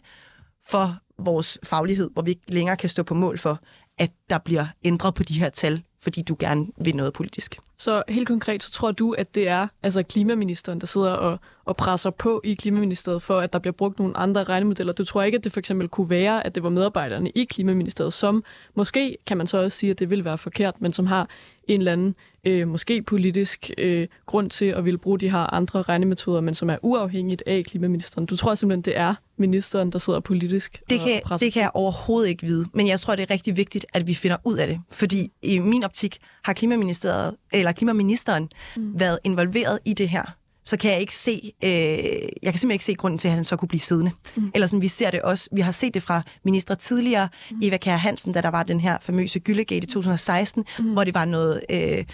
for 0.66 0.96
vores 1.18 1.58
faglighed, 1.62 2.10
hvor 2.12 2.22
vi 2.22 2.30
ikke 2.30 2.42
længere 2.48 2.76
kan 2.76 2.88
stå 2.88 3.02
på 3.02 3.14
mål 3.14 3.38
for, 3.38 3.60
at 3.98 4.10
der 4.30 4.38
bliver 4.38 4.66
ændret 4.84 5.14
på 5.14 5.22
de 5.22 5.38
her 5.38 5.48
tal, 5.48 5.82
fordi 6.02 6.22
du 6.22 6.36
gerne 6.38 6.66
vil 6.84 6.96
noget 6.96 7.12
politisk. 7.12 7.58
Så 7.76 8.02
helt 8.08 8.28
konkret, 8.28 8.62
så 8.62 8.70
tror 8.70 8.92
du, 8.92 9.12
at 9.12 9.34
det 9.34 9.50
er 9.50 9.68
altså 9.82 10.02
klimaministeren, 10.02 10.80
der 10.80 10.86
sidder 10.86 11.10
og, 11.10 11.38
og 11.70 11.76
presser 11.76 12.10
på 12.10 12.40
i 12.44 12.54
Klimaministeriet 12.54 13.22
for, 13.22 13.40
at 13.40 13.52
der 13.52 13.58
bliver 13.58 13.72
brugt 13.72 13.98
nogle 13.98 14.16
andre 14.16 14.44
regnemodeller. 14.44 14.92
Du 14.92 15.04
tror 15.04 15.22
ikke, 15.22 15.38
at 15.38 15.44
det 15.44 15.52
for 15.52 15.60
eksempel 15.60 15.88
kunne 15.88 16.10
være, 16.10 16.46
at 16.46 16.54
det 16.54 16.62
var 16.62 16.68
medarbejderne 16.68 17.30
i 17.30 17.44
Klimaministeriet, 17.44 18.12
som 18.12 18.44
måske, 18.74 19.16
kan 19.26 19.36
man 19.36 19.46
så 19.46 19.62
også 19.62 19.78
sige, 19.78 19.90
at 19.90 19.98
det 19.98 20.10
vil 20.10 20.24
være 20.24 20.38
forkert, 20.38 20.80
men 20.80 20.92
som 20.92 21.06
har 21.06 21.28
en 21.68 21.80
eller 21.80 21.92
anden 21.92 22.14
øh, 22.44 22.68
måske 22.68 23.02
politisk 23.02 23.70
øh, 23.78 24.06
grund 24.26 24.50
til 24.50 24.64
at 24.64 24.84
ville 24.84 24.98
bruge 24.98 25.18
de 25.18 25.30
her 25.30 25.54
andre 25.54 25.82
regnemetoder, 25.82 26.40
men 26.40 26.54
som 26.54 26.70
er 26.70 26.76
uafhængigt 26.82 27.42
af 27.46 27.64
klimaministeren. 27.64 28.26
Du 28.26 28.36
tror 28.36 28.54
simpelthen, 28.54 28.82
det 28.82 28.96
er 28.96 29.14
ministeren, 29.36 29.92
der 29.92 29.98
sidder 29.98 30.20
politisk 30.20 30.82
det 30.90 31.00
kan, 31.00 31.16
og 31.16 31.22
presser 31.24 31.46
Det 31.46 31.52
kan 31.52 31.62
jeg 31.62 31.70
overhovedet 31.74 32.28
ikke 32.28 32.46
vide, 32.46 32.66
men 32.74 32.88
jeg 32.88 33.00
tror, 33.00 33.16
det 33.16 33.22
er 33.22 33.30
rigtig 33.30 33.56
vigtigt, 33.56 33.86
at 33.92 34.06
vi 34.06 34.14
finder 34.14 34.36
ud 34.44 34.56
af 34.56 34.66
det. 34.66 34.80
Fordi 34.90 35.32
i 35.42 35.58
min 35.58 35.84
optik 35.84 36.18
har 36.44 36.52
klimaministeriet, 36.52 37.36
eller 37.52 37.72
klimaministeren 37.72 38.48
mm. 38.76 39.00
været 39.00 39.18
involveret 39.24 39.78
i 39.84 39.94
det 39.94 40.08
her 40.08 40.39
så 40.70 40.76
kan 40.76 40.90
jeg 40.90 41.00
ikke 41.00 41.16
se, 41.16 41.52
øh, 41.64 41.70
jeg 41.70 42.28
kan 42.42 42.58
simpelthen 42.58 42.70
ikke 42.70 42.84
se 42.84 42.94
grunden 42.94 43.18
til, 43.18 43.28
at 43.28 43.34
han 43.34 43.44
så 43.44 43.56
kunne 43.56 43.68
blive 43.68 43.80
siddende. 43.80 44.10
Mm. 44.36 44.50
Eller 44.54 44.66
sådan, 44.66 44.82
vi 44.82 44.88
ser 44.88 45.10
det 45.10 45.22
også, 45.22 45.48
vi 45.52 45.60
har 45.60 45.72
set 45.72 45.94
det 45.94 46.02
fra 46.02 46.22
ministre 46.44 46.74
tidligere, 46.74 47.28
mm. 47.50 47.58
Eva 47.62 47.76
Kjær 47.76 47.96
Hansen, 47.96 48.32
da 48.32 48.40
der 48.40 48.50
var 48.50 48.62
den 48.62 48.80
her 48.80 48.98
famøse 49.02 49.38
Gyllegate 49.38 49.76
i 49.76 49.86
2016, 49.86 50.64
mm. 50.78 50.92
hvor 50.92 51.04
det 51.04 51.14
var 51.14 51.24
noget 51.24 51.60
øh, 51.70 52.04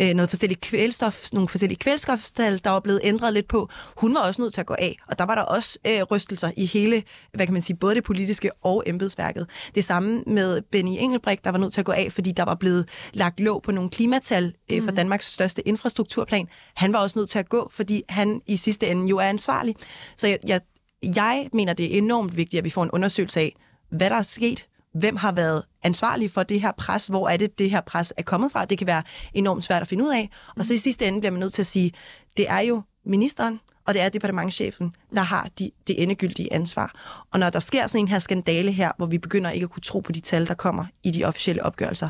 øh, 0.00 0.14
noget 0.14 0.30
forskellige 0.30 0.60
kvælstof, 0.60 1.32
nogle 1.32 1.48
forskellige 1.48 1.78
kvælstofstal, 1.78 2.60
der 2.64 2.70
var 2.70 2.80
blevet 2.80 3.00
ændret 3.04 3.32
lidt 3.32 3.48
på. 3.48 3.68
Hun 3.96 4.14
var 4.14 4.20
også 4.20 4.42
nødt 4.42 4.54
til 4.54 4.60
at 4.60 4.66
gå 4.66 4.74
af, 4.78 4.96
og 5.06 5.18
der 5.18 5.24
var 5.24 5.34
der 5.34 5.42
også 5.42 5.78
øh, 5.86 6.02
rystelser 6.02 6.50
i 6.56 6.66
hele, 6.66 7.02
hvad 7.32 7.46
kan 7.46 7.52
man 7.52 7.62
sige, 7.62 7.76
både 7.76 7.94
det 7.94 8.04
politiske 8.04 8.50
og 8.62 8.82
embedsværket. 8.86 9.46
Det 9.74 9.84
samme 9.84 10.22
med 10.26 10.62
Benny 10.62 10.96
Engelbrecht, 10.98 11.44
der 11.44 11.50
var 11.50 11.58
nødt 11.58 11.72
til 11.72 11.80
at 11.80 11.84
gå 11.84 11.92
af, 11.92 12.12
fordi 12.12 12.32
der 12.32 12.42
var 12.42 12.54
blevet 12.54 12.88
lagt 13.12 13.40
låg 13.40 13.62
på 13.62 13.72
nogle 13.72 13.90
klimatal 13.90 14.54
øh, 14.70 14.82
for 14.82 14.90
mm. 14.90 14.96
Danmarks 14.96 15.32
største 15.32 15.68
infrastrukturplan. 15.68 16.48
Han 16.74 16.92
var 16.92 16.98
også 16.98 17.18
nødt 17.18 17.30
til 17.30 17.38
at 17.38 17.48
gå, 17.48 17.70
fordi 17.72 18.02
han 18.08 18.42
i 18.46 18.56
sidste 18.56 18.88
ende 18.88 19.08
jo 19.08 19.18
er 19.18 19.24
ansvarlig. 19.24 19.76
Så 20.16 20.28
jeg, 20.28 20.38
jeg, 20.46 20.60
jeg 21.02 21.48
mener, 21.52 21.72
det 21.72 21.94
er 21.94 21.98
enormt 21.98 22.36
vigtigt, 22.36 22.58
at 22.58 22.64
vi 22.64 22.70
får 22.70 22.82
en 22.82 22.90
undersøgelse 22.90 23.40
af, 23.40 23.56
hvad 23.90 24.10
der 24.10 24.16
er 24.16 24.22
sket, 24.22 24.66
hvem 24.94 25.16
har 25.16 25.32
været 25.32 25.62
ansvarlig 25.82 26.30
for 26.30 26.42
det 26.42 26.60
her 26.60 26.72
pres, 26.72 27.06
hvor 27.06 27.28
er 27.28 27.36
det, 27.36 27.58
det 27.58 27.70
her 27.70 27.80
pres 27.80 28.12
er 28.16 28.22
kommet 28.22 28.52
fra. 28.52 28.64
Det 28.64 28.78
kan 28.78 28.86
være 28.86 29.02
enormt 29.34 29.64
svært 29.64 29.82
at 29.82 29.88
finde 29.88 30.04
ud 30.04 30.10
af. 30.10 30.30
Og 30.56 30.64
så 30.64 30.74
i 30.74 30.76
sidste 30.76 31.06
ende 31.06 31.20
bliver 31.20 31.30
man 31.30 31.40
nødt 31.40 31.52
til 31.52 31.62
at 31.62 31.66
sige, 31.66 31.92
det 32.36 32.50
er 32.50 32.60
jo 32.60 32.82
ministeren, 33.04 33.60
og 33.86 33.94
det 33.94 34.02
er 34.02 34.08
departementchefen, 34.08 34.94
der 35.14 35.20
har 35.20 35.48
de, 35.58 35.70
det 35.86 36.02
endegyldige 36.02 36.52
ansvar. 36.52 36.92
Og 37.32 37.38
når 37.40 37.50
der 37.50 37.60
sker 37.60 37.86
sådan 37.86 38.04
en 38.04 38.08
her 38.08 38.18
skandale 38.18 38.72
her, 38.72 38.92
hvor 38.96 39.06
vi 39.06 39.18
begynder 39.18 39.50
ikke 39.50 39.64
at 39.64 39.70
kunne 39.70 39.82
tro 39.82 40.00
på 40.00 40.12
de 40.12 40.20
tal, 40.20 40.46
der 40.46 40.54
kommer 40.54 40.84
i 41.02 41.10
de 41.10 41.24
officielle 41.24 41.62
opgørelser, 41.62 42.08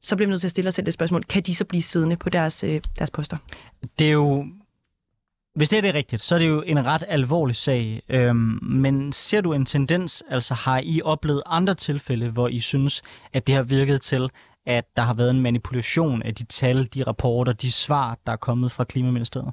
så 0.00 0.16
bliver 0.16 0.26
vi 0.26 0.30
nødt 0.30 0.40
til 0.40 0.46
at 0.46 0.50
stille 0.50 0.68
os 0.68 0.74
selv 0.74 0.86
det 0.86 0.94
spørgsmål, 0.94 1.24
kan 1.24 1.42
de 1.42 1.54
så 1.54 1.64
blive 1.64 1.82
siddende 1.82 2.16
på 2.16 2.30
deres, 2.30 2.64
øh, 2.64 2.80
deres 2.98 3.10
poster? 3.10 3.36
Det 3.98 4.06
er 4.06 4.12
jo 4.12 4.46
hvis 5.54 5.68
det 5.68 5.76
er 5.76 5.82
det 5.82 5.94
rigtigt, 5.94 6.22
så 6.22 6.34
er 6.34 6.38
det 6.38 6.48
jo 6.48 6.62
en 6.62 6.84
ret 6.86 7.04
alvorlig 7.08 7.56
sag. 7.56 8.02
Øhm, 8.08 8.58
men 8.62 9.12
ser 9.12 9.40
du 9.40 9.52
en 9.52 9.66
tendens, 9.66 10.22
altså 10.30 10.54
har 10.54 10.80
I 10.84 11.00
oplevet 11.04 11.42
andre 11.46 11.74
tilfælde, 11.74 12.28
hvor 12.28 12.48
I 12.48 12.60
synes, 12.60 13.02
at 13.32 13.46
det 13.46 13.54
har 13.54 13.62
virket 13.62 14.02
til, 14.02 14.30
at 14.66 14.84
der 14.96 15.02
har 15.02 15.14
været 15.14 15.30
en 15.30 15.40
manipulation 15.40 16.22
af 16.22 16.34
de 16.34 16.44
tal, 16.44 16.88
de 16.94 17.02
rapporter, 17.02 17.52
de 17.52 17.72
svar, 17.72 18.18
der 18.26 18.32
er 18.32 18.36
kommet 18.36 18.72
fra 18.72 18.84
Klimaministeriet? 18.84 19.52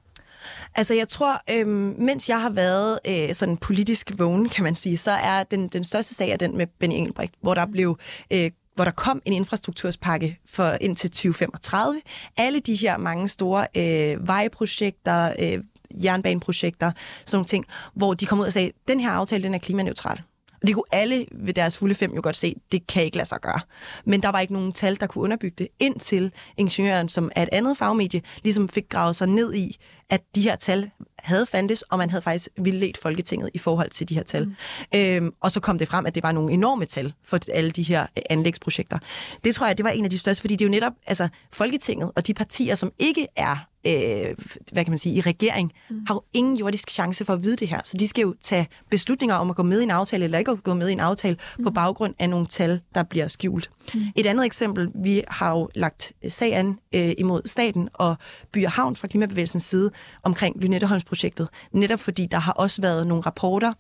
Altså 0.76 0.94
jeg 0.94 1.08
tror, 1.08 1.42
øhm, 1.52 1.96
mens 1.98 2.30
jeg 2.30 2.42
har 2.42 2.50
været 2.50 3.00
øh, 3.08 3.34
sådan 3.34 3.58
politisk 3.58 4.12
vågen, 4.18 4.50
kan 4.50 4.64
man 4.64 4.76
sige, 4.76 4.98
så 4.98 5.12
er 5.12 5.44
den, 5.44 5.68
den 5.68 5.84
største 5.84 6.16
sag 6.16 6.30
er 6.30 6.38
den 6.38 6.58
med 6.58 6.68
Benny 6.80 6.94
Engelbrecht, 6.94 7.34
hvor 7.42 7.54
der 7.54 7.66
blev 7.66 8.00
øh, 8.34 8.52
hvor 8.80 8.86
der 8.86 8.92
kom 8.92 9.22
en 9.26 9.34
infrastrukturspakke 9.34 10.40
for 10.46 10.78
indtil 10.82 11.12
2035. 11.12 12.02
Alle 12.38 12.60
de 12.60 12.76
her 12.76 12.98
mange 12.98 13.28
store 13.28 13.68
øh, 13.78 14.28
vejprojekter, 14.28 15.34
øh, 15.40 15.64
jernbaneprojekter, 15.92 16.92
sådan 17.26 17.38
nogle 17.38 17.46
ting, 17.46 17.66
hvor 17.94 18.14
de 18.14 18.26
kom 18.26 18.40
ud 18.40 18.46
og 18.46 18.54
sagde, 18.54 18.72
den 18.88 19.00
her 19.00 19.12
aftale, 19.12 19.44
den 19.44 19.54
er 19.54 19.58
klimaneutral. 19.58 20.22
Og 20.62 20.68
det 20.68 20.76
kunne 20.76 20.86
alle 20.92 21.26
ved 21.32 21.54
deres 21.54 21.78
fulde 21.78 21.96
fem 21.96 22.14
jo 22.16 22.22
godt 22.24 22.36
se, 22.36 22.56
det 22.72 22.88
kan 22.88 23.04
ikke 23.04 23.18
lade 23.18 23.30
sig 23.30 23.42
gøre. 23.42 23.60
Men 24.06 24.24
der 24.24 24.30
var 24.30 24.40
ikke 24.40 24.54
nogen 24.54 24.74
tal, 24.74 25.00
der 25.00 25.08
kunne 25.08 25.24
underbygge 25.24 25.56
det, 25.58 25.68
indtil 25.80 26.32
ingeniøren, 26.58 27.10
som 27.10 27.32
er 27.36 27.44
et 27.44 27.50
andet 27.52 27.78
fagmedie, 27.78 28.22
ligesom 28.44 28.70
fik 28.70 28.90
gravet 28.90 29.16
sig 29.16 29.28
ned 29.28 29.54
i, 29.54 29.78
at 30.10 30.22
de 30.36 30.42
her 30.42 30.56
tal 30.56 30.92
havde 31.20 31.46
fandtes, 31.46 31.82
og 31.82 31.98
man 31.98 32.10
havde 32.10 32.22
faktisk 32.22 32.50
vildledt 32.58 32.98
Folketinget 32.98 33.50
i 33.54 33.58
forhold 33.58 33.90
til 33.90 34.10
de 34.10 34.16
her 34.16 34.24
tal. 34.24 34.46
Mm. 34.46 34.56
Øhm, 34.96 35.34
og 35.42 35.52
så 35.52 35.60
kom 35.60 35.78
det 35.78 35.88
frem, 35.88 36.06
at 36.06 36.16
det 36.16 36.24
var 36.24 36.32
nogle 36.32 36.54
enorme 36.54 36.86
tal 36.86 37.14
for 37.24 37.40
alle 37.54 37.72
de 37.72 37.84
her 37.84 38.02
øh, 38.02 38.24
anlægsprojekter. 38.30 39.00
Det 39.44 39.56
tror 39.56 39.68
jeg, 39.68 39.78
det 39.78 39.84
var 39.84 39.90
en 39.90 40.04
af 40.04 40.10
de 40.10 40.20
største, 40.20 40.42
fordi 40.42 40.56
det 40.56 40.66
er 40.66 40.70
jo 40.70 40.72
netop 40.72 40.94
altså, 41.08 41.30
Folketinget 41.52 42.12
og 42.16 42.28
de 42.28 42.34
partier, 42.34 42.76
som 42.76 42.92
ikke 43.00 43.28
er 43.36 43.69
øh, 43.86 44.36
hvad 44.72 44.86
kan 44.86 44.92
man 44.92 44.98
sige, 44.98 45.16
i 45.16 45.22
regering, 45.22 45.72
mm. 45.90 46.06
har 46.08 46.16
jo 46.16 46.22
ingen 46.34 46.58
jordisk 46.58 46.92
chance 46.92 47.26
for 47.26 47.34
at 47.34 47.44
vide 47.44 47.56
det 47.56 47.68
her. 47.68 47.82
Så 47.84 47.98
de 47.98 48.08
skal 48.08 48.22
jo 48.22 48.36
tage 48.42 48.68
beslutninger 48.90 49.36
om 49.36 49.50
at 49.50 49.56
gå 49.56 49.64
med 49.64 49.80
i 49.80 49.84
en 49.84 49.92
aftale, 49.92 50.26
eller 50.26 50.38
ikke 50.38 50.52
at 50.52 50.64
gå 50.64 50.74
med 50.74 50.90
i 50.90 50.92
en 50.92 51.00
aftale, 51.00 51.38
mm. 51.58 51.64
på 51.64 51.72
baggrund 51.72 52.14
af 52.20 52.30
nogle 52.30 52.48
tal, 52.48 52.82
der 52.96 53.04
bliver 53.04 53.28
skjult. 53.28 53.70
Mm. 53.94 54.02
Et 54.16 54.26
andet 54.26 54.46
eksempel, 54.46 54.90
vi 54.96 55.24
har 55.28 55.52
jo 55.52 55.70
lagt 55.76 56.14
sag 56.28 56.56
an 56.56 56.80
øh, 56.96 57.12
imod 57.18 57.42
staten 57.46 57.90
og 57.94 58.16
By 58.52 58.66
og 58.66 58.72
Havn 58.72 58.96
fra 58.96 59.08
Klimabevægelsens 59.08 59.64
side 59.64 59.92
omkring 60.24 60.62
Lynetteholmsprojektet, 60.62 61.48
netop 61.72 62.00
fordi 62.00 62.26
der 62.26 62.38
har 62.38 62.52
også 62.52 62.82
været 62.82 63.08
nogle 63.08 63.24
rapporter, 63.26 63.74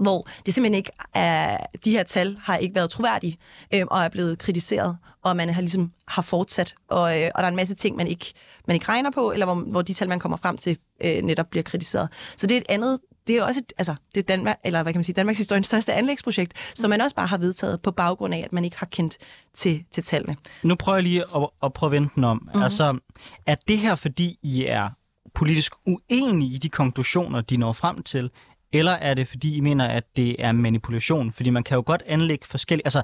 hvor 0.00 0.28
det 0.46 0.54
simpelthen 0.54 0.74
ikke 0.74 0.90
er, 1.14 1.56
de 1.84 1.90
her 1.90 2.02
tal 2.02 2.36
har 2.42 2.56
ikke 2.56 2.74
været 2.74 2.90
troværdige 2.90 3.36
øh, 3.74 3.84
og 3.90 4.00
er 4.00 4.08
blevet 4.08 4.38
kritiseret, 4.38 4.96
og 5.24 5.36
man 5.36 5.48
har 5.48 5.60
ligesom 5.60 5.92
har 6.08 6.22
fortsat, 6.22 6.74
og, 6.88 7.20
øh, 7.20 7.30
og 7.34 7.38
der 7.38 7.44
er 7.44 7.50
en 7.50 7.56
masse 7.56 7.74
ting, 7.74 7.96
man 7.96 8.06
ikke, 8.06 8.32
man 8.66 8.74
ikke 8.74 8.88
regner 8.88 9.10
på, 9.10 9.32
eller 9.32 9.46
hvor, 9.46 9.54
hvor 9.54 9.82
de 9.82 9.94
tal, 9.94 10.08
man 10.08 10.18
kommer 10.18 10.38
frem 10.38 10.56
til, 10.56 10.78
øh, 11.04 11.22
netop 11.22 11.46
bliver 11.50 11.62
kritiseret. 11.62 12.08
Så 12.36 12.46
det 12.46 12.54
er 12.54 12.58
et 12.60 12.66
andet 12.68 12.98
det 13.26 13.36
er 13.36 13.44
også 13.44 13.60
et, 13.60 13.72
altså, 13.78 13.94
det 14.14 14.20
er 14.20 14.24
Danmark, 14.24 14.56
eller 14.64 14.82
hvad 14.82 14.92
kan 14.92 14.98
man 14.98 15.04
sige, 15.04 15.14
Danmarks 15.14 15.38
historiens 15.38 15.66
største 15.66 15.92
anlægsprojekt, 15.92 16.72
som 16.74 16.90
man 16.90 17.00
også 17.00 17.16
bare 17.16 17.26
har 17.26 17.38
vedtaget 17.38 17.82
på 17.82 17.90
baggrund 17.90 18.34
af, 18.34 18.38
at 18.38 18.52
man 18.52 18.64
ikke 18.64 18.78
har 18.78 18.86
kendt 18.86 19.18
til, 19.54 19.84
til 19.92 20.02
tallene. 20.02 20.36
Nu 20.62 20.74
prøver 20.74 20.96
jeg 20.96 21.02
lige 21.02 21.24
at, 21.36 21.48
at 21.62 21.72
prøve 21.72 21.88
at 21.88 21.92
vente 21.92 22.14
den 22.14 22.24
om. 22.24 22.36
Mm-hmm. 22.42 22.62
Altså, 22.62 22.98
er 23.46 23.54
det 23.68 23.78
her, 23.78 23.94
fordi 23.94 24.38
I 24.42 24.64
er 24.64 24.88
politisk 25.34 25.72
uenige 25.86 26.54
i 26.54 26.58
de 26.58 26.68
konklusioner, 26.68 27.40
de 27.40 27.56
når 27.56 27.72
frem 27.72 28.02
til, 28.02 28.30
eller 28.72 28.92
er 28.92 29.14
det, 29.14 29.28
fordi 29.28 29.56
I 29.56 29.60
mener, 29.60 29.88
at 29.88 30.04
det 30.16 30.36
er 30.38 30.52
manipulation? 30.52 31.32
Fordi 31.32 31.50
man 31.50 31.62
kan 31.64 31.74
jo 31.74 31.82
godt 31.86 32.02
anlægge 32.06 32.46
forskellige... 32.46 32.86
Altså, 32.86 33.02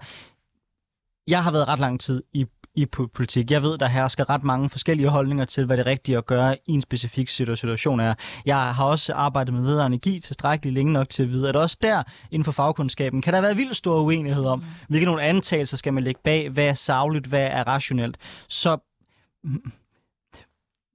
jeg 1.28 1.44
har 1.44 1.50
været 1.50 1.68
ret 1.68 1.78
lang 1.78 2.00
tid 2.00 2.22
i, 2.32 2.46
i 2.74 2.86
politik. 2.86 3.50
Jeg 3.50 3.62
ved, 3.62 3.78
der 3.78 3.88
hersker 3.88 4.30
ret 4.30 4.44
mange 4.44 4.70
forskellige 4.70 5.08
holdninger 5.08 5.44
til, 5.44 5.66
hvad 5.66 5.76
det 5.76 5.86
rigtige 5.86 6.18
at 6.18 6.26
gøre 6.26 6.56
i 6.66 6.72
en 6.72 6.80
specifik 6.80 7.28
situation 7.28 8.00
er. 8.00 8.14
Jeg 8.46 8.74
har 8.74 8.84
også 8.84 9.14
arbejdet 9.14 9.54
med 9.54 9.62
vedere 9.62 9.86
energi 9.86 10.20
tilstrækkeligt 10.20 10.74
længe 10.74 10.92
nok 10.92 11.08
til 11.08 11.22
at 11.22 11.30
vide, 11.30 11.48
at 11.48 11.56
også 11.56 11.78
der 11.82 12.02
inden 12.30 12.44
for 12.44 12.52
fagkundskaben 12.52 13.22
kan 13.22 13.34
der 13.34 13.40
være 13.40 13.56
vildt 13.56 13.76
stor 13.76 14.00
uenighed 14.00 14.44
om, 14.44 14.64
hvilke 14.88 15.06
nogle 15.06 15.22
antagelser 15.22 15.76
skal 15.76 15.92
man 15.92 16.04
lægge 16.04 16.20
bag, 16.24 16.50
hvad 16.50 16.64
er 16.64 16.72
savligt, 16.72 17.26
hvad 17.26 17.48
er 17.50 17.64
rationelt. 17.64 18.16
Så 18.48 18.78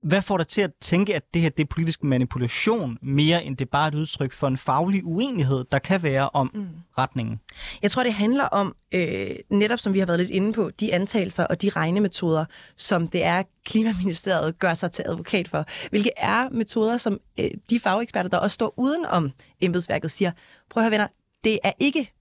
hvad 0.04 0.22
får 0.22 0.38
dig 0.38 0.48
til 0.48 0.62
at 0.62 0.72
tænke, 0.82 1.16
at 1.16 1.24
det 1.34 1.42
her 1.42 1.50
det 1.50 1.64
er 1.64 1.68
politisk 1.68 2.04
manipulation, 2.04 2.98
mere 3.02 3.44
end 3.44 3.58
det 3.58 3.70
bare 3.70 3.88
et 3.88 3.96
udtryk 3.96 4.34
for 4.34 4.48
en 4.48 4.58
faglig 4.58 5.06
uenighed, 5.06 5.66
der 5.72 5.80
kan 5.80 6.04
være 6.04 6.30
om 6.30 6.52
mm. 6.54 6.68
retningen? 6.98 7.40
Jeg 7.82 7.92
tror, 7.92 8.04
det 8.04 8.14
handler 8.14 8.44
om, 8.44 8.76
øh, 8.94 9.30
netop 9.50 9.80
som 9.80 9.94
vi 9.94 10.00
har 10.00 10.06
været 10.06 10.20
lidt 10.20 10.32
inde 10.32 10.54
på, 10.54 10.72
de 10.80 10.94
antagelser 10.94 11.46
og 11.46 11.62
de 11.62 11.70
regnemetoder, 11.70 12.46
som 12.78 13.08
det 13.08 13.24
er, 13.24 13.44
Klimaministeriet 13.66 14.60
gør 14.64 14.74
sig 14.74 14.92
til 14.92 15.06
advokat 15.08 15.48
for. 15.48 15.66
Hvilke 15.90 16.12
er 16.18 16.50
metoder, 16.50 16.98
som 16.98 17.20
øh, 17.40 17.50
de 17.70 17.80
fageksperter, 17.80 18.30
der 18.30 18.38
også 18.38 18.54
står 18.54 18.74
uden 18.78 19.06
om 19.06 19.32
embedsværket, 19.62 20.12
siger, 20.12 20.32
prøv 20.70 20.82
at 20.82 20.86
høre 20.86 20.92
venner, 20.92 21.08
det 21.44 21.60
er 21.64 21.72
ikke 21.80 22.12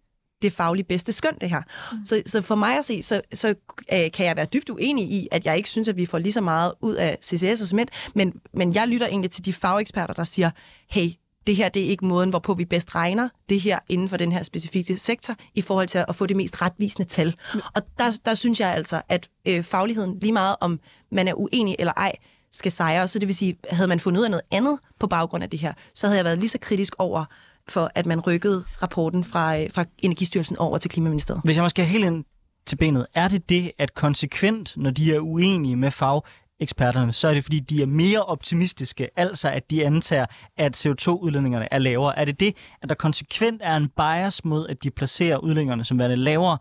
det 0.43 0.53
faglige 0.53 0.85
bedste 0.85 1.13
skøn, 1.13 1.35
det 1.41 1.51
her. 1.51 1.63
Mm. 1.93 2.05
Så, 2.05 2.23
så 2.27 2.43
for 2.43 2.55
mig 2.55 2.79
at 2.79 2.85
se, 2.85 3.03
så, 3.03 3.21
så 3.33 3.55
øh, 3.93 4.11
kan 4.13 4.27
jeg 4.27 4.37
være 4.37 4.47
dybt 4.47 4.71
uenig 4.71 5.05
i, 5.05 5.29
at 5.31 5.47
jeg 5.47 5.57
ikke 5.57 5.69
synes, 5.69 5.89
at 5.89 5.97
vi 5.97 6.07
får 6.07 6.19
lige 6.19 6.33
så 6.33 6.41
meget 6.41 6.73
ud 6.81 6.95
af 6.95 7.19
CCS 7.23 7.61
og 7.61 7.69
cement, 7.69 7.91
men, 8.15 8.33
men 8.55 8.75
jeg 8.75 8.89
lytter 8.89 9.07
egentlig 9.07 9.31
til 9.31 9.45
de 9.45 9.53
fageksperter, 9.53 10.15
der 10.15 10.25
siger, 10.25 10.51
hey, 10.91 11.11
det 11.47 11.57
her 11.57 11.69
det 11.69 11.83
er 11.83 11.87
ikke 11.87 12.05
måden, 12.05 12.31
hvorpå 12.31 12.55
vi 12.55 12.65
bedst 12.65 12.95
regner 12.95 13.29
det 13.49 13.61
her 13.61 13.79
inden 13.89 14.09
for 14.09 14.17
den 14.17 14.33
her 14.33 14.43
specifikke 14.43 14.97
sektor, 14.97 15.35
i 15.55 15.61
forhold 15.61 15.89
til 15.89 16.05
at 16.09 16.17
få 16.17 16.27
det 16.27 16.37
mest 16.37 16.63
retvisende 16.63 17.09
tal. 17.09 17.35
Mm. 17.55 17.61
Og 17.75 17.83
der, 17.99 18.19
der 18.25 18.35
synes 18.35 18.61
jeg 18.61 18.75
altså, 18.75 19.03
at 19.09 19.29
øh, 19.49 19.63
fagligheden, 19.63 20.19
lige 20.19 20.33
meget 20.33 20.57
om 20.61 20.81
man 21.13 21.29
er 21.29 21.35
uenig 21.35 21.77
eller 21.79 21.93
ej, 21.97 22.13
skal 22.53 22.73
sejre. 22.73 23.09
Så 23.09 23.19
det 23.19 23.29
vil 23.29 23.37
sige, 23.37 23.57
havde 23.71 23.89
man 23.89 24.01
fundet 24.01 24.19
ud 24.21 24.25
af 24.25 24.31
noget 24.31 24.45
andet 24.51 24.79
på 25.01 25.07
baggrund 25.07 25.45
af 25.45 25.51
det 25.51 25.59
her, 25.59 25.73
så 25.95 26.07
havde 26.07 26.17
jeg 26.17 26.25
været 26.25 26.39
lige 26.39 26.49
så 26.49 26.59
kritisk 26.59 26.95
over, 26.99 27.25
for 27.69 27.91
at 27.95 28.07
man 28.07 28.21
rykkede 28.21 28.65
rapporten 28.83 29.25
fra, 29.25 29.59
øh, 29.59 29.71
fra 29.71 29.85
Energistyrelsen 29.99 30.57
over 30.57 30.79
til 30.79 30.91
Klimaministeriet. 30.91 31.43
Hvis 31.45 31.57
jeg 31.57 31.65
måske 31.65 31.85
helt 31.85 32.05
ind 32.05 32.25
til 32.67 32.77
benet, 32.77 33.07
er 33.15 33.29
det 33.29 33.49
det, 33.49 33.73
at 33.79 33.95
konsekvent, 33.95 34.77
når 34.77 34.91
de 34.91 35.15
er 35.15 35.21
uenige 35.21 35.77
med 35.77 35.91
fag, 35.91 36.21
eksperterne, 36.61 37.13
så 37.13 37.29
er 37.29 37.35
det 37.35 37.45
fordi, 37.45 37.61
de 37.61 37.83
er 37.83 37.87
mere 37.87 38.23
optimistiske, 38.23 39.09
altså 39.17 39.51
at 39.51 39.71
de 39.71 39.87
antager, 39.87 40.27
at 40.57 40.87
CO2-udledningerne 40.87 41.69
er 41.71 41.79
lavere. 41.79 42.19
Er 42.19 42.25
det 42.25 42.41
det, 42.41 42.57
at 42.83 42.89
der 42.89 42.95
konsekvent 42.95 43.63
er 43.65 43.77
en 43.77 43.89
bias 43.89 44.45
mod, 44.45 44.69
at 44.69 44.83
de 44.83 44.91
placerer 44.91 45.37
udledningerne 45.37 45.85
som 45.85 45.99
værende 45.99 46.17
lavere, 46.17 46.59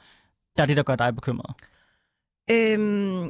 der 0.58 0.64
er 0.64 0.68
det, 0.68 0.78
der 0.78 0.84
gør 0.84 0.96
dig 0.96 1.16
bekymret? 1.16 1.56
Øhm, 2.52 3.30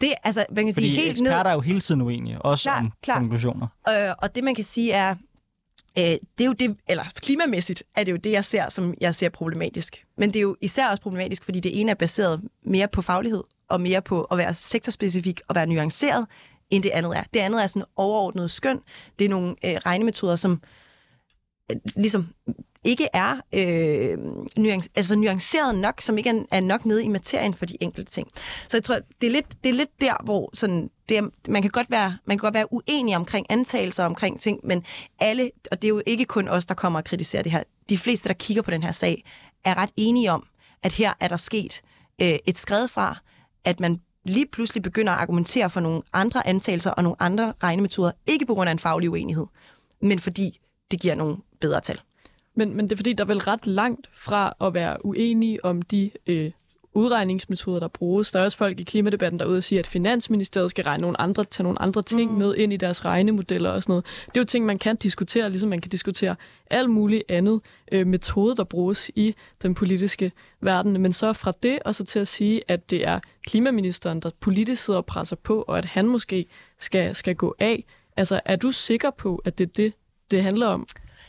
det, 0.00 0.14
altså, 0.24 0.46
man 0.50 0.64
kan 0.64 0.74
Fordi 0.74 0.86
sige 0.86 0.96
helt 0.96 1.10
eksperter 1.10 1.42
ned... 1.42 1.50
er 1.50 1.54
jo 1.54 1.60
hele 1.60 1.80
tiden 1.80 2.00
uenige, 2.00 2.42
også 2.42 2.64
klar, 2.64 2.78
om 2.78 2.92
klar. 3.02 3.18
konklusioner. 3.18 3.66
Øh, 3.88 4.14
og 4.18 4.34
det, 4.34 4.44
man 4.44 4.54
kan 4.54 4.64
sige, 4.64 4.92
er, 4.92 5.14
Øh, 5.98 6.04
det 6.04 6.40
er 6.40 6.44
jo 6.44 6.52
det, 6.52 6.76
eller 6.88 7.04
klimamæssigt 7.22 7.82
er 7.96 8.04
det 8.04 8.12
jo 8.12 8.16
det, 8.16 8.32
jeg 8.32 8.44
ser, 8.44 8.68
som 8.68 8.94
jeg 9.00 9.14
ser 9.14 9.28
problematisk. 9.28 10.04
Men 10.16 10.28
det 10.28 10.36
er 10.36 10.42
jo 10.42 10.56
især 10.60 10.90
også 10.90 11.02
problematisk, 11.02 11.44
fordi 11.44 11.60
det 11.60 11.80
ene 11.80 11.90
er 11.90 11.94
baseret 11.94 12.40
mere 12.64 12.88
på 12.88 13.02
faglighed, 13.02 13.42
og 13.68 13.80
mere 13.80 14.02
på 14.02 14.22
at 14.22 14.38
være 14.38 14.54
sektorspecifik 14.54 15.40
og 15.48 15.54
være 15.54 15.66
nuanceret, 15.66 16.26
end 16.70 16.82
det 16.82 16.90
andet 16.90 17.16
er. 17.16 17.22
Det 17.34 17.40
andet 17.40 17.62
er 17.62 17.66
sådan 17.66 17.84
overordnet 17.96 18.50
skøn. 18.50 18.80
Det 19.18 19.24
er 19.24 19.28
nogle 19.28 19.54
øh, 19.64 19.74
regnemetoder, 19.74 20.36
som 20.36 20.62
øh, 21.72 21.76
ligesom 21.96 22.28
ikke 22.84 23.08
er 23.12 23.40
øh, 23.54 24.18
nuance, 24.56 24.90
altså 24.94 25.16
nuanceret 25.16 25.74
nok, 25.74 26.00
som 26.00 26.18
ikke 26.18 26.30
er, 26.30 26.42
er 26.50 26.60
nok 26.60 26.84
nede 26.84 27.04
i 27.04 27.08
materien 27.08 27.54
for 27.54 27.66
de 27.66 27.76
enkelte 27.80 28.12
ting. 28.12 28.28
Så 28.68 28.76
jeg 28.76 28.84
tror, 28.84 28.98
det 29.20 29.26
er 29.26 29.30
lidt, 29.30 29.64
det 29.64 29.70
er 29.70 29.74
lidt 29.74 30.00
der, 30.00 30.24
hvor 30.24 30.50
sådan, 30.52 30.90
det 31.08 31.18
er, 31.18 31.28
man, 31.48 31.62
kan 31.62 31.70
godt 31.70 31.90
være, 31.90 32.16
man 32.24 32.38
kan 32.38 32.46
godt 32.46 32.54
være 32.54 32.72
uenig 32.72 33.16
omkring 33.16 33.46
antagelser 33.48 34.04
omkring 34.04 34.40
ting, 34.40 34.60
men 34.64 34.84
alle, 35.18 35.50
og 35.70 35.82
det 35.82 35.88
er 35.88 35.88
jo 35.88 36.02
ikke 36.06 36.24
kun 36.24 36.48
os, 36.48 36.66
der 36.66 36.74
kommer 36.74 36.98
og 36.98 37.04
kritiserer 37.04 37.42
det 37.42 37.52
her, 37.52 37.62
de 37.88 37.98
fleste, 37.98 38.28
der 38.28 38.34
kigger 38.34 38.62
på 38.62 38.70
den 38.70 38.82
her 38.82 38.92
sag, 38.92 39.24
er 39.64 39.82
ret 39.82 39.90
enige 39.96 40.32
om, 40.32 40.46
at 40.82 40.92
her 40.92 41.12
er 41.20 41.28
der 41.28 41.36
sket 41.36 41.82
øh, 42.22 42.38
et 42.46 42.58
skred 42.58 42.88
fra, 42.88 43.16
at 43.64 43.80
man 43.80 44.00
lige 44.24 44.46
pludselig 44.46 44.82
begynder 44.82 45.12
at 45.12 45.18
argumentere 45.18 45.70
for 45.70 45.80
nogle 45.80 46.02
andre 46.12 46.46
antagelser 46.46 46.90
og 46.90 47.02
nogle 47.02 47.22
andre 47.22 47.52
regnemetoder, 47.62 48.12
ikke 48.26 48.46
på 48.46 48.54
grund 48.54 48.68
af 48.68 48.72
en 48.72 48.78
faglig 48.78 49.10
uenighed, 49.10 49.46
men 50.02 50.18
fordi 50.18 50.60
det 50.90 51.00
giver 51.00 51.14
nogle 51.14 51.36
bedre 51.60 51.80
tal. 51.80 52.00
Men, 52.54 52.76
men 52.76 52.84
det 52.84 52.92
er 52.92 52.96
fordi, 52.96 53.12
der 53.12 53.24
er 53.24 53.28
vel 53.28 53.38
ret 53.38 53.66
langt 53.66 54.10
fra 54.14 54.52
at 54.60 54.74
være 54.74 55.06
uenige 55.06 55.64
om 55.64 55.82
de 55.82 56.10
øh, 56.26 56.50
udregningsmetoder, 56.98 57.80
der 57.80 57.88
bruges. 57.88 58.32
Der 58.32 58.40
er 58.40 58.44
også 58.44 58.58
folk 58.58 58.80
i 58.80 58.82
klimadebatten 58.82 59.38
derude, 59.38 59.54
der 59.54 59.60
siger, 59.60 59.80
at 59.80 59.86
Finansministeriet 59.86 60.70
skal 60.70 60.84
regne 60.84 61.00
nogle 61.00 61.20
andre, 61.20 61.44
tage 61.44 61.64
nogle 61.64 61.82
andre 61.82 62.02
ting 62.02 62.32
mm. 62.32 62.38
med 62.38 62.54
ind 62.54 62.72
i 62.72 62.76
deres 62.76 63.04
regnemodeller 63.04 63.70
og 63.70 63.82
sådan 63.82 63.92
noget. 63.92 64.04
Det 64.26 64.36
er 64.36 64.40
jo 64.40 64.44
ting, 64.44 64.66
man 64.66 64.78
kan 64.78 64.96
diskutere, 64.96 65.50
ligesom 65.50 65.70
man 65.70 65.80
kan 65.80 65.90
diskutere 65.90 66.36
alt 66.70 66.90
muligt 66.90 67.22
andet 67.28 67.60
øh, 67.92 68.06
metode, 68.06 68.56
der 68.56 68.64
bruges 68.64 69.10
i 69.14 69.34
den 69.62 69.74
politiske 69.74 70.32
verden. 70.60 71.00
Men 71.00 71.12
så 71.12 71.32
fra 71.32 71.52
det 71.62 71.78
og 71.84 71.94
så 71.94 72.04
til 72.04 72.18
at 72.18 72.28
sige, 72.28 72.62
at 72.68 72.90
det 72.90 73.06
er 73.06 73.20
klimaministeren, 73.46 74.20
der 74.20 74.30
politisk 74.40 74.84
sidder 74.84 74.98
og 74.98 75.06
presser 75.06 75.36
på, 75.36 75.64
og 75.68 75.78
at 75.78 75.84
han 75.84 76.06
måske 76.06 76.46
skal, 76.78 77.14
skal 77.14 77.34
gå 77.34 77.54
af. 77.58 77.84
Altså, 78.16 78.40
er 78.44 78.56
du 78.56 78.70
sikker 78.70 79.10
på, 79.10 79.42
at 79.44 79.58
det 79.58 79.68
er 79.68 79.72
det, 79.76 79.92
det 80.30 80.42
handler 80.42 80.66
om? 80.66 80.86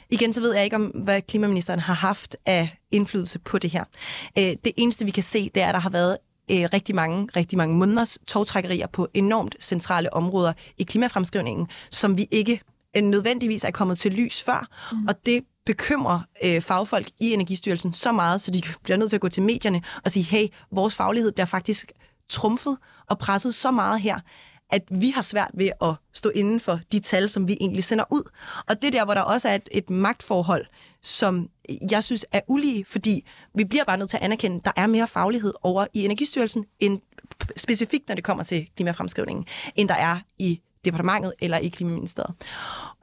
Igen, 0.09 0.33
så 0.33 0.41
ved 0.41 0.55
jeg 0.55 0.63
ikke, 0.63 0.75
om 0.75 0.83
hvad 0.85 1.21
klimaministeren 1.21 1.79
har 1.79 1.93
haft 1.93 2.35
af 2.45 2.77
indflydelse 2.91 3.39
på 3.39 3.57
det 3.57 3.69
her. 3.69 3.83
Øh, 4.37 4.43
det 4.43 4.71
eneste, 4.77 5.05
vi 5.05 5.11
kan 5.11 5.23
se, 5.23 5.49
det 5.55 5.63
er, 5.63 5.67
at 5.67 5.73
der 5.73 5.79
har 5.79 5.89
været 5.89 6.17
øh, 6.51 6.69
rigtig 6.73 6.95
mange, 6.95 7.29
rigtig 7.35 7.57
mange 7.57 7.77
måneders 7.77 8.17
togtrækkerier 8.27 8.87
på 8.87 9.07
enormt 9.13 9.55
centrale 9.59 10.13
områder 10.13 10.53
i 10.77 10.83
klimafremskrivningen, 10.83 11.67
som 11.91 12.17
vi 12.17 12.27
ikke 12.31 12.61
øh, 12.97 13.03
nødvendigvis 13.03 13.63
er 13.63 13.71
kommet 13.71 13.99
til 13.99 14.13
lys 14.13 14.43
før. 14.43 14.67
Mm. 14.91 15.07
Og 15.07 15.25
det 15.25 15.43
bekymrer 15.65 16.19
øh, 16.43 16.61
fagfolk 16.61 17.07
i 17.19 17.33
Energistyrelsen 17.33 17.93
så 17.93 18.11
meget, 18.11 18.41
så 18.41 18.51
de 18.51 18.61
bliver 18.83 18.97
nødt 18.97 19.09
til 19.09 19.17
at 19.17 19.21
gå 19.21 19.29
til 19.29 19.43
medierne 19.43 19.81
og 20.05 20.11
sige, 20.11 20.23
hey, 20.23 20.47
vores 20.71 20.95
faglighed 20.95 21.31
bliver 21.31 21.45
faktisk 21.45 21.91
trumfet 22.29 22.77
og 23.09 23.19
presset 23.19 23.55
så 23.55 23.71
meget 23.71 24.01
her, 24.01 24.19
at 24.69 24.83
vi 24.89 25.09
har 25.09 25.21
svært 25.21 25.51
ved 25.53 25.71
at 25.81 25.93
stå 26.13 26.29
inden 26.29 26.59
for 26.59 26.79
de 26.91 26.99
tal, 26.99 27.29
som 27.29 27.47
vi 27.47 27.57
egentlig 27.61 27.83
sender 27.83 28.05
ud. 28.09 28.31
Og 28.67 28.81
det 28.81 28.93
der, 28.93 29.05
hvor 29.05 29.13
der 29.13 29.21
også 29.21 29.49
er 29.49 29.55
et, 29.55 29.69
et 29.71 29.89
magtforhold, 29.89 30.65
som 31.01 31.49
jeg 31.91 32.03
synes 32.03 32.25
er 32.31 32.41
ulige, 32.47 32.85
fordi 32.85 33.25
vi 33.53 33.63
bliver 33.63 33.83
bare 33.83 33.97
nødt 33.97 34.09
til 34.09 34.17
at 34.17 34.23
anerkende, 34.23 34.57
at 34.57 34.65
der 34.65 34.71
er 34.75 34.87
mere 34.87 35.07
faglighed 35.07 35.53
over 35.61 35.85
i 35.93 36.05
Energistyrelsen, 36.05 36.65
end 36.79 37.01
specifikt 37.57 38.07
når 38.07 38.15
det 38.15 38.23
kommer 38.23 38.43
til 38.43 38.67
klimafremskrivningen, 38.75 39.45
end 39.75 39.89
der 39.89 39.95
er 39.95 40.19
i 40.39 40.61
departementet 40.85 41.33
eller 41.41 41.57
i 41.57 41.67
Klimaministeriet. 41.67 42.35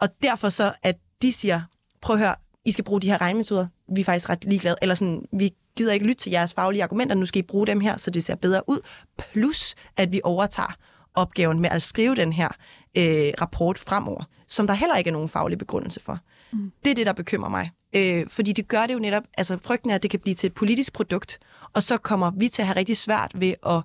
Og 0.00 0.08
derfor 0.22 0.48
så, 0.48 0.72
at 0.82 0.96
de 1.22 1.32
siger, 1.32 1.60
prøv 2.02 2.14
at 2.16 2.20
høre, 2.20 2.34
I 2.64 2.72
skal 2.72 2.84
bruge 2.84 3.00
de 3.00 3.10
her 3.10 3.20
regnemetoder, 3.20 3.66
vi 3.94 4.00
er 4.00 4.04
faktisk 4.04 4.28
ret 4.28 4.44
ligeglade, 4.44 4.76
eller 4.82 4.94
sådan, 4.94 5.24
vi 5.32 5.54
gider 5.76 5.92
ikke 5.92 6.06
lytte 6.06 6.22
til 6.22 6.30
jeres 6.30 6.54
faglige 6.54 6.82
argumenter, 6.82 7.14
nu 7.14 7.26
skal 7.26 7.38
I 7.38 7.42
bruge 7.42 7.66
dem 7.66 7.80
her, 7.80 7.96
så 7.96 8.10
det 8.10 8.24
ser 8.24 8.34
bedre 8.34 8.62
ud, 8.66 8.78
plus 9.18 9.74
at 9.96 10.12
vi 10.12 10.20
overtager 10.24 10.76
opgaven 11.16 11.60
med 11.60 11.70
at 11.70 11.82
skrive 11.82 12.14
den 12.14 12.32
her 12.32 12.48
øh, 12.96 13.32
rapport 13.40 13.78
fremover, 13.78 14.24
som 14.48 14.66
der 14.66 14.74
heller 14.74 14.96
ikke 14.96 15.08
er 15.08 15.12
nogen 15.12 15.28
faglig 15.28 15.58
begrundelse 15.58 16.00
for. 16.00 16.18
Mm. 16.52 16.72
Det 16.84 16.90
er 16.90 16.94
det, 16.94 17.06
der 17.06 17.12
bekymrer 17.12 17.50
mig. 17.50 17.70
Øh, 17.92 18.26
fordi 18.28 18.52
det 18.52 18.68
gør 18.68 18.86
det 18.86 18.94
jo 18.94 18.98
netop, 18.98 19.22
altså 19.38 19.58
frygten 19.64 19.90
er, 19.90 19.94
at 19.94 20.02
det 20.02 20.10
kan 20.10 20.20
blive 20.20 20.34
til 20.34 20.46
et 20.46 20.54
politisk 20.54 20.92
produkt, 20.92 21.38
og 21.72 21.82
så 21.82 21.96
kommer 21.96 22.30
vi 22.36 22.48
til 22.48 22.62
at 22.62 22.66
have 22.66 22.76
rigtig 22.76 22.96
svært 22.96 23.32
ved 23.34 23.54
at 23.66 23.82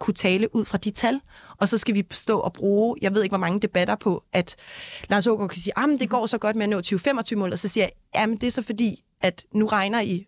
kunne 0.00 0.14
tale 0.14 0.54
ud 0.56 0.64
fra 0.64 0.78
de 0.78 0.90
tal, 0.90 1.20
og 1.58 1.68
så 1.68 1.78
skal 1.78 1.94
vi 1.94 2.06
stå 2.10 2.38
og 2.38 2.52
bruge, 2.52 2.96
jeg 3.02 3.14
ved 3.14 3.22
ikke, 3.22 3.30
hvor 3.30 3.38
mange 3.38 3.60
debatter 3.60 3.94
på, 3.94 4.24
at 4.32 4.56
Lars 5.08 5.26
Ågaard 5.26 5.50
kan 5.50 5.58
sige, 5.58 5.72
at 5.78 5.84
ah, 5.84 6.00
det 6.00 6.10
går 6.10 6.26
så 6.26 6.38
godt 6.38 6.56
med 6.56 6.64
at 6.64 6.70
nå 6.70 6.80
2025-mål, 6.80 7.52
og 7.52 7.58
så 7.58 7.68
siger 7.68 7.84
jeg, 7.84 8.30
at 8.30 8.40
det 8.40 8.46
er 8.46 8.50
så 8.50 8.62
fordi, 8.62 9.04
at 9.20 9.44
nu 9.52 9.66
regner 9.66 10.00
I 10.00 10.26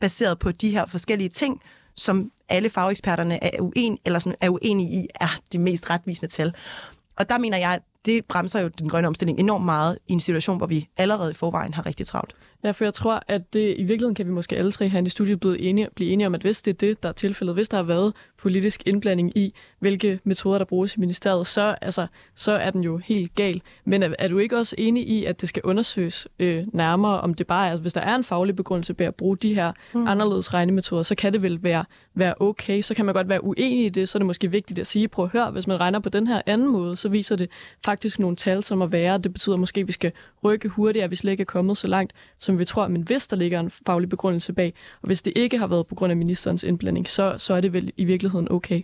baseret 0.00 0.38
på 0.38 0.52
de 0.52 0.70
her 0.70 0.86
forskellige 0.86 1.28
ting, 1.28 1.62
som 1.96 2.30
alle 2.48 2.68
fageksperterne 2.68 3.44
er, 3.44 3.60
uen, 3.60 3.98
eller 4.04 4.18
sådan, 4.18 4.36
er 4.40 4.48
uenige 4.48 5.02
i, 5.02 5.06
er 5.20 5.38
de 5.52 5.58
mest 5.58 5.90
retvisende 5.90 6.32
tal. 6.32 6.54
Og 7.16 7.28
der 7.28 7.38
mener 7.38 7.58
jeg, 7.58 7.74
at 7.74 7.82
det 8.06 8.24
bremser 8.24 8.60
jo 8.60 8.68
den 8.68 8.88
grønne 8.88 9.08
omstilling 9.08 9.40
enormt 9.40 9.64
meget 9.64 9.98
i 10.08 10.12
en 10.12 10.20
situation, 10.20 10.56
hvor 10.56 10.66
vi 10.66 10.88
allerede 10.96 11.30
i 11.30 11.34
forvejen 11.34 11.74
har 11.74 11.86
rigtig 11.86 12.06
travlt. 12.06 12.34
Ja, 12.64 12.70
for 12.70 12.84
jeg 12.84 12.94
tror, 12.94 13.22
at 13.28 13.52
det, 13.52 13.74
i 13.78 13.82
virkeligheden 13.82 14.14
kan 14.14 14.26
vi 14.26 14.30
måske 14.32 14.58
alle 14.58 14.72
tre 14.72 14.88
her 14.88 15.02
i 15.02 15.08
studiet 15.08 15.40
blive 15.40 15.60
enige, 15.60 15.88
blive 15.94 16.10
enige 16.10 16.26
om, 16.26 16.34
at 16.34 16.40
hvis 16.40 16.62
det 16.62 16.72
er 16.72 16.76
det, 16.76 17.02
der 17.02 17.08
er 17.08 17.12
tilfældet, 17.12 17.54
hvis 17.54 17.68
der 17.68 17.76
har 17.76 17.84
været 17.84 18.12
politisk 18.38 18.82
indblanding 18.86 19.38
i, 19.38 19.54
hvilke 19.78 20.20
metoder, 20.24 20.58
der 20.58 20.64
bruges 20.64 20.96
i 20.96 21.00
ministeriet, 21.00 21.46
så, 21.46 21.74
altså, 21.80 22.06
så 22.34 22.52
er 22.52 22.70
den 22.70 22.84
jo 22.84 22.96
helt 22.96 23.34
gal. 23.34 23.62
Men 23.84 24.02
er, 24.02 24.14
er 24.18 24.28
du 24.28 24.38
ikke 24.38 24.56
også 24.56 24.74
enig 24.78 25.08
i, 25.08 25.24
at 25.24 25.40
det 25.40 25.48
skal 25.48 25.62
undersøges 25.64 26.28
øh, 26.38 26.64
nærmere, 26.72 27.20
om 27.20 27.34
det 27.34 27.46
bare 27.46 27.68
er, 27.68 27.76
hvis 27.76 27.92
der 27.92 28.00
er 28.00 28.14
en 28.14 28.24
faglig 28.24 28.56
begrundelse 28.56 28.94
bag 28.94 29.06
at 29.06 29.14
bruge 29.14 29.36
de 29.36 29.54
her 29.54 29.72
mm. 29.94 30.06
anderledes 30.06 30.54
regnemetoder, 30.54 31.02
så 31.02 31.14
kan 31.14 31.32
det 31.32 31.42
vel 31.42 31.62
være, 31.62 31.84
være 32.14 32.34
okay. 32.40 32.82
Så 32.82 32.94
kan 32.94 33.04
man 33.04 33.14
godt 33.14 33.28
være 33.28 33.44
uenig 33.44 33.84
i 33.84 33.88
det, 33.88 34.08
så 34.08 34.18
er 34.18 34.20
det 34.20 34.26
måske 34.26 34.50
vigtigt 34.50 34.78
at 34.78 34.86
sige, 34.86 35.08
prøv 35.08 35.24
at 35.24 35.30
høre, 35.30 35.50
hvis 35.50 35.66
man 35.66 35.80
regner 35.80 35.98
på 35.98 36.08
den 36.08 36.26
her 36.26 36.42
anden 36.46 36.72
måde, 36.72 36.96
så 36.96 37.08
viser 37.08 37.36
det 37.36 37.50
faktisk 37.84 38.18
nogle 38.18 38.36
tal, 38.36 38.62
som 38.62 38.80
er 38.80 38.86
værre. 38.86 39.18
Det 39.18 39.32
betyder 39.32 39.56
måske, 39.56 39.80
at 39.80 39.86
vi 39.86 39.92
skal 39.92 40.12
rykke 40.44 40.68
hurtigere, 40.68 41.08
hvis 41.08 41.18
slet 41.18 41.30
ikke 41.30 41.40
er 41.40 41.44
kommet 41.44 41.76
så 41.76 41.88
langt, 41.88 42.12
som 42.38 42.58
vi 42.58 42.64
tror. 42.64 42.88
Men 42.88 43.02
hvis 43.02 43.28
der 43.28 43.36
ligger 43.36 43.60
en 43.60 43.70
faglig 43.86 44.08
begrundelse 44.08 44.52
bag, 44.52 44.74
og 45.02 45.06
hvis 45.06 45.22
det 45.22 45.32
ikke 45.36 45.58
har 45.58 45.66
været 45.66 45.86
på 45.86 45.94
grund 45.94 46.10
af 46.10 46.16
ministerens 46.16 46.62
indblanding, 46.62 47.08
så, 47.08 47.34
så 47.38 47.54
er 47.54 47.60
det 47.60 47.72
vel 47.72 47.92
i 47.96 48.04
virkeligheden 48.04 48.52
okay. 48.52 48.82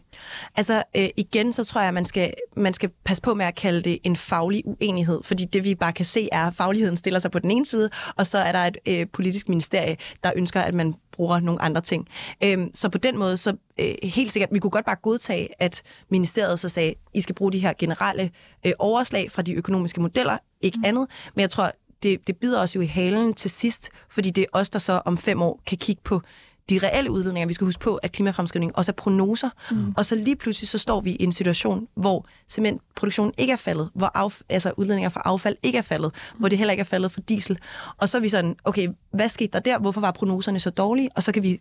Altså 0.56 0.82
øh, 0.96 1.08
igen, 1.16 1.52
så 1.52 1.64
tror 1.64 1.80
jeg, 1.80 1.88
at 1.88 1.94
man 1.94 2.04
skal, 2.04 2.32
man 2.56 2.74
skal 2.74 2.90
passe 3.04 3.22
på 3.22 3.34
med 3.34 3.46
at 3.46 3.54
kalde 3.54 3.80
det 3.80 3.98
en 4.04 4.16
faglig 4.16 4.62
uenighed, 4.66 5.20
fordi 5.22 5.44
det 5.44 5.64
vi 5.64 5.74
bare 5.74 5.92
kan 5.92 6.04
se 6.04 6.28
er, 6.32 6.46
at 6.46 6.54
fagligheden 6.54 6.96
stiller 6.96 7.18
sig 7.18 7.30
på 7.30 7.38
den 7.38 7.50
ene 7.50 7.66
side, 7.66 7.90
og 8.16 8.26
så 8.26 8.38
er 8.38 8.52
der 8.52 8.58
et 8.58 8.78
øh, 8.88 9.06
politisk 9.12 9.48
ministerie, 9.48 9.96
der 10.24 10.32
ønsker, 10.36 10.60
at 10.60 10.74
man 10.74 10.94
bruger 11.12 11.40
nogle 11.40 11.62
andre 11.62 11.80
ting. 11.80 12.08
Øhm, 12.44 12.70
så 12.74 12.88
på 12.88 12.98
den 12.98 13.18
måde, 13.18 13.36
så 13.36 13.56
øh, 13.80 13.94
helt 14.02 14.32
sikkert, 14.32 14.50
vi 14.52 14.58
kunne 14.58 14.70
godt 14.70 14.84
bare 14.84 14.96
godtage, 15.02 15.48
at 15.58 15.82
ministeriet 16.08 16.60
så 16.60 16.68
sagde, 16.68 16.94
I 17.14 17.20
skal 17.20 17.34
bruge 17.34 17.52
de 17.52 17.58
her 17.58 17.72
generelle 17.78 18.30
øh, 18.66 18.72
overslag 18.78 19.30
fra 19.30 19.42
de 19.42 19.54
økonomiske 19.54 20.00
modeller, 20.00 20.38
ikke 20.60 20.78
mm. 20.78 20.84
andet. 20.84 21.06
Men 21.34 21.40
jeg 21.40 21.50
tror, 21.50 21.72
det, 22.02 22.26
det 22.26 22.36
bider 22.36 22.60
os 22.60 22.76
jo 22.76 22.80
i 22.80 22.86
halen 22.86 23.34
til 23.34 23.50
sidst, 23.50 23.90
fordi 24.10 24.30
det 24.30 24.42
er 24.42 24.58
os, 24.58 24.70
der 24.70 24.78
så 24.78 25.02
om 25.04 25.18
fem 25.18 25.42
år 25.42 25.62
kan 25.66 25.78
kigge 25.78 26.02
på 26.04 26.22
de 26.70 26.78
reelle 26.78 27.10
udledninger. 27.10 27.46
Vi 27.46 27.52
skal 27.52 27.64
huske 27.64 27.80
på, 27.80 27.96
at 27.96 28.12
klimafremskrivning 28.12 28.76
også 28.76 28.90
er 28.90 28.94
prognoser. 28.94 29.50
Mm. 29.70 29.94
Og 29.96 30.06
så 30.06 30.14
lige 30.14 30.36
pludselig 30.36 30.68
så 30.68 30.78
står 30.78 31.00
vi 31.00 31.10
i 31.10 31.22
en 31.22 31.32
situation, 31.32 31.88
hvor 31.94 32.26
cementproduktionen 32.48 33.32
ikke 33.38 33.52
er 33.52 33.56
faldet, 33.56 33.90
hvor 33.94 34.10
af, 34.14 34.42
altså 34.48 34.72
udledninger 34.76 35.08
fra 35.08 35.22
affald 35.24 35.56
ikke 35.62 35.78
er 35.78 35.82
faldet, 35.82 36.12
mm. 36.32 36.38
hvor 36.38 36.48
det 36.48 36.58
heller 36.58 36.72
ikke 36.72 36.80
er 36.80 36.84
faldet 36.84 37.12
for 37.12 37.20
diesel. 37.20 37.58
Og 37.96 38.08
så 38.08 38.18
er 38.18 38.20
vi 38.20 38.28
sådan, 38.28 38.56
okay, 38.64 38.88
hvad 39.12 39.28
skete 39.28 39.50
der 39.52 39.60
der? 39.60 39.78
Hvorfor 39.78 40.00
var 40.00 40.10
prognoserne 40.10 40.60
så 40.60 40.70
dårlige? 40.70 41.10
Og 41.16 41.22
så 41.22 41.32
kan 41.32 41.42
vi 41.42 41.60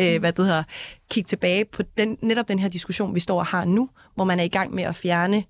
øh, 0.00 0.14
mm. 0.14 0.20
hvad 0.20 0.32
det 0.32 0.44
hedder, 0.44 0.62
kigge 1.10 1.28
tilbage 1.28 1.64
på 1.64 1.82
den, 1.98 2.16
netop 2.22 2.48
den 2.48 2.58
her 2.58 2.68
diskussion, 2.68 3.14
vi 3.14 3.20
står 3.20 3.38
og 3.38 3.46
har 3.46 3.64
nu, 3.64 3.88
hvor 4.14 4.24
man 4.24 4.40
er 4.40 4.44
i 4.44 4.48
gang 4.48 4.74
med 4.74 4.84
at 4.84 4.96
fjerne 4.96 5.44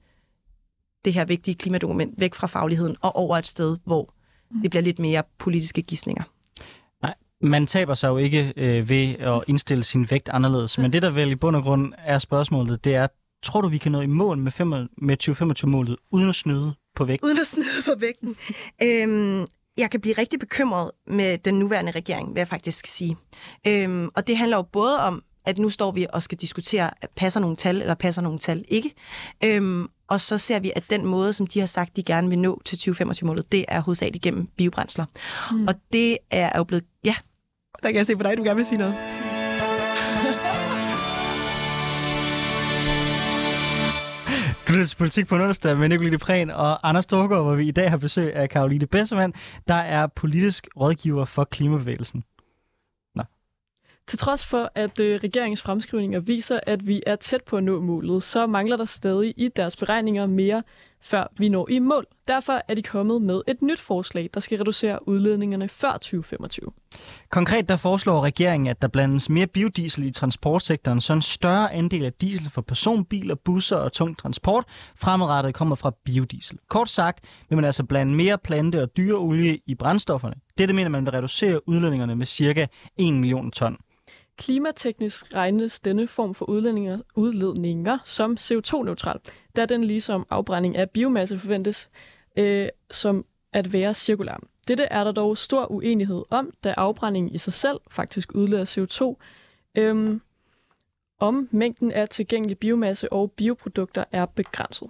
det 1.04 1.14
her 1.14 1.24
vigtige 1.24 1.54
klimadokument 1.54 2.14
væk 2.20 2.34
fra 2.34 2.46
fagligheden 2.46 2.96
og 3.00 3.16
over 3.16 3.36
et 3.36 3.46
sted, 3.46 3.76
hvor 3.84 4.14
mm. 4.50 4.60
det 4.62 4.70
bliver 4.70 4.82
lidt 4.82 4.98
mere 4.98 5.22
politiske 5.38 5.82
gissninger 5.82 6.22
man 7.40 7.66
taber 7.66 7.94
sig 7.94 8.08
jo 8.08 8.16
ikke 8.16 8.52
øh, 8.56 8.88
ved 8.88 9.14
at 9.18 9.44
indstille 9.46 9.84
sin 9.84 10.10
vægt 10.10 10.28
anderledes. 10.28 10.78
Men 10.78 10.92
det, 10.92 11.02
der 11.02 11.10
vel 11.10 11.30
i 11.30 11.34
bund 11.34 11.56
og 11.56 11.62
grund 11.62 11.92
er 11.98 12.18
spørgsmålet, 12.18 12.84
det 12.84 12.94
er, 12.94 13.06
tror 13.42 13.60
du, 13.60 13.68
vi 13.68 13.78
kan 13.78 13.92
nå 13.92 14.00
i 14.00 14.06
mål 14.06 14.38
med, 14.38 14.52
fem, 14.52 14.72
med 14.98 15.28
2025-målet 15.28 15.96
uden 16.10 16.28
at 16.28 16.34
snyde 16.34 16.74
på 16.96 17.04
vægten? 17.04 17.26
Uden 17.26 17.38
at 17.38 17.46
snyde 17.46 17.82
på 17.84 17.92
vægten. 17.98 18.36
øhm, 18.82 19.46
jeg 19.78 19.90
kan 19.90 20.00
blive 20.00 20.14
rigtig 20.18 20.40
bekymret 20.40 20.90
med 21.06 21.38
den 21.38 21.54
nuværende 21.54 21.90
regering, 21.90 22.28
vil 22.34 22.40
jeg 22.40 22.48
faktisk 22.48 22.86
sige. 22.86 23.16
Øhm, 23.66 24.08
og 24.16 24.26
det 24.26 24.36
handler 24.36 24.56
jo 24.56 24.62
både 24.62 25.00
om, 25.00 25.22
at 25.44 25.58
nu 25.58 25.68
står 25.68 25.90
vi 25.90 26.06
og 26.12 26.22
skal 26.22 26.38
diskutere, 26.38 26.90
passer 27.16 27.40
nogle 27.40 27.56
tal, 27.56 27.80
eller 27.80 27.94
passer 27.94 28.22
nogle 28.22 28.38
tal 28.38 28.64
ikke. 28.68 28.94
Øhm, 29.44 29.88
og 30.08 30.20
så 30.20 30.38
ser 30.38 30.60
vi, 30.60 30.72
at 30.76 30.90
den 30.90 31.06
måde, 31.06 31.32
som 31.32 31.46
de 31.46 31.60
har 31.60 31.66
sagt, 31.66 31.96
de 31.96 32.02
gerne 32.02 32.28
vil 32.28 32.38
nå 32.38 32.62
til 32.64 32.76
2025-målet, 32.76 33.52
det 33.52 33.64
er 33.68 33.80
hovedsageligt 33.80 34.22
gennem 34.22 34.48
biobrændsler. 34.56 35.04
Mm. 35.52 35.66
Og 35.66 35.74
det 35.92 36.18
er 36.30 36.58
jo 36.58 36.64
blevet... 36.64 36.84
Ja, 37.04 37.14
der 37.82 37.88
kan 37.88 37.96
jeg 37.96 38.06
se 38.06 38.16
på 38.16 38.22
dig, 38.22 38.38
du 38.38 38.42
gerne 38.42 38.56
vil 38.56 38.66
sige 38.66 38.78
noget. 38.78 38.94
Du 44.68 44.72
lytter 44.72 44.86
til 44.86 44.96
Politik 44.96 45.26
på 45.26 45.34
en 45.34 45.40
onsdag 45.40 45.76
med 45.76 45.88
Nicoline 45.88 46.18
Prehn 46.18 46.50
og 46.50 46.88
Anders 46.88 47.04
Storgård, 47.04 47.42
hvor 47.42 47.54
vi 47.54 47.68
i 47.68 47.70
dag 47.70 47.90
har 47.90 47.96
besøg 47.96 48.34
af 48.34 48.50
Karoline 48.50 48.86
Bessermann, 48.86 49.32
der 49.68 49.74
er 49.74 50.06
politisk 50.06 50.66
rådgiver 50.76 51.24
for 51.24 51.44
klimabevægelsen. 51.44 52.22
Til 54.08 54.18
trods 54.18 54.46
for, 54.46 54.72
at 54.74 55.00
øh, 55.00 55.20
regeringens 55.24 55.62
fremskrivninger 55.62 56.20
viser, 56.20 56.60
at 56.66 56.86
vi 56.86 57.02
er 57.06 57.16
tæt 57.16 57.44
på 57.44 57.56
at 57.56 57.64
nå 57.64 57.80
målet, 57.80 58.22
så 58.22 58.46
mangler 58.46 58.76
der 58.76 58.84
stadig 58.84 59.34
i 59.36 59.48
deres 59.48 59.76
beregninger 59.76 60.26
mere, 60.26 60.62
før 61.00 61.24
vi 61.38 61.48
når 61.48 61.68
i 61.70 61.78
mål. 61.78 62.06
Derfor 62.28 62.62
er 62.68 62.74
de 62.74 62.82
kommet 62.82 63.22
med 63.22 63.40
et 63.48 63.62
nyt 63.62 63.78
forslag, 63.78 64.30
der 64.34 64.40
skal 64.40 64.58
reducere 64.58 65.08
udledningerne 65.08 65.68
før 65.68 65.92
2025. 65.92 66.72
Konkret 67.30 67.68
der 67.68 67.76
foreslår 67.76 68.24
regeringen, 68.24 68.66
at 68.66 68.82
der 68.82 68.88
blandes 68.88 69.30
mere 69.30 69.46
biodiesel 69.46 70.04
i 70.04 70.10
transportsektoren, 70.10 71.00
så 71.00 71.12
en 71.12 71.22
større 71.22 71.72
andel 71.72 72.04
af 72.04 72.12
diesel 72.12 72.50
for 72.50 72.62
personbiler, 72.62 73.34
busser 73.34 73.76
og 73.76 73.92
tung 73.92 74.18
transport 74.18 74.64
fremadrettet 74.96 75.54
kommer 75.54 75.74
fra 75.74 75.92
biodiesel. 76.04 76.58
Kort 76.68 76.88
sagt 76.88 77.24
vil 77.48 77.56
man 77.56 77.64
altså 77.64 77.84
blande 77.84 78.14
mere 78.14 78.38
plante- 78.38 78.82
og 78.82 78.96
dyreolie 78.96 79.58
i 79.66 79.74
brændstofferne. 79.74 80.34
Dette 80.58 80.74
mener 80.74 80.90
man 80.90 81.04
vil 81.04 81.12
reducere 81.12 81.68
udledningerne 81.68 82.16
med 82.16 82.26
cirka 82.26 82.66
1 82.96 83.14
million 83.14 83.50
ton. 83.50 83.76
Klimateknisk 84.38 85.34
regnes 85.34 85.80
denne 85.80 86.06
form 86.06 86.34
for 86.34 86.44
udledninger, 86.44 86.98
udledninger 87.14 87.98
som 88.04 88.36
CO2-neutral, 88.40 89.18
da 89.56 89.66
den 89.66 89.84
ligesom 89.84 90.26
afbrænding 90.30 90.76
af 90.76 90.90
biomasse 90.90 91.38
forventes 91.38 91.90
øh, 92.36 92.68
som 92.90 93.24
at 93.52 93.72
være 93.72 93.94
cirkulær. 93.94 94.40
Dette 94.68 94.84
er 94.84 95.04
der 95.04 95.12
dog 95.12 95.38
stor 95.38 95.70
uenighed 95.72 96.22
om, 96.30 96.50
da 96.64 96.74
afbrændingen 96.76 97.34
i 97.34 97.38
sig 97.38 97.52
selv 97.52 97.80
faktisk 97.90 98.34
udleder 98.34 98.64
CO2, 98.64 99.22
øhm, 99.74 100.20
om 101.18 101.48
mængden 101.50 101.92
af 101.92 102.08
tilgængelig 102.08 102.58
biomasse 102.58 103.12
og 103.12 103.32
bioprodukter 103.32 104.04
er 104.12 104.26
begrænset. 104.26 104.88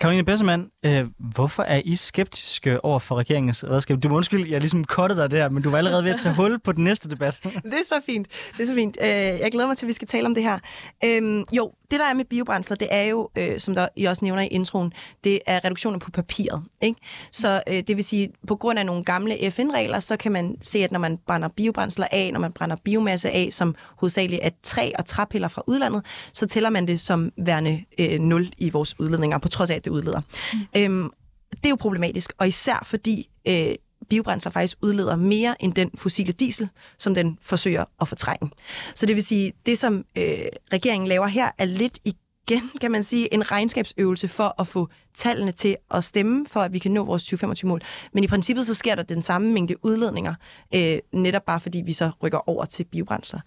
Karoline 0.00 0.24
Bessemann, 0.24 0.66
øh, 0.84 1.06
hvorfor 1.18 1.62
er 1.62 1.82
I 1.84 1.96
skeptiske 1.96 2.84
over 2.84 2.98
for 2.98 3.14
regeringens 3.16 3.64
redskab? 3.64 4.02
Du 4.02 4.08
må 4.08 4.16
undskylde, 4.16 4.50
jeg 4.50 4.60
ligesom 4.60 4.84
kottede 4.84 5.20
dig 5.20 5.30
der, 5.30 5.48
men 5.48 5.62
du 5.62 5.70
var 5.70 5.78
allerede 5.78 6.04
ved 6.04 6.10
at 6.10 6.20
tage 6.20 6.34
hul 6.34 6.58
på 6.58 6.72
den 6.72 6.84
næste 6.84 7.08
debat. 7.08 7.40
Det 7.44 7.74
er 7.74 7.84
så 7.84 7.94
fint. 8.06 8.28
Det 8.56 8.62
er 8.62 8.66
så 8.66 8.74
fint. 8.74 8.98
Øh, 9.02 9.08
jeg 9.08 9.48
glæder 9.52 9.66
mig 9.66 9.76
til, 9.76 9.86
at 9.86 9.88
vi 9.88 9.92
skal 9.92 10.08
tale 10.08 10.26
om 10.26 10.34
det 10.34 10.42
her. 10.42 10.58
Øhm, 11.04 11.44
jo, 11.52 11.72
det 11.90 12.00
der 12.00 12.06
er 12.06 12.14
med 12.14 12.24
biobrændsler, 12.24 12.76
det 12.76 12.88
er 12.90 13.02
jo, 13.02 13.30
øh, 13.36 13.60
som 13.60 13.74
der 13.74 13.88
I 13.96 14.04
også 14.04 14.24
nævner 14.24 14.42
i 14.42 14.46
introen, 14.46 14.92
det 15.24 15.38
er 15.46 15.64
reduktioner 15.64 15.98
på 15.98 16.10
papiret. 16.10 16.62
Ikke? 16.82 17.00
Så 17.30 17.62
øh, 17.68 17.82
det 17.88 17.96
vil 17.96 18.04
sige, 18.04 18.28
på 18.46 18.56
grund 18.56 18.78
af 18.78 18.86
nogle 18.86 19.04
gamle 19.04 19.50
FN-regler, 19.50 20.00
så 20.00 20.16
kan 20.16 20.32
man 20.32 20.56
se, 20.62 20.84
at 20.84 20.92
når 20.92 20.98
man 20.98 21.18
brænder 21.26 21.48
biobrændsler 21.48 22.06
af, 22.10 22.32
når 22.32 22.40
man 22.40 22.52
brænder 22.52 22.76
biomasse 22.84 23.30
af, 23.30 23.48
som 23.50 23.74
hovedsageligt 23.96 24.40
er 24.44 24.50
træ 24.62 24.92
og 24.98 25.06
træpiller 25.06 25.48
fra 25.48 25.62
udlandet, 25.66 26.04
så 26.32 26.46
tæller 26.46 26.70
man 26.70 26.88
det 26.88 27.00
som 27.00 27.32
værende 27.36 27.84
øh, 27.98 28.20
nul 28.20 28.52
i 28.58 28.70
vores 28.70 29.00
udledninger, 29.00 29.38
på 29.38 29.48
trods 29.48 29.70
af, 29.70 29.74
at 29.74 29.84
det 29.84 29.90
udleder. 29.90 30.20
Mm. 30.52 30.58
Øhm, 30.76 31.10
det 31.50 31.66
er 31.66 31.70
jo 31.70 31.76
problematisk, 31.76 32.32
og 32.38 32.48
især 32.48 32.82
fordi 32.86 33.28
øh, 33.48 33.74
biobrændsler 34.10 34.52
faktisk 34.52 34.76
udleder 34.82 35.16
mere 35.16 35.62
end 35.62 35.74
den 35.74 35.90
fossile 35.94 36.32
diesel, 36.32 36.68
som 36.98 37.14
den 37.14 37.38
forsøger 37.42 37.84
at 38.00 38.08
fortrænge. 38.08 38.50
Så 38.94 39.06
det 39.06 39.16
vil 39.16 39.24
sige, 39.24 39.52
det 39.66 39.78
som 39.78 40.04
øh, 40.16 40.38
regeringen 40.72 41.08
laver 41.08 41.26
her, 41.26 41.50
er 41.58 41.64
lidt 41.64 41.98
igen, 42.04 42.70
kan 42.80 42.90
man 42.90 43.02
sige, 43.02 43.34
en 43.34 43.50
regnskabsøvelse 43.50 44.28
for 44.28 44.60
at 44.60 44.66
få 44.66 44.88
tallene 45.14 45.52
til 45.52 45.76
at 45.90 46.04
stemme, 46.04 46.46
for 46.48 46.60
at 46.60 46.72
vi 46.72 46.78
kan 46.78 46.90
nå 46.90 47.04
vores 47.04 47.32
2025-mål. 47.32 47.82
Men 48.12 48.24
i 48.24 48.26
princippet 48.26 48.66
så 48.66 48.74
sker 48.74 48.94
der 48.94 49.02
den 49.02 49.22
samme 49.22 49.52
mængde 49.52 49.84
udledninger, 49.84 50.34
øh, 50.74 50.98
netop 51.12 51.42
bare 51.46 51.60
fordi 51.60 51.82
vi 51.86 51.92
så 51.92 52.10
rykker 52.22 52.48
over 52.48 52.64
til 52.64 52.84
biobrændsler. 52.84 53.40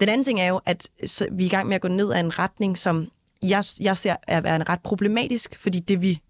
Den 0.00 0.08
anden 0.08 0.24
ting 0.24 0.40
er 0.40 0.46
jo, 0.46 0.60
at 0.66 0.88
så 1.06 1.28
vi 1.32 1.42
er 1.42 1.46
i 1.46 1.50
gang 1.50 1.68
med 1.68 1.74
at 1.74 1.80
gå 1.80 1.88
ned 1.88 2.12
ad 2.12 2.20
en 2.20 2.38
retning, 2.38 2.78
som 2.78 3.08
jeg, 3.42 3.64
jeg 3.80 3.96
ser 3.96 4.16
er 4.28 4.56
en 4.56 4.68
ret 4.68 4.80
problematisk, 4.80 5.58
fordi 5.58 5.80
det 5.80 6.02
vi 6.02 6.20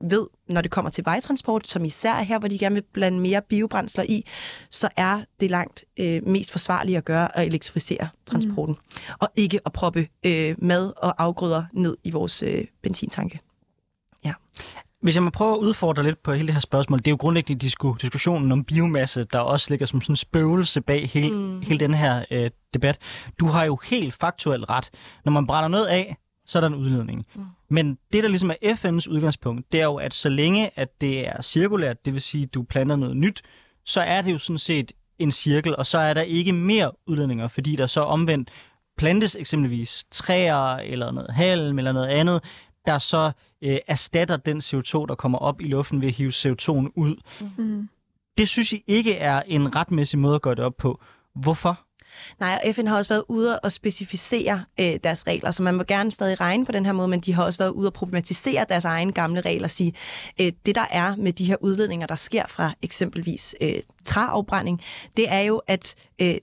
ved, 0.00 0.26
når 0.48 0.60
det 0.60 0.70
kommer 0.70 0.90
til 0.90 1.04
vejtransport, 1.04 1.68
som 1.68 1.84
især 1.84 2.14
er 2.14 2.22
her, 2.22 2.38
hvor 2.38 2.48
de 2.48 2.58
gerne 2.58 2.74
vil 2.74 2.84
blande 2.92 3.20
mere 3.20 3.42
biobrændsler 3.42 4.04
i, 4.08 4.26
så 4.70 4.88
er 4.96 5.20
det 5.40 5.50
langt 5.50 5.84
øh, 6.00 6.26
mest 6.26 6.52
forsvarligt 6.52 6.98
at 6.98 7.04
gøre 7.04 7.38
at 7.38 7.46
elektrificere 7.46 8.08
transporten, 8.26 8.74
mm. 8.74 9.12
og 9.20 9.28
ikke 9.36 9.60
at 9.66 9.72
proppe 9.72 10.08
øh, 10.26 10.54
mad 10.58 10.92
og 10.96 11.22
afgrøder 11.22 11.64
ned 11.72 11.96
i 12.04 12.10
vores 12.10 12.42
øh, 12.42 12.64
benzintanke. 12.82 13.40
Ja. 14.24 14.32
Hvis 15.02 15.14
jeg 15.14 15.22
må 15.22 15.30
prøve 15.30 15.52
at 15.52 15.58
udfordre 15.58 16.02
lidt 16.02 16.22
på 16.22 16.32
hele 16.32 16.46
det 16.46 16.54
her 16.54 16.60
spørgsmål, 16.60 16.98
det 16.98 17.06
er 17.06 17.10
jo 17.10 17.16
grundlæggende 17.20 17.60
disku, 17.60 17.94
diskussionen 18.00 18.52
om 18.52 18.64
biomasse, 18.64 19.24
der 19.24 19.38
også 19.38 19.66
ligger 19.70 19.86
som 19.86 20.00
sådan 20.00 20.12
en 20.12 20.16
spøgelse 20.16 20.80
bag 20.80 21.10
hele, 21.12 21.30
mm. 21.30 21.62
hele 21.62 21.80
den 21.80 21.94
her 21.94 22.24
øh, 22.30 22.50
debat. 22.74 22.98
Du 23.40 23.46
har 23.46 23.64
jo 23.64 23.78
helt 23.84 24.14
faktuelt 24.14 24.70
ret. 24.70 24.90
Når 25.24 25.32
man 25.32 25.46
brænder 25.46 25.68
noget 25.68 25.86
af, 25.86 26.16
så 26.46 26.58
er 26.58 26.60
der 26.60 26.68
en 26.68 26.74
udledning. 26.74 27.26
Mm. 27.34 27.44
Men 27.68 27.98
det, 28.12 28.22
der 28.22 28.28
ligesom 28.28 28.50
er 28.50 28.54
FN's 28.64 29.10
udgangspunkt, 29.10 29.72
det 29.72 29.80
er 29.80 29.84
jo, 29.84 29.96
at 29.96 30.14
så 30.14 30.28
længe 30.28 30.70
at 30.78 31.00
det 31.00 31.28
er 31.28 31.42
cirkulært, 31.42 32.04
det 32.04 32.12
vil 32.12 32.22
sige, 32.22 32.42
at 32.44 32.54
du 32.54 32.62
planter 32.62 32.96
noget 32.96 33.16
nyt, 33.16 33.42
så 33.84 34.00
er 34.00 34.22
det 34.22 34.32
jo 34.32 34.38
sådan 34.38 34.58
set 34.58 34.92
en 35.18 35.30
cirkel, 35.30 35.76
og 35.76 35.86
så 35.86 35.98
er 35.98 36.14
der 36.14 36.22
ikke 36.22 36.52
mere 36.52 36.92
udledninger, 37.06 37.48
fordi 37.48 37.76
der 37.76 37.86
så 37.86 38.00
omvendt 38.00 38.50
plantes 38.96 39.36
eksempelvis 39.40 40.04
træer 40.10 40.76
eller 40.76 41.10
noget 41.10 41.30
halm 41.30 41.78
eller 41.78 41.92
noget 41.92 42.06
andet, 42.06 42.44
der 42.86 42.98
så 42.98 43.32
øh, 43.62 43.78
erstatter 43.86 44.36
den 44.36 44.58
CO2, 44.58 45.06
der 45.06 45.14
kommer 45.14 45.38
op 45.38 45.60
i 45.60 45.64
luften 45.64 46.00
ved 46.00 46.08
at 46.08 46.14
hive 46.14 46.30
CO2'en 46.30 46.92
ud. 46.96 47.22
Mm. 47.58 47.88
Det 48.38 48.48
synes 48.48 48.72
I 48.72 48.84
ikke 48.86 49.14
er 49.14 49.42
en 49.46 49.76
retmæssig 49.76 50.18
måde 50.18 50.34
at 50.34 50.42
gøre 50.42 50.54
det 50.54 50.64
op 50.64 50.76
på. 50.76 51.00
Hvorfor? 51.34 51.85
Nej, 52.40 52.60
og 52.64 52.74
FN 52.74 52.86
har 52.86 52.96
også 52.96 53.08
været 53.08 53.24
ude 53.28 53.60
og 53.60 53.72
specificere 53.72 54.64
øh, 54.80 54.98
deres 55.04 55.26
regler, 55.26 55.50
så 55.50 55.62
man 55.62 55.74
må 55.74 55.82
gerne 55.82 56.12
stadig 56.12 56.40
regne 56.40 56.66
på 56.66 56.72
den 56.72 56.86
her 56.86 56.92
måde, 56.92 57.08
men 57.08 57.20
de 57.20 57.34
har 57.34 57.44
også 57.44 57.58
været 57.58 57.70
ude 57.70 57.88
og 57.88 57.92
problematisere 57.92 58.66
deres 58.68 58.84
egne 58.84 59.12
gamle 59.12 59.40
regler 59.40 59.66
og 59.66 59.70
sige, 59.70 59.92
øh, 60.40 60.52
det 60.66 60.74
der 60.74 60.86
er 60.90 61.16
med 61.16 61.32
de 61.32 61.44
her 61.44 61.56
udledninger, 61.60 62.06
der 62.06 62.16
sker 62.16 62.46
fra 62.48 62.72
eksempelvis 62.82 63.54
øh, 63.60 63.80
træafbrænding, 64.04 64.80
det 65.16 65.32
er 65.32 65.40
jo, 65.40 65.62
at 65.66 65.94
øh, 66.20 66.36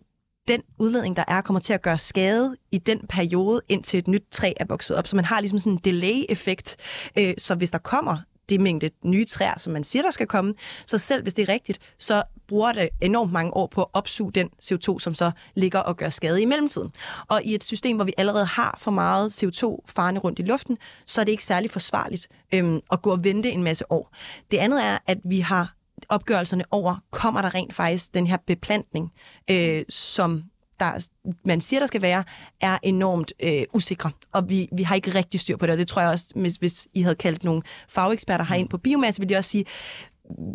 den 0.48 0.62
udledning, 0.80 1.16
der 1.16 1.24
er, 1.28 1.42
kommer 1.42 1.60
til 1.60 1.74
at 1.74 1.82
gøre 1.82 1.98
skade 1.98 2.56
i 2.72 2.78
den 2.78 3.00
periode, 3.10 3.62
indtil 3.70 3.98
et 3.98 4.08
nyt 4.08 4.24
træ 4.32 4.54
er 4.58 4.66
vokset 4.70 4.98
op. 4.98 5.08
Så 5.08 5.16
man 5.16 5.26
har 5.26 5.40
ligesom 5.40 5.60
sådan 5.60 5.74
en 5.74 5.80
delay-effekt. 5.84 6.78
Øh, 7.18 7.34
så 7.38 7.56
hvis 7.56 7.72
der 7.72 7.78
kommer 7.78 8.18
det 8.50 8.62
mængde 8.62 8.90
nye 9.04 9.26
træer, 9.26 9.60
som 9.60 9.74
man 9.74 9.84
siger, 9.84 10.04
der 10.04 10.12
skal 10.12 10.28
komme. 10.28 10.54
Så 10.86 10.98
selv 10.98 11.24
hvis 11.24 11.34
det 11.34 11.50
er 11.50 11.54
rigtigt, 11.54 11.94
så 12.00 12.24
bruger 12.48 12.72
det 12.72 12.90
enormt 13.02 13.32
mange 13.32 13.54
år 13.54 13.68
på 13.68 13.82
at 13.82 13.88
opsuge 13.94 14.32
den 14.32 14.50
CO2, 14.66 15.00
som 15.00 15.16
så 15.16 15.32
ligger 15.56 15.80
og 15.80 15.98
gør 15.98 16.10
skade 16.10 16.42
i 16.42 16.46
mellemtiden. 16.46 16.92
Og 17.28 17.44
i 17.44 17.56
et 17.56 17.64
system, 17.64 17.96
hvor 17.96 18.06
vi 18.06 18.14
allerede 18.18 18.46
har 18.46 18.78
for 18.80 18.92
meget 18.92 19.44
CO2 19.44 19.84
farne 19.86 20.20
rundt 20.20 20.40
i 20.40 20.42
luften, 20.42 20.78
så 21.06 21.22
er 21.22 21.26
det 21.26 21.32
ikke 21.32 21.46
særlig 21.46 21.72
forsvarligt 21.72 22.28
øhm, 22.54 22.80
at 22.92 23.02
gå 23.02 23.12
og 23.12 23.24
vente 23.24 23.52
en 23.52 23.64
masse 23.64 23.92
år. 23.92 24.16
Det 24.52 24.58
andet 24.58 24.86
er, 24.86 24.98
at 25.08 25.18
vi 25.26 25.40
har 25.40 25.74
opgørelserne 26.10 26.64
over, 26.72 26.96
kommer 27.12 27.42
der 27.42 27.56
rent 27.56 27.74
faktisk 27.74 28.14
den 28.14 28.28
her 28.28 28.38
beplantning, 28.48 29.12
øh, 29.50 29.84
som 29.90 30.44
der, 30.80 31.08
man 31.46 31.62
siger, 31.62 31.80
der 31.80 31.88
skal 31.88 32.02
være, 32.02 32.24
er 32.62 32.78
enormt 32.84 33.34
øh, 33.44 33.64
usikre. 33.74 34.12
Og 34.32 34.50
vi, 34.50 34.70
vi 34.72 34.84
har 34.84 34.96
ikke 34.96 35.16
rigtig 35.16 35.40
styr 35.40 35.58
på 35.58 35.66
det, 35.66 35.74
og 35.74 35.78
det 35.78 35.88
tror 35.88 36.02
jeg 36.02 36.12
også, 36.12 36.28
hvis, 36.36 36.56
hvis 36.56 36.88
I 36.94 37.02
havde 37.02 37.16
kaldt 37.16 37.44
nogle 37.44 37.62
fageksperter 37.90 38.46
herind 38.46 38.70
på 38.70 38.78
biomasse, 38.78 39.22
ville 39.22 39.34
de 39.34 39.38
også 39.38 39.50
sige, 39.50 39.66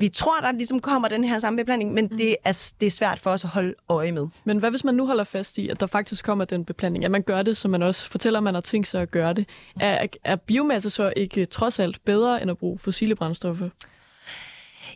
vi 0.01 0.09
tror, 0.09 0.41
der 0.41 0.53
ligesom 0.53 0.81
kommer 0.81 1.09
den 1.09 1.25
her 1.25 1.39
samme 1.39 1.57
beplanning, 1.57 1.93
men 1.93 2.09
mm. 2.11 2.17
det, 2.17 2.37
er, 2.45 2.73
det 2.81 2.87
er 2.87 2.91
svært 2.91 3.19
for 3.19 3.31
os 3.31 3.45
at 3.45 3.51
holde 3.51 3.75
øje 3.89 4.13
med. 4.13 4.27
Men 4.45 4.59
hvad 4.59 4.71
hvis 4.71 4.85
man 4.85 4.95
nu 4.95 5.07
holder 5.07 5.25
fast 5.25 5.59
i, 5.59 5.69
at 5.69 5.81
der 5.81 5.87
faktisk 5.87 6.25
kommer 6.25 6.45
den 6.45 6.65
beplanning, 6.65 7.05
at 7.05 7.11
man 7.11 7.23
gør 7.23 7.43
det, 7.43 7.57
som 7.57 7.71
man 7.71 7.83
også 7.83 8.11
fortæller, 8.11 8.39
at 8.39 8.43
man 8.43 8.55
har 8.55 8.61
tænkt 8.61 8.87
sig 8.87 9.03
at 9.03 9.11
gøre 9.11 9.33
det? 9.33 9.49
Er, 9.81 10.07
er 10.25 10.37
biomasse 10.37 10.91
så 10.91 11.13
ikke 11.17 11.47
trods 11.47 11.79
alt 11.79 12.05
bedre, 12.05 12.43
end 12.43 12.51
at 12.51 12.59
bruge 12.59 12.79
fossile 12.79 13.15
brændstoffer? 13.15 13.69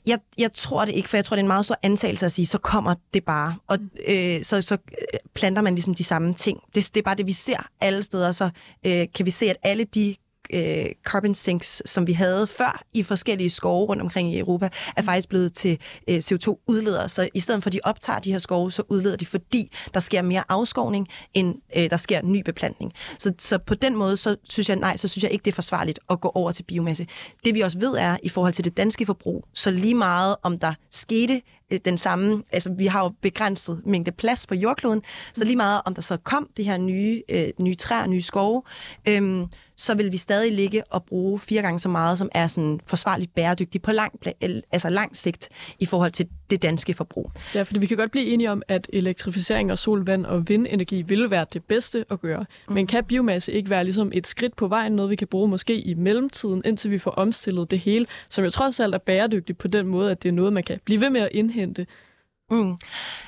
Jeg, 0.07 0.19
jeg 0.39 0.53
tror 0.53 0.85
det 0.85 0.95
ikke, 0.95 1.09
for 1.09 1.17
jeg 1.17 1.25
tror, 1.25 1.37
det 1.37 1.41
er 1.41 1.45
en 1.45 1.49
meget 1.49 1.65
stor 1.65 1.77
antagelse 1.83 2.27
at 2.27 2.33
sige, 2.33 2.47
så 2.47 2.59
kommer 2.59 2.95
det 3.15 3.25
bare. 3.25 3.55
Og 3.67 3.79
øh, 4.09 4.43
så, 4.43 4.63
så 4.63 4.77
planter 5.35 5.63
man 5.63 5.75
ligesom 5.75 5.95
de 5.95 6.05
samme 6.05 6.35
ting. 6.35 6.61
Det, 6.75 6.91
det 6.95 7.01
er 7.01 7.05
bare 7.05 7.15
det, 7.15 7.27
vi 7.27 7.33
ser 7.33 7.69
alle 7.81 8.03
steder. 8.03 8.33
Så 8.33 8.51
øh, 8.87 9.07
kan 9.15 9.27
vi 9.27 9.31
se, 9.31 9.51
at 9.51 9.57
alle 9.63 9.85
de 9.85 10.17
øh, 10.53 10.87
carbon 11.05 11.35
sinks, 11.35 11.83
som 11.87 12.07
vi 12.07 12.13
havde 12.13 12.47
før 12.47 12.83
i 12.95 13.03
forskellige 13.03 13.51
skove 13.51 13.87
rundt 13.87 14.03
omkring 14.03 14.35
i 14.35 14.39
Europa, 14.39 14.69
er 14.97 15.03
faktisk 15.03 15.29
blevet 15.29 15.53
til 15.53 15.79
øh, 16.09 16.19
CO2-udledere. 16.19 17.09
Så 17.09 17.29
i 17.35 17.41
stedet 17.41 17.63
for, 17.63 17.69
at 17.69 17.73
de 17.73 17.81
optager 17.85 18.19
de 18.19 18.33
her 18.33 18.39
skove, 18.39 18.73
så 18.73 18.83
udleder 18.89 19.17
de, 19.17 19.27
fordi 19.27 19.73
der 19.95 20.01
sker 20.01 20.23
mere 20.23 20.45
afskovning, 20.49 21.09
end 21.35 21.55
øh, 21.77 21.91
der 21.91 21.97
sker 21.97 22.23
ny 22.23 22.43
beplantning. 22.45 22.93
Så, 23.19 23.33
så 23.39 23.59
på 23.59 23.75
den 23.75 23.97
måde, 23.97 24.17
så 24.17 24.37
synes 24.45 24.69
jeg, 24.69 24.77
nej, 24.77 24.97
så 24.97 25.09
synes 25.09 25.23
jeg 25.23 25.33
ikke, 25.33 25.45
det 25.45 25.51
er 25.51 25.55
forsvarligt 25.55 25.99
at 26.11 26.21
gå 26.21 26.33
over 26.35 26.53
til 26.53 26.63
biomasse. 26.63 27.07
Det 27.45 27.55
vi 27.55 27.61
også 27.61 27.79
ved 27.79 27.95
er, 27.95 28.17
i 28.23 28.29
forhold 28.29 28.53
til 28.53 28.65
det 28.65 28.77
danske 28.77 29.07
forbrug, 29.07 29.45
så 29.55 29.71
lige 29.71 29.95
meget 29.95 30.37
om 30.43 30.59
der 30.59 30.75
skete 30.91 31.43
den 31.79 31.99
samme, 31.99 32.43
altså 32.53 32.73
vi 32.79 32.87
har 32.87 33.05
jo 33.05 33.13
begrænset 33.23 33.83
mængde 33.87 34.13
plads 34.13 34.47
på 34.47 34.55
jordkloden, 34.55 35.03
så 35.35 35.45
lige 35.45 35.57
meget 35.57 35.83
om 35.85 35.95
der 35.95 36.03
så 36.03 36.17
kom 36.17 36.49
de 36.57 36.63
her 36.63 36.79
nye, 36.79 37.23
øh, 37.29 37.49
nye 37.61 37.75
træer, 37.75 38.07
nye 38.07 38.23
skove, 38.23 38.63
øhm, 39.09 39.47
så 39.77 39.95
vil 39.95 40.13
vi 40.13 40.17
stadig 40.17 40.53
ligge 40.53 40.85
og 40.91 41.05
bruge 41.05 41.39
fire 41.39 41.63
gange 41.63 41.79
så 41.79 41.89
meget, 41.89 42.19
som 42.19 42.29
er 42.33 42.47
sådan 42.47 42.81
forsvarligt 42.87 43.35
bæredygtigt 43.35 43.85
på 43.85 43.93
lang, 43.93 44.13
altså 44.73 44.91
lang 44.91 45.17
sigt 45.17 45.49
i 45.79 45.87
forhold 45.87 46.11
til 46.11 46.29
det 46.53 46.63
danske 46.63 46.95
forbrug. 46.95 47.31
Ja, 47.55 47.63
fordi 47.63 47.81
vi 47.81 47.87
kan 47.87 47.97
godt 47.97 48.11
blive 48.11 48.27
enige 48.27 48.51
om, 48.51 48.63
at 48.69 48.91
elektrificering 48.93 49.71
af 49.71 49.79
sol, 49.79 50.07
vand 50.07 50.27
og 50.27 50.49
vindenergi 50.49 51.03
vil 51.03 51.31
være 51.31 51.47
det 51.53 51.65
bedste 51.65 52.05
at 52.11 52.21
gøre. 52.21 52.45
Mm. 52.69 52.75
Men 52.75 52.87
kan 52.87 53.05
biomasse 53.05 53.53
ikke 53.53 53.71
være 53.71 53.85
ligesom 53.85 54.11
et 54.15 54.27
skridt 54.27 54.57
på 54.57 54.69
vejen, 54.69 54.93
noget 54.93 55.11
vi 55.11 55.17
kan 55.17 55.29
bruge 55.29 55.49
måske 55.49 55.81
i 55.81 55.95
mellemtiden, 55.95 56.63
indtil 56.65 56.91
vi 56.91 56.99
får 56.99 57.11
omstillet 57.11 57.71
det 57.71 57.79
hele, 57.79 58.07
som 58.29 58.45
jo 58.45 58.51
trods 58.51 58.81
alt 58.81 58.95
er 58.95 58.99
bæredygtigt 58.99 59.59
på 59.59 59.69
den 59.69 59.87
måde, 59.87 60.11
at 60.11 60.23
det 60.23 60.29
er 60.29 60.33
noget, 60.33 60.53
man 60.53 60.63
kan 60.63 60.79
blive 60.85 61.01
ved 61.01 61.11
med 61.11 61.21
at 61.21 61.29
indhente? 61.33 61.87
Mm. 62.51 62.77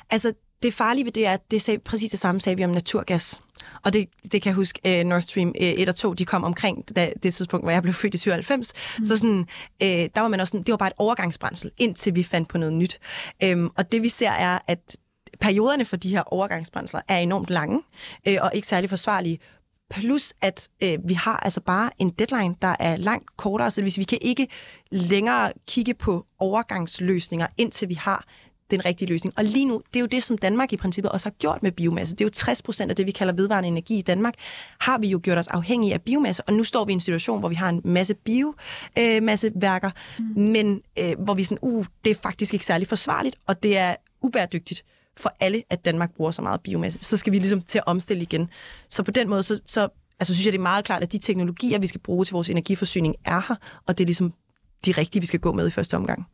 Altså, 0.09 0.33
det 0.63 0.73
farlige 0.73 1.05
ved 1.05 1.11
det 1.11 1.25
er, 1.25 1.33
at 1.33 1.51
det 1.51 1.69
er 1.69 1.77
præcis 1.77 2.11
det 2.11 2.19
samme 2.19 2.41
sagde 2.41 2.57
vi 2.57 2.63
om 2.63 2.69
naturgas. 2.69 3.41
Og 3.83 3.93
det, 3.93 4.09
det 4.31 4.41
kan 4.41 4.49
jeg 4.49 4.55
huske, 4.55 4.99
uh, 5.01 5.07
Nord 5.09 5.21
Stream 5.21 5.47
uh, 5.47 5.53
1 5.61 5.89
og 5.89 5.95
2, 5.95 6.13
de 6.13 6.25
kom 6.25 6.43
omkring 6.43 6.95
da, 6.95 7.13
det 7.23 7.33
tidspunkt, 7.33 7.65
hvor 7.65 7.71
jeg 7.71 7.81
blev 7.81 7.93
født 7.93 8.13
i 8.13 8.17
97. 8.17 8.73
Mm. 8.99 9.05
Så 9.05 9.15
sådan, 9.15 9.39
uh, 9.83 9.87
der 9.87 10.21
var 10.21 10.27
man 10.27 10.39
også 10.39 10.51
sådan, 10.51 10.63
det 10.63 10.71
var 10.71 10.77
bare 10.77 10.89
et 10.89 10.93
overgangsbrændsel, 10.97 11.71
indtil 11.77 12.15
vi 12.15 12.23
fandt 12.23 12.49
på 12.49 12.57
noget 12.57 12.73
nyt. 12.73 12.99
Um, 13.45 13.71
og 13.77 13.91
det 13.91 14.03
vi 14.03 14.09
ser 14.09 14.31
er, 14.31 14.59
at 14.67 14.95
perioderne 15.41 15.85
for 15.85 15.95
de 15.95 16.09
her 16.09 16.21
overgangsbrændsler 16.21 17.01
er 17.07 17.17
enormt 17.17 17.49
lange, 17.49 17.81
uh, 18.29 18.35
og 18.41 18.51
ikke 18.53 18.67
særlig 18.67 18.89
forsvarlige. 18.89 19.39
Plus 19.89 20.33
at 20.41 20.69
øh, 20.83 20.97
vi 21.07 21.13
har 21.13 21.37
altså 21.37 21.61
bare 21.61 21.89
en 21.99 22.09
deadline, 22.09 22.55
der 22.61 22.75
er 22.79 22.97
langt 22.97 23.37
kortere, 23.37 23.71
så 23.71 23.81
hvis 23.81 23.97
vi 23.97 24.03
kan 24.03 24.17
ikke 24.21 24.47
længere 24.91 25.51
kigge 25.67 25.93
på 25.93 26.25
overgangsløsninger, 26.39 27.47
indtil 27.57 27.89
vi 27.89 27.93
har 27.93 28.25
den 28.71 28.85
rigtige 28.85 29.09
løsning. 29.09 29.33
Og 29.37 29.43
lige 29.43 29.65
nu, 29.65 29.81
det 29.93 29.95
er 29.95 30.01
jo 30.01 30.05
det, 30.05 30.23
som 30.23 30.37
Danmark 30.37 30.73
i 30.73 30.77
princippet 30.77 31.11
også 31.11 31.25
har 31.25 31.33
gjort 31.39 31.63
med 31.63 31.71
biomasse. 31.71 32.15
Det 32.15 32.21
er 32.21 32.25
jo 32.25 32.29
60 32.29 32.61
procent 32.61 32.89
af 32.89 32.95
det, 32.95 33.05
vi 33.05 33.11
kalder 33.11 33.33
vedvarende 33.33 33.67
energi 33.67 33.97
i 33.97 34.01
Danmark, 34.01 34.33
har 34.79 34.97
vi 34.97 35.07
jo 35.07 35.19
gjort 35.23 35.37
os 35.37 35.47
afhængige 35.47 35.93
af 35.93 36.01
biomasse, 36.01 36.43
og 36.43 36.53
nu 36.53 36.63
står 36.63 36.85
vi 36.85 36.91
i 36.91 36.93
en 36.93 36.99
situation, 36.99 37.39
hvor 37.39 37.49
vi 37.49 37.55
har 37.55 37.69
en 37.69 37.81
masse 37.83 38.13
biomasseværker, 38.13 39.91
øh, 40.19 40.25
mm. 40.25 40.41
men 40.41 40.81
øh, 40.99 41.19
hvor 41.19 41.33
vi 41.33 41.43
sådan, 41.43 41.57
uh, 41.61 41.85
det 42.05 42.11
er 42.11 42.15
faktisk 42.15 42.53
ikke 42.53 42.65
særlig 42.65 42.87
forsvarligt, 42.87 43.35
og 43.47 43.63
det 43.63 43.77
er 43.77 43.95
ubæredygtigt 44.21 44.85
for 45.17 45.33
alle, 45.39 45.63
at 45.69 45.85
Danmark 45.85 46.15
bruger 46.15 46.31
så 46.31 46.41
meget 46.41 46.61
biomasse. 46.61 46.99
Så 47.01 47.17
skal 47.17 47.33
vi 47.33 47.39
ligesom 47.39 47.61
til 47.61 47.77
at 47.77 47.83
omstille 47.87 48.23
igen. 48.23 48.49
Så 48.89 49.03
på 49.03 49.11
den 49.11 49.29
måde, 49.29 49.43
så, 49.43 49.61
så 49.65 49.87
altså, 50.19 50.33
synes 50.33 50.45
jeg, 50.45 50.53
det 50.53 50.59
er 50.59 50.63
meget 50.63 50.85
klart, 50.85 51.03
at 51.03 51.11
de 51.11 51.17
teknologier, 51.17 51.79
vi 51.79 51.87
skal 51.87 52.01
bruge 52.01 52.25
til 52.25 52.33
vores 52.33 52.49
energiforsyning, 52.49 53.15
er 53.25 53.41
her, 53.47 53.55
og 53.87 53.97
det 53.97 54.03
er 54.03 54.05
ligesom 54.05 54.33
de 54.85 54.91
rigtige, 54.91 55.19
vi 55.19 55.27
skal 55.27 55.39
gå 55.39 55.51
med 55.51 55.67
i 55.67 55.71
første 55.71 55.97
omgang. 55.97 56.25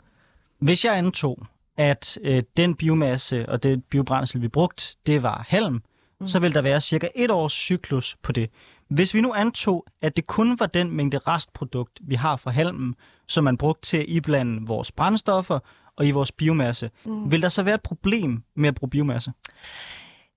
Hvis 0.59 0.86
jeg 0.86 0.97
antog, 0.97 1.45
at 1.82 2.17
øh, 2.23 2.43
den 2.57 2.75
biomasse 2.75 3.49
og 3.49 3.63
det 3.63 3.84
biobrændsel, 3.84 4.41
vi 4.41 4.47
brugte, 4.47 4.95
det 5.07 5.23
var 5.23 5.45
halm, 5.47 5.84
mm. 6.19 6.27
så 6.27 6.39
vil 6.39 6.55
der 6.55 6.61
være 6.61 6.82
cirka 6.82 7.07
et 7.15 7.32
års 7.32 7.53
cyklus 7.53 8.17
på 8.23 8.32
det. 8.32 8.49
Hvis 8.89 9.13
vi 9.13 9.21
nu 9.21 9.34
antog, 9.34 9.86
at 10.01 10.17
det 10.17 10.27
kun 10.27 10.59
var 10.59 10.65
den 10.65 10.91
mængde 10.91 11.17
restprodukt, 11.17 11.99
vi 12.01 12.15
har 12.15 12.38
fra 12.38 12.51
halmen, 12.51 12.95
som 13.27 13.43
man 13.43 13.57
brugte 13.57 13.82
til 13.82 13.97
at 13.97 14.05
iblande 14.07 14.67
vores 14.67 14.91
brændstoffer 14.91 15.59
og 15.95 16.07
i 16.07 16.11
vores 16.11 16.32
biomasse, 16.32 16.89
mm. 17.05 17.32
vil 17.32 17.41
der 17.41 17.49
så 17.49 17.63
være 17.63 17.75
et 17.75 17.82
problem 17.82 18.43
med 18.55 18.69
at 18.69 18.75
bruge 18.75 18.89
biomasse? 18.89 19.32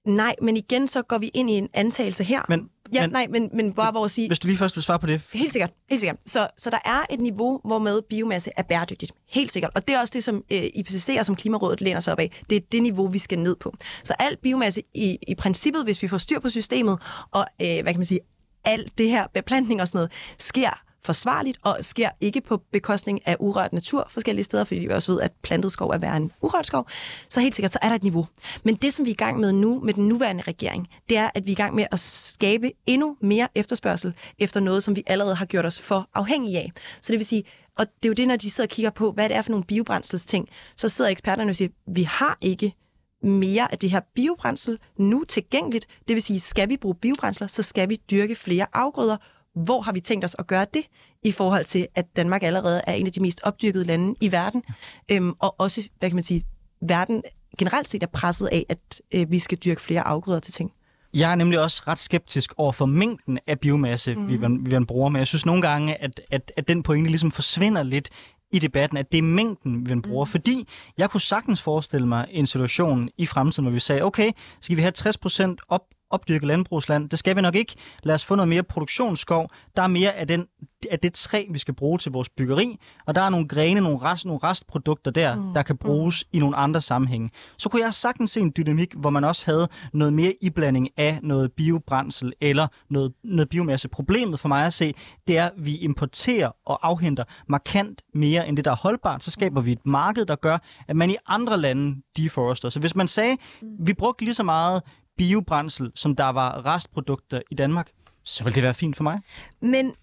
Nej, 0.07 0.35
men 0.43 0.57
igen 0.57 0.89
så 0.89 1.03
går 1.03 1.19
vi 1.19 1.31
ind 1.35 1.51
i 1.51 1.53
en 1.53 1.69
antagelse 1.75 2.25
her. 2.25 2.43
Men, 2.49 2.69
ja, 2.93 3.01
men, 3.01 3.11
nej, 3.11 3.27
men, 3.31 3.51
men 3.53 3.73
bare 3.73 3.93
hvor 3.93 4.05
at 4.05 4.11
sige... 4.11 4.29
Hvis 4.29 4.39
du 4.39 4.47
lige 4.47 4.59
først 4.59 4.77
vil 4.77 4.83
svare 4.83 4.99
på 4.99 5.07
det. 5.07 5.21
Helt 5.33 5.53
sikkert, 5.53 5.71
helt 5.91 6.01
sikkert. 6.01 6.17
Så, 6.27 6.49
så 6.59 6.71
der 6.71 6.79
er 6.85 7.05
et 7.11 7.21
niveau, 7.21 7.61
hvor 7.65 7.79
med 7.79 8.03
biomasse 8.11 8.51
er 8.57 8.63
bæredygtigt. 8.63 9.13
Helt 9.29 9.53
sikkert. 9.53 9.71
Og 9.75 9.89
det 9.89 9.97
er 9.97 10.01
også 10.01 10.13
det, 10.15 10.25
som 10.25 10.45
øh, 10.53 10.63
IPCC 10.75 11.17
og 11.19 11.27
som 11.27 11.37
Klimarådet 11.37 11.81
læner 11.81 12.01
sig 12.01 12.13
op 12.13 12.19
af. 12.19 12.43
Det 12.51 12.57
er 12.57 12.61
det 12.73 12.83
niveau, 12.83 13.09
vi 13.09 13.19
skal 13.19 13.39
ned 13.39 13.57
på. 13.57 13.75
Så 14.03 14.15
al 14.19 14.37
biomasse 14.37 14.83
i, 14.95 15.19
i 15.29 15.35
princippet, 15.35 15.85
hvis 15.85 16.03
vi 16.03 16.09
får 16.09 16.19
styr 16.19 16.41
på 16.41 16.49
systemet, 16.49 16.99
og 17.31 17.47
øh, 17.63 17.83
hvad 17.83 17.85
kan 17.85 17.97
man 17.97 18.05
sige, 18.05 18.21
alt 18.65 18.99
det 18.99 19.09
her 19.09 19.27
beplantning 19.35 19.81
og 19.81 19.89
sådan 19.89 19.99
noget, 19.99 20.13
sker 20.39 20.85
forsvarligt 21.05 21.59
og 21.63 21.77
sker 21.81 22.11
ikke 22.21 22.41
på 22.41 22.63
bekostning 22.73 23.27
af 23.27 23.37
urørt 23.41 23.73
natur 23.73 24.07
forskellige 24.11 24.45
steder, 24.45 24.65
fordi 24.65 24.81
vi 24.81 24.89
også 24.89 25.13
ved, 25.13 25.21
at 25.21 25.33
plantet 25.43 25.73
skov 25.73 25.91
er 25.91 25.99
værre 25.99 26.17
end 26.17 26.31
urørt 26.43 26.67
skov. 26.67 26.89
Så 27.29 27.41
helt 27.41 27.55
sikkert, 27.55 27.73
så 27.73 27.79
er 27.83 27.89
der 27.89 27.95
et 27.95 28.03
niveau. 28.03 28.27
Men 28.65 28.75
det, 28.75 28.95
som 28.95 29.05
vi 29.05 29.11
er 29.11 29.15
i 29.15 29.17
gang 29.17 29.41
med 29.41 29.53
nu 29.53 29.81
med 29.81 29.95
den 29.95 30.09
nuværende 30.09 30.43
regering, 30.43 30.89
det 31.09 31.17
er, 31.17 31.31
at 31.35 31.47
vi 31.47 31.51
er 31.51 31.53
i 31.53 31.63
gang 31.63 31.75
med 31.75 31.87
at 31.93 32.01
skabe 32.01 32.73
endnu 32.87 33.17
mere 33.21 33.49
efterspørgsel 33.55 34.15
efter 34.39 34.61
noget, 34.61 34.83
som 34.83 34.97
vi 34.97 35.03
allerede 35.07 35.35
har 35.35 35.47
gjort 35.47 35.67
os 35.67 35.81
for 35.81 36.09
afhængige 36.15 36.59
af. 36.59 36.73
Så 37.01 37.13
det 37.13 37.19
vil 37.19 37.27
sige, 37.27 37.45
og 37.79 37.87
det 37.87 38.05
er 38.05 38.09
jo 38.09 38.15
det, 38.15 38.29
når 38.29 38.37
de 38.37 38.51
sidder 38.51 38.69
og 38.69 38.71
kigger 38.71 38.91
på, 38.91 39.13
hvad 39.13 39.29
det 39.29 39.37
er 39.37 39.43
for 39.43 39.51
nogle 39.51 39.65
biobrændselsting, 39.65 40.49
så 40.77 40.89
sidder 40.89 41.11
eksperterne 41.11 41.51
og 41.51 41.57
siger, 41.57 41.69
vi 41.87 42.03
har 42.03 42.39
ikke 42.41 42.75
mere 43.23 43.73
af 43.73 43.79
det 43.79 43.91
her 43.91 44.01
biobrændsel 44.15 44.79
nu 44.99 45.25
tilgængeligt. 45.29 45.87
Det 46.09 46.15
vil 46.15 46.23
sige, 46.23 46.41
skal 46.41 46.69
vi 46.69 46.77
bruge 46.77 46.95
biobrændsler, 46.95 47.47
så 47.47 47.63
skal 47.63 47.89
vi 47.89 47.97
dyrke 48.11 48.35
flere 48.35 48.67
afgrøder, 48.73 49.17
hvor 49.55 49.81
har 49.81 49.93
vi 49.93 50.01
tænkt 50.01 50.25
os 50.25 50.37
at 50.39 50.47
gøre 50.47 50.67
det, 50.75 50.83
i 51.25 51.33
forhold 51.33 51.65
til, 51.65 51.87
at 51.95 52.17
Danmark 52.17 52.43
allerede 52.43 52.81
er 52.87 52.93
en 52.93 53.07
af 53.07 53.13
de 53.13 53.21
mest 53.21 53.41
opdyrkede 53.43 53.85
lande 53.85 54.15
i 54.21 54.33
verden, 54.33 54.63
øhm, 55.11 55.35
og 55.39 55.55
også, 55.61 55.89
hvad 55.99 56.11
kan 56.11 56.17
man 56.17 56.23
sige, 56.23 56.43
verden 56.81 57.23
generelt 57.59 57.89
set 57.89 58.03
er 58.03 58.07
presset 58.07 58.47
af, 58.47 58.67
at 58.69 59.03
øh, 59.15 59.31
vi 59.31 59.39
skal 59.39 59.59
dyrke 59.59 59.81
flere 59.81 60.01
afgrøder 60.01 60.41
til 60.41 60.53
ting. 60.53 60.73
Jeg 61.15 61.31
er 61.31 61.35
nemlig 61.35 61.61
også 61.61 61.83
ret 61.87 61.99
skeptisk 61.99 62.55
over 62.57 62.73
for 62.73 62.87
mængden 62.87 63.39
af 63.47 63.61
biomasse, 63.61 64.15
mm. 64.15 64.29
vi, 64.29 64.37
vi, 64.37 64.77
vi 64.77 64.85
bruger, 64.85 65.09
men 65.09 65.19
jeg 65.19 65.27
synes 65.27 65.47
nogle 65.47 65.63
gange, 65.63 66.03
at, 66.03 66.21
at, 66.31 66.53
at 66.57 66.69
den 66.69 66.83
pointe 66.83 67.11
ligesom 67.11 67.31
forsvinder 67.31 67.83
lidt 67.83 68.11
i 68.53 68.59
debatten, 68.59 68.99
at 68.99 69.13
det 69.13 69.19
er 69.19 69.23
mængden, 69.23 69.89
vi 69.89 70.01
bruger. 70.01 70.25
Mm. 70.25 70.31
Fordi 70.31 70.69
jeg 70.99 71.11
kunne 71.11 71.21
sagtens 71.21 71.63
forestille 71.63 72.07
mig 72.07 72.27
en 72.31 72.47
situation 72.47 73.09
i 73.19 73.27
fremtiden, 73.27 73.65
hvor 73.65 73.73
vi 73.73 73.81
sagde, 73.81 74.03
okay, 74.03 74.31
skal 74.61 74.77
vi 74.77 74.83
have 74.83 74.93
60% 74.99 75.57
op 75.69 75.83
opdyrke 76.15 76.47
landbrugsland. 76.47 77.11
Det 77.11 77.19
skal 77.19 77.37
vi 77.37 77.41
nok 77.41 77.55
ikke. 77.55 77.75
Lad 78.03 78.15
os 78.15 78.25
få 78.25 78.35
noget 78.35 78.49
mere 78.49 78.63
produktionsskov. 78.63 79.51
Der 79.77 79.83
er 79.83 79.87
mere 79.87 80.13
af, 80.13 80.27
den, 80.27 80.47
af 80.91 80.99
det 80.99 81.15
træ, 81.15 81.47
vi 81.51 81.59
skal 81.59 81.75
bruge 81.75 81.99
til 81.99 82.13
vores 82.13 82.29
byggeri, 82.29 82.77
og 83.07 83.15
der 83.15 83.23
er 83.23 83.31
nogle 83.31 83.49
grene, 83.49 83.81
nogle, 83.81 83.99
rest, 83.99 84.25
nogle 84.25 84.41
restprodukter 84.43 85.11
der, 85.11 85.35
mm. 85.35 85.55
der 85.55 85.63
kan 85.63 85.77
bruges 85.77 86.25
mm. 86.25 86.37
i 86.37 86.41
nogle 86.41 86.57
andre 86.57 86.81
sammenhænge. 86.81 87.31
Så 87.59 87.69
kunne 87.69 87.83
jeg 87.83 87.95
sagtens 87.95 88.31
se 88.31 88.41
en 88.41 88.53
dynamik, 88.57 88.95
hvor 88.97 89.11
man 89.11 89.25
også 89.25 89.47
havde 89.47 89.69
noget 89.93 90.13
mere 90.13 90.33
iblanding 90.41 90.89
af 90.97 91.19
noget 91.23 91.53
biobrændsel 91.53 92.33
eller 92.41 92.67
noget, 92.91 93.13
noget 93.25 93.49
biomasse. 93.49 93.89
Problemet 93.89 94.41
for 94.41 94.49
mig 94.49 94.67
at 94.67 94.73
se, 94.73 94.95
det 95.29 95.39
er, 95.39 95.45
at 95.45 95.53
vi 95.57 95.77
importerer 95.77 96.51
og 96.67 96.89
afhenter 96.89 97.25
markant 97.49 98.03
mere 98.15 98.49
end 98.49 98.57
det, 98.57 98.65
der 98.65 98.71
er 98.71 98.77
holdbart. 98.77 99.25
Så 99.25 99.31
skaber 99.31 99.61
vi 99.61 99.73
et 99.73 99.87
marked, 99.87 100.27
der 100.27 100.37
gør, 100.37 100.59
at 100.89 100.97
man 100.97 101.11
i 101.11 101.17
andre 101.27 101.57
lande 101.57 102.03
deforester. 102.17 102.69
Så 102.69 102.81
hvis 102.81 102.95
man 102.97 103.09
sagde, 103.09 103.37
mm. 103.63 103.69
vi 103.87 103.95
brugte 103.95 104.25
lige 104.25 104.35
så 104.35 104.43
meget 104.43 104.83
biobrændsel, 105.17 105.93
som 105.95 106.17
der 106.17 106.29
var 106.29 106.67
restprodukter 106.67 107.41
i 107.51 107.55
Danmark, 107.55 107.91
så 108.25 108.45
vil 108.45 108.55
det 108.55 108.63
være 108.63 108.75
fint 108.75 108.97
for 108.97 109.03
mig. 109.03 109.21
Men 109.61 109.95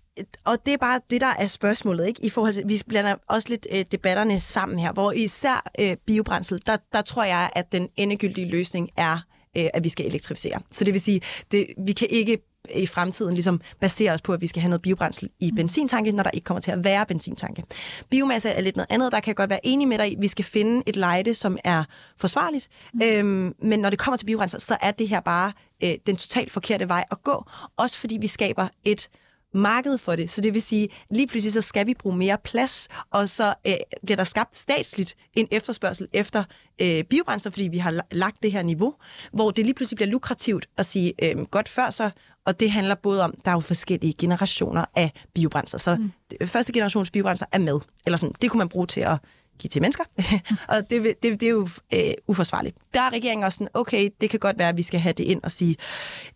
og 0.46 0.66
det 0.66 0.74
er 0.74 0.78
bare 0.78 1.02
det, 1.10 1.22
der 1.22 1.34
er 1.40 1.48
spørgsmålet, 1.48 2.08
ikke? 2.08 2.26
I 2.26 2.30
forhold 2.30 2.54
til, 2.54 2.64
vi 2.68 2.82
blander 2.88 3.16
også 3.30 3.50
lidt 3.50 3.68
øh, 3.72 3.86
debatterne 3.92 4.40
sammen 4.40 4.80
her, 4.80 4.94
hvor 4.94 5.12
især 5.12 5.72
øh, 5.80 5.98
biobrændsel, 6.06 6.62
der, 6.66 6.78
der 6.94 7.02
tror 7.02 7.24
jeg, 7.24 7.50
at 7.56 7.72
den 7.72 7.90
endegyldige 7.98 8.50
løsning 8.50 8.90
er, 8.98 9.18
øh, 9.58 9.66
at 9.74 9.84
vi 9.84 9.90
skal 9.90 10.06
elektrificere. 10.06 10.60
Så 10.72 10.86
det 10.86 10.94
vil 10.94 11.02
sige, 11.02 11.22
det, 11.52 11.68
vi 11.86 11.92
kan 11.92 12.08
ikke 12.12 12.38
i 12.76 12.86
fremtiden 12.86 13.34
ligesom 13.34 13.62
basere 13.80 14.12
os 14.12 14.22
på, 14.22 14.34
at 14.34 14.42
vi 14.42 14.48
skal 14.48 14.62
have 14.62 14.70
noget 14.70 14.82
biobrændsel 14.82 15.30
i 15.40 15.52
mm. 15.52 15.56
benzintanke, 15.56 16.12
når 16.12 16.24
der 16.24 16.32
ikke 16.32 16.46
kommer 16.46 16.62
til 16.62 16.72
at 16.72 16.84
være 16.84 17.06
benzintanke. 17.06 17.64
Biomasse 18.10 18.50
er 18.50 18.62
lidt 18.62 18.76
noget 18.76 18.88
andet. 18.92 19.12
Der 19.12 19.20
kan 19.20 19.28
jeg 19.28 19.36
godt 19.36 19.50
være 19.50 19.66
enig 19.66 19.88
med 19.88 19.98
dig 19.98 20.12
i, 20.12 20.16
vi 20.20 20.28
skal 20.28 20.46
finde 20.46 20.84
et 20.86 20.96
lejde, 20.96 21.34
som 21.34 21.58
er 21.64 21.84
forsvarligt. 22.18 22.68
Mm. 22.94 23.02
Øhm, 23.04 23.56
men 23.64 23.80
når 23.80 23.90
det 23.90 24.00
kommer 24.00 24.18
til 24.18 24.26
biobrændsel, 24.26 24.62
så 24.62 24.78
er 24.82 24.92
det 24.92 25.08
her 25.08 25.20
bare 25.20 25.52
øh, 25.84 25.94
den 26.06 26.16
totalt 26.16 26.52
forkerte 26.52 26.90
vej 26.90 27.06
at 27.12 27.24
gå. 27.24 27.46
Også 27.78 27.98
fordi 28.00 28.18
vi 28.22 28.28
skaber 28.28 28.68
et 28.86 29.10
marked 29.54 29.98
for 29.98 30.16
det. 30.16 30.30
Så 30.30 30.42
det 30.42 30.54
vil 30.54 30.62
sige, 30.62 30.90
lige 31.12 31.28
pludselig 31.28 31.54
så 31.54 31.62
skal 31.62 31.88
vi 31.88 31.94
bruge 31.94 32.18
mere 32.18 32.38
plads, 32.44 32.88
og 33.12 33.30
så 33.30 33.54
øh, 33.68 33.74
bliver 34.06 34.16
der 34.16 34.24
skabt 34.24 34.58
statsligt 34.58 35.16
en 35.34 35.48
efterspørgsel 35.52 36.08
efter 36.14 36.44
øh, 36.82 37.04
biobrændstof, 37.04 37.54
fordi 37.54 37.68
vi 37.68 37.78
har 37.78 38.02
lagt 38.12 38.44
det 38.44 38.52
her 38.52 38.64
niveau, 38.64 38.94
hvor 39.34 39.52
det 39.52 39.66
lige 39.66 39.74
pludselig 39.74 39.96
bliver 39.96 40.10
lukrativt 40.10 40.70
at 40.78 40.86
sige, 40.86 41.14
øh, 41.24 41.46
godt 41.46 41.70
før 41.70 41.90
så, 41.90 42.10
og 42.46 42.60
det 42.60 42.72
handler 42.72 42.96
både 42.96 43.24
om, 43.24 43.34
der 43.46 43.52
er 43.52 43.56
jo 43.56 43.60
forskellige 43.60 44.14
generationer 44.14 44.86
af 44.96 45.12
biobrændstof. 45.34 45.82
Så 45.82 45.96
mm. 45.96 46.48
første 46.48 46.74
generations 46.74 47.12
biobrændstof 47.12 47.48
er 47.52 47.60
med, 47.60 47.80
eller 48.06 48.18
sådan, 48.18 48.36
det 48.42 48.52
kunne 48.52 48.58
man 48.58 48.70
bruge 48.70 48.88
til 48.88 49.02
at 49.02 49.18
give 49.62 49.70
til 49.70 49.82
mennesker, 49.82 50.04
og 50.74 50.90
det, 50.90 51.04
det, 51.24 51.40
det 51.40 51.44
er 51.44 51.50
jo 51.50 51.68
øh, 51.94 52.14
uforsvarligt. 52.28 52.78
Der 52.94 53.02
er 53.02 53.10
regeringen 53.14 53.44
også 53.44 53.56
sådan, 53.56 53.68
okay, 53.74 54.10
det 54.22 54.30
kan 54.30 54.40
godt 54.40 54.60
være, 54.60 54.70
at 54.70 54.78
vi 54.78 54.82
skal 54.82 55.00
have 55.00 55.14
det 55.14 55.24
ind 55.24 55.44
og 55.44 55.52
sige, 55.52 55.76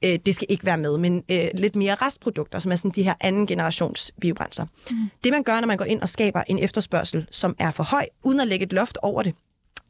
øh, 0.03 0.19
det 0.25 0.35
skal 0.35 0.47
ikke 0.49 0.65
være 0.65 0.77
med, 0.77 0.97
men 0.97 1.23
øh, 1.31 1.47
lidt 1.53 1.75
mere 1.75 1.95
restprodukter, 1.95 2.59
som 2.59 2.71
er 2.71 2.75
sådan 2.75 2.91
de 2.91 3.03
her 3.03 3.13
anden 3.21 3.47
generations 3.47 4.11
biobrændser. 4.21 4.65
Mm. 4.91 4.97
Det 5.23 5.31
man 5.31 5.43
gør, 5.43 5.59
når 5.59 5.67
man 5.67 5.77
går 5.77 5.85
ind 5.85 6.01
og 6.01 6.09
skaber 6.09 6.43
en 6.47 6.59
efterspørgsel, 6.59 7.27
som 7.31 7.55
er 7.59 7.71
for 7.71 7.83
høj, 7.83 8.05
uden 8.23 8.39
at 8.39 8.47
lægge 8.47 8.65
et 8.65 8.73
loft 8.73 8.97
over 9.01 9.23
det, 9.23 9.35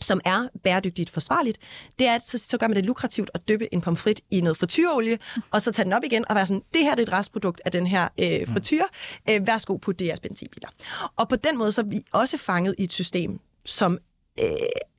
som 0.01 0.21
er 0.25 0.47
bæredygtigt 0.63 1.09
forsvarligt, 1.09 1.57
det 1.99 2.07
er, 2.07 2.15
at 2.15 2.25
så, 2.25 2.37
så 2.37 2.57
gør 2.57 2.67
man 2.67 2.75
det 2.75 2.85
lukrativt 2.85 3.31
at 3.33 3.47
dyppe 3.47 3.73
en 3.73 3.81
pomfrit 3.81 4.21
i 4.31 4.41
noget 4.41 4.57
frityrolie, 4.57 5.17
og 5.51 5.61
så 5.61 5.71
tage 5.71 5.83
den 5.83 5.93
op 5.93 6.03
igen 6.03 6.25
og 6.29 6.35
være 6.35 6.45
sådan, 6.45 6.63
det 6.73 6.81
her 6.81 6.95
det 6.95 7.07
er 7.07 7.11
et 7.11 7.19
restprodukt 7.19 7.61
af 7.65 7.71
den 7.71 7.87
her 7.87 8.07
øh, 8.19 8.47
frityr, 8.47 8.83
øh, 9.29 9.47
værsgo 9.47 9.77
på 9.77 9.93
DR's 10.01 10.21
benzinbiler. 10.23 10.69
Og 11.15 11.29
på 11.29 11.35
den 11.35 11.57
måde 11.57 11.71
så 11.71 11.81
er 11.81 11.85
vi 11.85 12.01
også 12.11 12.37
fanget 12.37 12.75
i 12.77 12.83
et 12.83 12.93
system, 12.93 13.39
som 13.65 13.97
øh, 14.39 14.49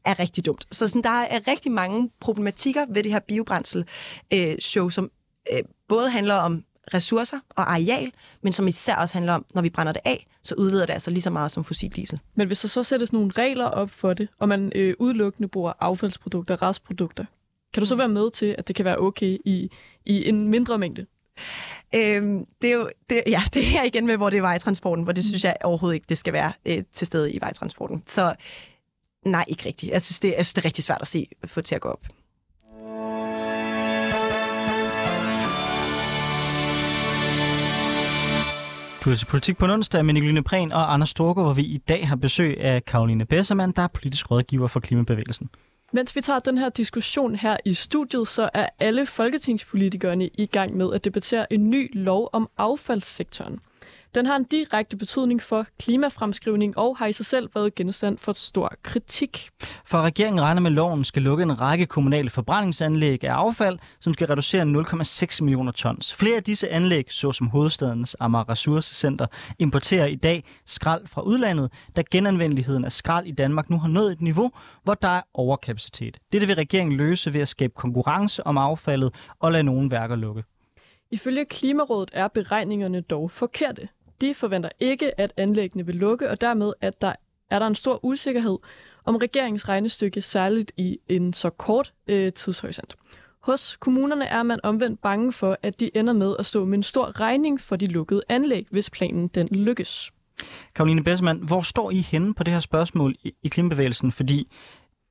er 0.04 0.18
rigtig 0.18 0.46
dumt. 0.46 0.66
Så 0.72 0.88
sådan, 0.88 1.02
der 1.02 1.10
er 1.10 1.48
rigtig 1.48 1.72
mange 1.72 2.10
problematikker 2.20 2.86
ved 2.88 3.02
det 3.02 3.12
her 3.12 3.20
biobrændsel-show, 3.20 4.86
øh, 4.86 4.92
som 4.92 5.10
øh, 5.52 5.62
både 5.88 6.10
handler 6.10 6.34
om 6.34 6.64
ressourcer 6.94 7.38
og 7.50 7.72
areal, 7.72 8.12
men 8.42 8.52
som 8.52 8.68
især 8.68 8.96
også 8.96 9.14
handler 9.14 9.32
om, 9.32 9.44
når 9.54 9.62
vi 9.62 9.70
brænder 9.70 9.92
det 9.92 10.02
af, 10.04 10.26
så 10.42 10.54
udleder 10.58 10.86
det 10.86 10.92
altså 10.92 11.10
lige 11.10 11.22
så 11.22 11.30
meget 11.30 11.50
som 11.50 11.64
fossil 11.64 11.96
diesel. 11.96 12.20
Men 12.34 12.46
hvis 12.46 12.60
der 12.60 12.68
så 12.68 12.82
sættes 12.82 13.12
nogle 13.12 13.30
regler 13.30 13.64
op 13.64 13.90
for 13.90 14.14
det, 14.14 14.28
og 14.38 14.48
man 14.48 14.72
øh, 14.74 14.94
udelukkende 14.98 15.48
bruger 15.48 15.72
affaldsprodukter, 15.80 16.62
restprodukter, 16.62 17.24
kan 17.74 17.80
du 17.80 17.86
så 17.86 17.94
være 17.96 18.08
med 18.08 18.30
til, 18.30 18.54
at 18.58 18.68
det 18.68 18.76
kan 18.76 18.84
være 18.84 18.98
okay 18.98 19.38
i, 19.44 19.70
i 20.04 20.28
en 20.28 20.48
mindre 20.48 20.78
mængde? 20.78 21.06
Øhm, 21.94 22.46
det 22.62 22.70
er 22.70 22.74
jo, 22.74 22.90
det, 23.10 23.22
ja, 23.26 23.42
det 23.54 23.62
er 23.78 23.82
igen 23.82 24.06
med, 24.06 24.16
hvor 24.16 24.30
det 24.30 24.36
er 24.36 24.42
vejtransporten, 24.42 25.04
hvor 25.04 25.12
det 25.12 25.24
synes 25.24 25.44
jeg 25.44 25.56
overhovedet 25.64 25.94
ikke, 25.94 26.06
det 26.08 26.18
skal 26.18 26.32
være 26.32 26.52
øh, 26.66 26.82
til 26.92 27.06
stede 27.06 27.32
i 27.32 27.40
vejtransporten. 27.40 28.02
Så 28.06 28.34
nej, 29.24 29.44
ikke 29.48 29.66
rigtigt. 29.66 29.92
Jeg 29.92 30.02
synes, 30.02 30.20
det, 30.20 30.28
jeg 30.28 30.46
synes, 30.46 30.54
det 30.54 30.62
er 30.62 30.64
rigtig 30.64 30.84
svært 30.84 31.02
at 31.02 31.08
se, 31.08 31.28
få 31.44 31.60
til 31.60 31.74
at 31.74 31.80
gå 31.80 31.88
op. 31.88 32.06
Du 39.06 39.10
er 39.10 39.14
til 39.14 39.26
Politik 39.26 39.58
på 39.58 39.64
en 39.64 39.70
onsdag 39.70 40.04
med 40.04 40.14
Nicoline 40.14 40.42
Prehn 40.42 40.72
og 40.72 40.92
Anders 40.92 41.08
Storgård, 41.08 41.44
hvor 41.44 41.52
vi 41.52 41.62
i 41.62 41.78
dag 41.78 42.08
har 42.08 42.16
besøg 42.16 42.60
af 42.60 42.84
Karoline 42.84 43.24
Bessermann, 43.24 43.72
der 43.72 43.82
er 43.82 43.86
politisk 43.86 44.30
rådgiver 44.30 44.66
for 44.66 44.80
Klimabevægelsen. 44.80 45.50
Mens 45.92 46.16
vi 46.16 46.20
tager 46.20 46.38
den 46.38 46.58
her 46.58 46.68
diskussion 46.68 47.34
her 47.34 47.56
i 47.64 47.74
studiet, 47.74 48.28
så 48.28 48.50
er 48.54 48.68
alle 48.80 49.06
folketingspolitikerne 49.06 50.28
i 50.34 50.46
gang 50.46 50.76
med 50.76 50.92
at 50.94 51.04
debattere 51.04 51.52
en 51.52 51.70
ny 51.70 51.90
lov 51.94 52.30
om 52.32 52.48
affaldssektoren. 52.58 53.58
Den 54.16 54.26
har 54.26 54.36
en 54.36 54.44
direkte 54.44 54.96
betydning 54.96 55.42
for 55.42 55.66
klimafremskrivning 55.78 56.78
og 56.78 56.96
har 56.96 57.06
i 57.06 57.12
sig 57.12 57.26
selv 57.26 57.48
været 57.54 57.74
genstand 57.74 58.18
for 58.18 58.32
stor 58.32 58.72
kritik. 58.82 59.50
For 59.84 60.02
regeringen 60.02 60.40
regner 60.40 60.60
med, 60.60 60.70
at 60.70 60.74
loven 60.74 61.04
skal 61.04 61.22
lukke 61.22 61.42
en 61.42 61.60
række 61.60 61.86
kommunale 61.86 62.30
forbrændingsanlæg 62.30 63.24
af 63.24 63.32
affald, 63.32 63.78
som 64.00 64.12
skal 64.12 64.26
reducere 64.26 64.62
0,6 64.62 65.42
millioner 65.42 65.72
tons. 65.72 66.14
Flere 66.14 66.36
af 66.36 66.42
disse 66.42 66.68
anlæg, 66.68 67.12
såsom 67.12 67.46
hovedstadens 67.46 68.16
Amager 68.20 68.48
Ressourcecenter, 68.48 69.26
importerer 69.58 70.06
i 70.06 70.16
dag 70.16 70.44
skrald 70.66 71.06
fra 71.06 71.22
udlandet, 71.22 71.72
da 71.96 72.02
genanvendeligheden 72.10 72.84
af 72.84 72.92
skrald 72.92 73.26
i 73.26 73.32
Danmark 73.32 73.70
nu 73.70 73.78
har 73.78 73.88
nået 73.88 74.12
et 74.12 74.20
niveau, 74.20 74.50
hvor 74.84 74.94
der 74.94 75.08
er 75.08 75.22
overkapacitet. 75.34 76.18
Dette 76.32 76.46
vil 76.46 76.56
regeringen 76.56 76.96
løse 76.96 77.34
ved 77.34 77.40
at 77.40 77.48
skabe 77.48 77.72
konkurrence 77.76 78.46
om 78.46 78.58
affaldet 78.58 79.14
og 79.40 79.52
lade 79.52 79.62
nogle 79.62 79.90
værker 79.90 80.16
lukke. 80.16 80.44
Ifølge 81.10 81.44
Klimarådet 81.44 82.10
er 82.12 82.28
beregningerne 82.28 83.00
dog 83.00 83.30
forkerte. 83.30 83.88
De 84.20 84.34
forventer 84.34 84.68
ikke, 84.80 85.20
at 85.20 85.32
anlæggene 85.36 85.86
vil 85.86 85.94
lukke, 85.94 86.30
og 86.30 86.40
dermed 86.40 86.72
at 86.80 87.00
der 87.00 87.12
er 87.50 87.58
der 87.58 87.66
en 87.66 87.74
stor 87.74 88.04
usikkerhed 88.04 88.58
om 89.04 89.16
regeringens 89.16 89.68
regnestykke, 89.68 90.22
særligt 90.22 90.72
i 90.76 90.98
en 91.08 91.32
så 91.32 91.50
kort 91.50 91.92
øh, 92.06 92.32
tidshorisont. 92.32 92.96
Hos 93.40 93.76
kommunerne 93.80 94.24
er 94.24 94.42
man 94.42 94.60
omvendt 94.62 95.02
bange 95.02 95.32
for, 95.32 95.58
at 95.62 95.80
de 95.80 95.90
ender 95.96 96.12
med 96.12 96.36
at 96.38 96.46
stå 96.46 96.64
med 96.64 96.78
en 96.78 96.82
stor 96.82 97.20
regning 97.20 97.60
for 97.60 97.76
de 97.76 97.86
lukkede 97.86 98.22
anlæg, 98.28 98.66
hvis 98.70 98.90
planen 98.90 99.28
den 99.28 99.48
lykkes. 99.50 100.12
Karoline 100.74 101.04
Bessemann, 101.04 101.38
hvor 101.38 101.60
står 101.60 101.90
I 101.90 102.00
henne 102.00 102.34
på 102.34 102.42
det 102.42 102.52
her 102.52 102.60
spørgsmål 102.60 103.14
i, 103.22 103.34
i 103.42 103.48
klimabevægelsen? 103.48 104.12
Fordi 104.12 104.48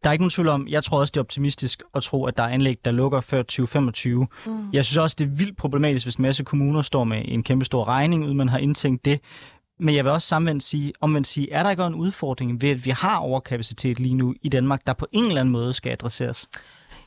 der 0.05 0.09
er 0.09 0.13
ikke 0.13 0.23
nogen 0.23 0.29
tvivl 0.29 0.47
om, 0.47 0.67
jeg 0.67 0.83
tror 0.83 0.99
også, 0.99 1.11
det 1.11 1.17
er 1.17 1.21
optimistisk 1.21 1.83
at 1.95 2.03
tro, 2.03 2.25
at 2.25 2.37
der 2.37 2.43
er 2.43 2.47
anlæg, 2.47 2.79
der 2.85 2.91
lukker 2.91 3.21
før 3.21 3.41
2025. 3.41 4.27
Mm. 4.45 4.69
Jeg 4.73 4.85
synes 4.85 4.97
også, 4.97 5.15
det 5.19 5.25
er 5.25 5.29
vildt 5.29 5.57
problematisk, 5.57 6.05
hvis 6.05 6.15
en 6.15 6.21
masse 6.21 6.43
kommuner 6.43 6.81
står 6.81 7.03
med 7.03 7.21
en 7.25 7.43
kæmpe 7.43 7.65
stor 7.65 7.87
regning, 7.87 8.25
uden 8.25 8.37
man 8.37 8.49
har 8.49 8.57
indtænkt 8.57 9.05
det. 9.05 9.19
Men 9.79 9.95
jeg 9.95 10.03
vil 10.03 10.11
også 10.11 10.27
samvendt 10.27 10.63
sige, 10.63 10.93
omvendt 11.01 11.27
sige, 11.27 11.51
er 11.51 11.63
der 11.63 11.69
ikke 11.69 11.83
en 11.83 11.95
udfordring 11.95 12.61
ved, 12.61 12.69
at 12.69 12.85
vi 12.85 12.89
har 12.89 13.17
overkapacitet 13.17 13.99
lige 13.99 14.15
nu 14.15 14.33
i 14.41 14.49
Danmark, 14.49 14.87
der 14.87 14.93
på 14.93 15.07
en 15.11 15.25
eller 15.25 15.41
anden 15.41 15.51
måde 15.51 15.73
skal 15.73 15.91
adresseres? 15.91 16.49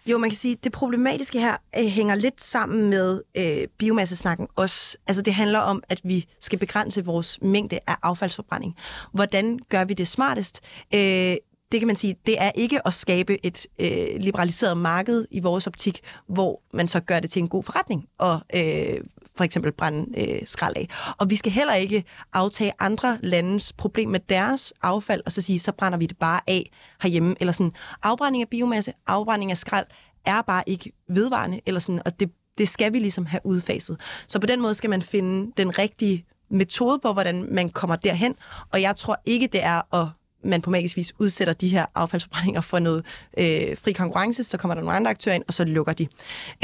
Jo, 0.07 0.19
man 0.19 0.31
kan 0.31 0.37
sige, 0.37 0.53
at 0.53 0.65
det 0.65 0.73
problematiske 0.73 1.41
her 1.41 1.57
øh, 1.79 1.85
hænger 1.85 2.15
lidt 2.15 2.43
sammen 2.43 2.91
med 2.91 3.23
øh, 3.37 3.69
biomassesnakken 3.79 4.49
også. 4.57 4.97
Altså 5.07 5.23
det 5.23 5.35
handler 5.35 5.59
om, 5.59 5.83
at 5.89 6.01
vi 6.05 6.27
skal 6.41 6.59
begrænse 6.59 7.05
vores 7.05 7.39
mængde 7.43 7.79
af 7.87 7.97
affaldsforbrænding. 8.03 8.77
Hvordan 9.13 9.59
gør 9.69 9.85
vi 9.85 9.95
det 9.95 10.09
smartest? 10.09 10.61
Øh, 10.95 11.37
det 11.73 11.81
kan 11.81 11.87
man 11.87 11.97
sige, 11.97 12.17
det 12.27 12.43
er 12.43 12.51
ikke 12.55 12.87
at 12.87 12.95
skabe 12.95 13.47
et 13.47 13.67
øh, 13.79 14.21
liberaliseret 14.21 14.77
marked 14.77 15.27
i 15.31 15.41
vores 15.41 15.67
optik, 15.67 16.01
hvor 16.27 16.63
man 16.75 16.89
så 16.89 17.01
gør 17.01 17.21
det 17.21 17.31
til 17.31 17.41
en 17.41 17.49
god 17.49 17.63
forretning 17.63 18.05
og 18.19 18.41
øh, 18.55 19.01
for 19.37 19.45
eksempel 19.45 19.73
brænde 19.73 20.21
øh, 20.21 20.43
skrald 20.47 20.77
af. 20.77 20.89
Og 21.19 21.31
vi 21.31 21.37
skal 21.37 21.53
heller 21.53 21.75
ikke 21.75 22.05
aftage 22.33 22.73
andre 22.79 23.19
landes 23.23 23.73
problem 23.73 24.09
med 24.09 24.21
deres 24.21 24.75
affald 24.83 25.23
og 25.27 25.33
så 25.33 25.43
sige, 25.43 25.61
så 25.61 25.73
brænder 25.73 25.99
vi 25.99 26.07
det 26.07 26.19
bare 26.19 26.41
af 26.47 26.71
herhjemme. 27.03 27.35
Eller 27.41 27.53
sådan, 27.53 27.73
afbrænding 28.03 28.43
af 28.43 28.49
biomasse, 28.49 28.93
afbrænding 29.07 29.51
af 29.51 29.57
skrald 29.57 29.87
er 30.25 30.43
bare 30.43 30.63
ikke 30.67 30.93
vedvarende, 31.09 31.61
eller 31.67 31.81
sådan, 31.81 32.03
og 32.05 32.21
det, 32.21 32.31
det 32.59 32.69
skal 32.69 32.93
vi 32.93 32.99
ligesom 32.99 33.27
have 33.27 33.41
udfaset. 33.45 34.01
Så 34.27 34.39
på 34.39 34.47
den 34.47 34.61
måde 34.61 34.75
skal 34.75 34.91
man 34.91 35.03
finde 35.03 35.53
den 35.57 35.79
rigtige 35.79 36.25
metode 36.51 36.99
på, 36.99 37.13
hvordan 37.13 37.55
man 37.55 37.71
kommer 37.71 37.97
derhen, 37.97 38.35
og 38.73 38.83
jeg 38.83 38.97
tror 38.97 39.23
ikke, 39.25 39.47
det 39.47 39.65
er 39.65 39.95
at 39.95 40.09
man 40.45 40.63
på 40.63 40.71
magisk 40.71 40.97
vis 40.97 41.13
udsætter 41.19 41.55
de 41.55 41.69
her 41.69 41.87
affaldsforbrændinger 41.95 42.61
for 42.61 42.79
noget 42.79 43.05
øh, 43.39 43.77
fri 43.77 43.93
konkurrence, 43.93 44.45
så 44.45 44.57
kommer 44.57 44.75
der 44.75 44.83
nogle 44.83 44.97
andre 44.97 45.11
aktører 45.11 45.35
ind, 45.35 45.45
og 45.49 45.55
så 45.55 45.65
lukker 45.65 45.93
de. 45.93 46.09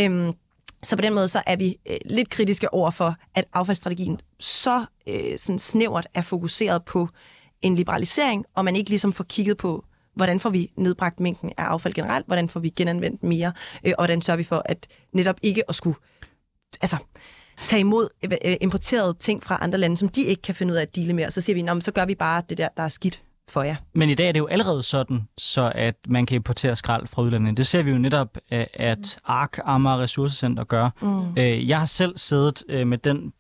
Øhm, 0.01 0.33
så 0.83 0.97
på 0.97 1.03
den 1.03 1.15
måde 1.15 1.29
så 1.29 1.43
er 1.47 1.57
vi 1.57 1.77
øh, 1.91 1.97
lidt 2.05 2.31
kritiske 2.31 2.75
over 2.75 2.91
for, 2.91 3.15
at 3.35 3.45
affaldsstrategien 3.53 4.21
så 4.41 4.85
øh, 5.07 5.39
sådan 5.39 5.59
snævert 5.59 6.07
er 6.15 6.23
fokuseret 6.23 6.85
på 6.85 7.09
en 7.63 7.77
liberalisering, 7.77 8.45
og 8.55 8.65
man 8.65 8.77
ikke 8.77 8.91
ligesom 8.91 9.13
får 9.13 9.25
kigget 9.25 9.57
på, 9.57 9.85
hvordan 10.15 10.41
får 10.41 10.51
vi 10.51 10.71
nedbragt 10.77 11.21
mængden 11.21 11.53
af 11.57 11.63
affald 11.63 11.95
generelt, 11.95 12.27
hvordan 12.27 12.49
får 12.49 12.61
vi 12.61 12.69
genanvendt 12.69 13.23
mere, 13.23 13.53
øh, 13.85 13.93
og 13.99 14.03
hvordan 14.05 14.23
sørger 14.23 14.37
vi 14.37 14.45
for, 14.45 14.63
at 14.65 14.87
netop 15.13 15.37
ikke 15.43 15.63
at 15.69 15.75
skulle 15.75 15.97
altså, 16.83 16.97
tage 17.65 17.81
imod 17.81 18.09
øh, 18.45 18.57
importerede 18.61 19.15
ting 19.15 19.43
fra 19.43 19.59
andre 19.61 19.79
lande, 19.79 19.97
som 19.97 20.09
de 20.09 20.23
ikke 20.23 20.43
kan 20.43 20.55
finde 20.55 20.73
ud 20.73 20.77
af 20.77 20.83
at 20.83 20.97
dele 20.97 21.13
med, 21.13 21.27
og 21.27 21.33
så 21.33 21.41
siger 21.41 21.75
vi, 21.75 21.81
så 21.81 21.93
gør 21.93 22.05
vi 22.05 22.15
bare 22.15 22.43
det 22.49 22.59
der, 22.59 22.69
der 22.77 22.83
er 22.83 22.89
skidt 22.89 23.23
for 23.49 23.63
jer. 23.63 23.77
Men 23.95 24.11
i 24.11 24.15
dag 24.15 24.29
er 24.29 24.33
det 24.33 24.41
jo 24.41 24.47
allerede 24.47 24.83
sådan, 24.83 25.29
så 25.39 25.73
at 25.75 25.95
man 26.09 26.27
kan 26.27 26.35
importere 26.35 26.77
skrald 26.77 27.07
fra 27.07 27.23
udlandet. 27.23 27.57
Det 27.57 27.67
ser 27.67 27.83
vi 27.83 27.91
jo 27.91 27.99
netop, 27.99 28.39
at 28.75 29.19
ARK, 29.25 29.59
Amager 29.65 29.99
Ressourcecenter, 29.99 30.65
gør. 30.65 30.91
Mm. 31.03 31.39
Øh, 31.39 31.69
jeg 31.69 31.79
har 31.79 31.87
selv 31.87 32.19
siddet 32.19 32.65
øh, 32.69 32.87
med 32.87 32.99
den 32.99 33.33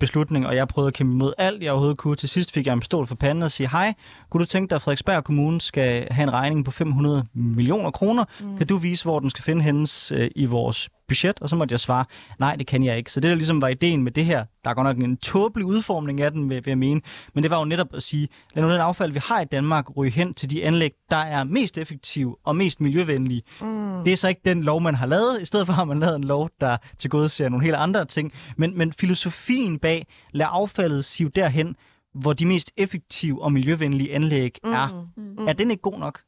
beslutning, 0.00 0.46
og 0.46 0.56
jeg 0.56 0.68
prøvede 0.68 0.88
at 0.88 0.94
kæmpe 0.94 1.12
imod 1.12 1.32
alt, 1.38 1.62
jeg 1.62 1.70
overhovedet 1.70 1.98
kunne. 1.98 2.16
Til 2.16 2.28
sidst 2.28 2.52
fik 2.52 2.66
jeg 2.66 2.72
en 2.72 2.80
pistol 2.80 3.06
for 3.06 3.14
panden 3.14 3.42
og 3.42 3.50
sige, 3.50 3.68
hej, 3.68 3.94
kunne 4.30 4.40
du 4.40 4.46
tænke 4.46 4.70
dig, 4.70 4.76
at 4.76 4.82
Frederiksberg 4.82 5.24
Kommune 5.24 5.60
skal 5.60 6.06
have 6.10 6.22
en 6.22 6.32
regning 6.32 6.64
på 6.64 6.70
500 6.70 7.24
millioner 7.34 7.90
kroner? 7.90 8.24
Mm. 8.40 8.56
Kan 8.56 8.66
du 8.66 8.76
vise, 8.76 9.04
hvor 9.04 9.18
den 9.18 9.30
skal 9.30 9.44
finde 9.44 9.62
hendes 9.62 10.12
øh, 10.12 10.30
i 10.36 10.46
vores 10.46 10.88
budget? 11.10 11.40
Og 11.40 11.48
så 11.48 11.56
måtte 11.56 11.72
jeg 11.72 11.80
svare, 11.80 12.04
nej, 12.38 12.56
det 12.56 12.66
kan 12.66 12.84
jeg 12.84 12.96
ikke. 12.96 13.12
Så 13.12 13.20
det, 13.20 13.28
der 13.28 13.34
ligesom 13.34 13.62
var 13.62 13.68
ideen 13.68 14.02
med 14.02 14.12
det 14.12 14.24
her, 14.24 14.44
der 14.64 14.70
er 14.70 14.74
godt 14.74 14.84
nok 14.84 14.96
en 14.96 15.16
tåbelig 15.16 15.66
udformning 15.66 16.20
af 16.20 16.30
den, 16.30 16.50
vil, 16.50 16.56
vil 16.56 16.70
jeg 16.70 16.78
mene, 16.78 17.00
men 17.34 17.42
det 17.42 17.50
var 17.50 17.58
jo 17.58 17.64
netop 17.64 17.86
at 17.94 18.02
sige, 18.02 18.28
lad 18.54 18.64
nu 18.64 18.72
den 18.72 18.80
affald, 18.80 19.12
vi 19.12 19.20
har 19.24 19.40
i 19.40 19.44
Danmark, 19.44 19.96
ryge 19.96 20.10
hen 20.10 20.34
til 20.34 20.50
de 20.50 20.64
anlæg, 20.64 20.92
der 21.10 21.16
er 21.16 21.44
mest 21.44 21.78
effektive 21.78 22.36
og 22.44 22.56
mest 22.56 22.80
miljøvenlige. 22.80 23.42
Mm. 23.60 24.04
Det 24.04 24.12
er 24.12 24.16
så 24.16 24.28
ikke 24.28 24.40
den 24.44 24.62
lov, 24.62 24.80
man 24.80 24.94
har 24.94 25.06
lavet. 25.06 25.42
I 25.42 25.44
stedet 25.44 25.66
for 25.66 25.72
har 25.72 25.84
man 25.84 26.00
lavet 26.00 26.16
en 26.16 26.24
lov, 26.24 26.50
der 26.60 26.76
til 26.98 27.10
gode 27.10 27.28
ser 27.28 27.48
nogle 27.48 27.64
helt 27.64 27.76
andre 27.76 28.04
ting. 28.04 28.32
Men, 28.56 28.78
men 28.78 28.92
filosofien 28.92 29.78
bag, 29.78 30.06
lad 30.32 30.46
affaldet 30.50 31.04
sive 31.04 31.28
derhen, 31.28 31.76
hvor 32.14 32.32
de 32.32 32.46
mest 32.46 32.72
effektive 32.76 33.42
og 33.42 33.52
miljøvenlige 33.52 34.14
anlæg 34.14 34.58
er, 34.64 35.06
mm. 35.16 35.22
Mm. 35.22 35.48
er 35.48 35.52
den 35.52 35.70
ikke 35.70 35.82
god 35.82 35.98
nok? 35.98 36.20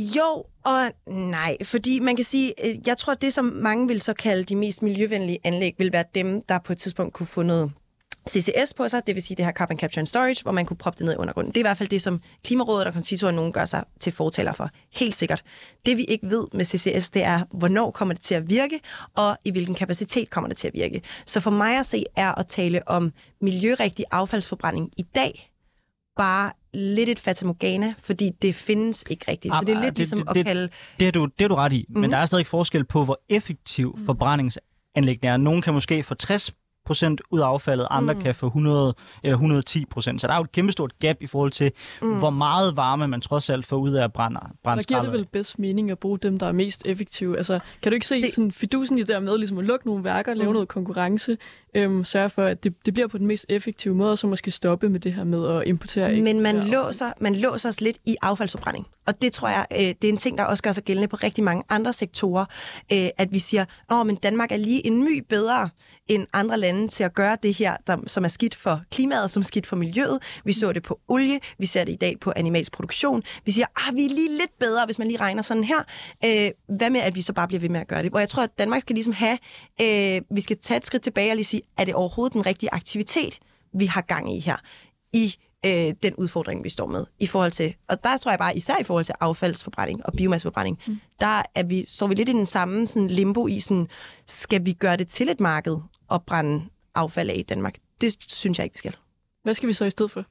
Jo 0.00 0.44
og 0.64 0.92
nej, 1.06 1.56
fordi 1.64 1.98
man 1.98 2.16
kan 2.16 2.24
sige, 2.24 2.66
øh, 2.66 2.76
jeg 2.86 2.98
tror, 2.98 3.14
det 3.14 3.32
som 3.32 3.44
mange 3.44 3.88
vil 3.88 4.00
så 4.00 4.14
kalde 4.14 4.44
de 4.44 4.56
mest 4.56 4.82
miljøvenlige 4.82 5.38
anlæg, 5.44 5.74
vil 5.78 5.92
være 5.92 6.04
dem, 6.14 6.42
der 6.42 6.58
på 6.58 6.72
et 6.72 6.78
tidspunkt 6.78 7.14
kunne 7.14 7.26
få 7.26 7.42
noget 7.42 7.72
CCS 8.28 8.74
på 8.74 8.88
sig, 8.88 9.06
det 9.06 9.14
vil 9.14 9.22
sige 9.22 9.36
det 9.36 9.44
her 9.44 9.52
Carbon 9.52 9.78
Capture 9.78 10.00
and 10.00 10.06
Storage, 10.06 10.42
hvor 10.42 10.52
man 10.52 10.66
kunne 10.66 10.76
proppe 10.76 10.98
det 10.98 11.04
ned 11.06 11.12
i 11.12 11.16
undergrunden. 11.16 11.52
Det 11.52 11.56
er 11.56 11.62
i 11.62 11.68
hvert 11.68 11.76
fald 11.76 11.88
det, 11.88 12.02
som 12.02 12.20
Klimarådet 12.44 12.86
og 12.86 12.92
Kontitoren 12.92 13.34
nogen 13.34 13.52
gør 13.52 13.64
sig 13.64 13.84
til 14.00 14.12
fortaler 14.12 14.52
for. 14.52 14.70
Helt 14.94 15.14
sikkert. 15.14 15.42
Det 15.86 15.96
vi 15.96 16.04
ikke 16.04 16.30
ved 16.30 16.46
med 16.52 16.64
CCS, 16.64 17.10
det 17.10 17.22
er, 17.24 17.40
hvornår 17.52 17.90
kommer 17.90 18.14
det 18.14 18.22
til 18.22 18.34
at 18.34 18.50
virke, 18.50 18.80
og 19.16 19.36
i 19.44 19.50
hvilken 19.50 19.74
kapacitet 19.74 20.30
kommer 20.30 20.48
det 20.48 20.56
til 20.56 20.68
at 20.68 20.74
virke. 20.74 21.02
Så 21.26 21.40
for 21.40 21.50
mig 21.50 21.78
at 21.78 21.86
se 21.86 22.04
er 22.16 22.32
at 22.38 22.46
tale 22.46 22.88
om 22.88 23.12
miljørigtig 23.40 24.04
affaldsforbrænding 24.10 24.90
i 24.96 25.02
dag, 25.02 25.50
bare 26.16 26.52
lidt 26.74 27.08
et 27.08 27.20
fatamorgana, 27.20 27.94
fordi 27.98 28.30
det 28.42 28.54
findes 28.54 29.04
ikke 29.10 29.30
rigtigt. 29.30 29.54
Så 29.54 29.60
det 29.66 29.74
er 29.74 29.80
lidt 29.80 29.90
det, 29.90 29.98
ligesom 29.98 30.18
det, 30.18 30.28
at 30.28 30.34
det, 30.34 30.44
kalde... 30.44 30.68
Det 31.00 31.08
er, 31.08 31.12
du, 31.12 31.24
det 31.38 31.44
er 31.44 31.48
du 31.48 31.54
ret 31.54 31.72
i, 31.72 31.86
mm. 31.88 31.94
men 31.94 32.02
mhm. 32.02 32.10
der 32.10 32.18
er 32.18 32.26
stadig 32.26 32.46
forskel 32.46 32.84
på, 32.84 33.04
hvor 33.04 33.20
effektiv 33.28 33.94
mm. 33.98 34.06
forbrændingsanlæggene 34.06 35.32
er. 35.32 35.36
Nogle 35.36 35.62
kan 35.62 35.74
måske 35.74 36.02
få 36.02 36.14
60 36.14 36.50
procent 36.50 36.59
ud 37.30 37.40
af 37.40 37.46
affaldet, 37.46 37.86
andre 37.90 38.14
mm. 38.14 38.20
kan 38.20 38.34
få 38.34 38.46
100 38.46 38.94
eller 39.22 39.36
110 39.36 39.84
procent. 39.84 40.20
Så 40.20 40.26
der 40.26 40.32
er 40.32 40.36
jo 40.36 40.42
et 40.42 40.52
kæmpestort 40.52 40.98
gap 40.98 41.16
i 41.20 41.26
forhold 41.26 41.50
til, 41.50 41.72
mm. 42.02 42.18
hvor 42.18 42.30
meget 42.30 42.76
varme 42.76 43.08
man 43.08 43.20
trods 43.20 43.50
alt 43.50 43.66
får 43.66 43.76
ud 43.76 43.92
af 43.92 44.04
at 44.04 44.12
brænde, 44.12 44.40
Der 44.64 44.82
giver 44.82 45.02
det 45.02 45.12
vel 45.12 45.26
bedst 45.32 45.58
mening 45.58 45.90
at 45.90 45.98
bruge 45.98 46.18
dem, 46.18 46.38
der 46.38 46.46
er 46.46 46.52
mest 46.52 46.82
effektive. 46.86 47.36
Altså, 47.36 47.58
kan 47.82 47.92
du 47.92 47.94
ikke 47.94 48.06
se 48.06 48.22
det... 48.22 48.34
sådan 48.34 48.52
fidusen 48.52 48.98
i 48.98 49.00
det 49.00 49.08
der 49.08 49.20
med 49.20 49.38
ligesom 49.38 49.58
at 49.58 49.64
lukke 49.64 49.86
nogle 49.86 50.04
værker, 50.04 50.34
lave 50.34 50.48
mm. 50.48 50.52
noget 50.52 50.68
konkurrence, 50.68 51.36
øhm, 51.74 52.04
sørge 52.04 52.30
for, 52.30 52.44
at 52.44 52.64
det, 52.64 52.86
det 52.86 52.94
bliver 52.94 53.08
på 53.08 53.18
den 53.18 53.26
mest 53.26 53.46
effektive 53.48 53.94
måde, 53.94 54.10
og 54.10 54.18
så 54.18 54.26
måske 54.26 54.50
stoppe 54.50 54.88
med 54.88 55.00
det 55.00 55.12
her 55.12 55.24
med 55.24 55.48
at 55.48 55.62
importere. 55.66 56.20
Men 56.20 56.40
man 56.40 56.56
låser, 56.56 57.12
man 57.20 57.36
låser 57.36 57.68
os 57.68 57.80
lidt 57.80 57.98
i 58.06 58.16
affaldsforbrænding. 58.22 58.86
Og 59.06 59.22
det 59.22 59.32
tror 59.32 59.48
jeg, 59.48 59.66
øh, 59.72 59.78
det 59.78 60.04
er 60.04 60.08
en 60.08 60.16
ting, 60.16 60.38
der 60.38 60.44
også 60.44 60.62
gør 60.62 60.72
sig 60.72 60.84
gældende 60.84 61.08
på 61.08 61.16
rigtig 61.16 61.44
mange 61.44 61.62
andre 61.68 61.92
sektorer, 61.92 62.44
øh, 62.92 63.08
at 63.18 63.32
vi 63.32 63.38
siger, 63.38 63.64
at 63.90 64.06
men 64.06 64.16
Danmark 64.16 64.52
er 64.52 64.56
lige 64.56 64.86
en 64.86 65.04
my 65.04 65.24
bedre 65.28 65.68
end 66.10 66.26
andre 66.32 66.58
lande 66.58 66.88
til 66.88 67.04
at 67.04 67.14
gøre 67.14 67.36
det 67.42 67.54
her, 67.54 67.76
der, 67.86 67.96
som 68.06 68.24
er 68.24 68.28
skidt 68.28 68.54
for 68.54 68.82
klimaet, 68.90 69.30
som 69.30 69.40
er 69.40 69.44
skidt 69.44 69.66
for 69.66 69.76
miljøet. 69.76 70.18
Vi 70.44 70.52
så 70.52 70.72
det 70.72 70.82
på 70.82 71.00
olie, 71.08 71.40
vi 71.58 71.66
ser 71.66 71.84
det 71.84 71.92
i 71.92 71.96
dag 71.96 72.20
på 72.20 72.32
animalsk 72.36 72.72
produktion. 72.72 73.22
Vi 73.44 73.52
siger, 73.52 73.66
ah, 73.88 73.96
vi 73.96 74.04
er 74.04 74.08
lige 74.08 74.28
lidt 74.28 74.58
bedre, 74.60 74.84
hvis 74.84 74.98
man 74.98 75.06
lige 75.06 75.20
regner 75.20 75.42
sådan 75.42 75.64
her. 75.64 75.78
Øh, 76.24 76.76
hvad 76.76 76.90
med, 76.90 77.00
at 77.00 77.14
vi 77.14 77.22
så 77.22 77.32
bare 77.32 77.48
bliver 77.48 77.60
ved 77.60 77.68
med 77.68 77.80
at 77.80 77.88
gøre 77.88 78.02
det? 78.02 78.10
Hvor 78.10 78.18
jeg 78.18 78.28
tror, 78.28 78.42
at 78.42 78.58
Danmark 78.58 78.82
skal 78.82 78.94
ligesom 78.94 79.12
have, 79.12 79.38
øh, 79.80 80.22
vi 80.30 80.40
skal 80.40 80.56
tage 80.58 80.78
et 80.78 80.86
skridt 80.86 81.02
tilbage 81.02 81.32
og 81.32 81.36
lige 81.36 81.44
sige, 81.44 81.62
er 81.78 81.84
det 81.84 81.94
overhovedet 81.94 82.32
den 82.32 82.46
rigtige 82.46 82.74
aktivitet, 82.74 83.38
vi 83.74 83.86
har 83.86 84.00
gang 84.00 84.36
i 84.36 84.38
her? 84.40 84.56
I 85.12 85.34
øh, 85.66 85.94
den 86.02 86.14
udfordring, 86.14 86.64
vi 86.64 86.68
står 86.68 86.86
med. 86.86 87.06
I 87.20 87.26
forhold 87.26 87.52
til, 87.52 87.74
og 87.88 88.04
der 88.04 88.16
tror 88.16 88.30
jeg 88.30 88.38
bare, 88.38 88.56
især 88.56 88.74
i 88.80 88.84
forhold 88.84 89.04
til 89.04 89.14
affaldsforbrænding 89.20 90.06
og 90.06 90.12
biomasseforbrænding, 90.12 90.78
mm. 90.86 91.00
der 91.20 91.42
er 91.54 91.62
vi, 91.62 91.84
står 91.88 92.06
vi 92.06 92.14
lidt 92.14 92.28
i 92.28 92.32
den 92.32 92.46
samme 92.46 92.86
sådan 92.86 93.08
limbo 93.08 93.46
i, 93.46 93.60
sådan, 93.60 93.88
skal 94.26 94.66
vi 94.66 94.72
gøre 94.72 94.96
det 94.96 95.08
til 95.08 95.28
et 95.28 95.40
marked 95.40 95.76
at 96.12 96.22
brænde 96.22 96.64
affald 96.94 97.30
af 97.30 97.34
i 97.36 97.42
Danmark? 97.42 97.74
Det 98.00 98.16
synes 98.28 98.58
jeg 98.58 98.64
ikke, 98.64 98.74
vi 98.74 98.78
skal. 98.78 98.96
Hvad 99.42 99.54
skal 99.54 99.68
vi 99.68 99.72
så 99.72 99.84
i 99.84 99.90
stedet 99.90 100.10
for? 100.10 100.24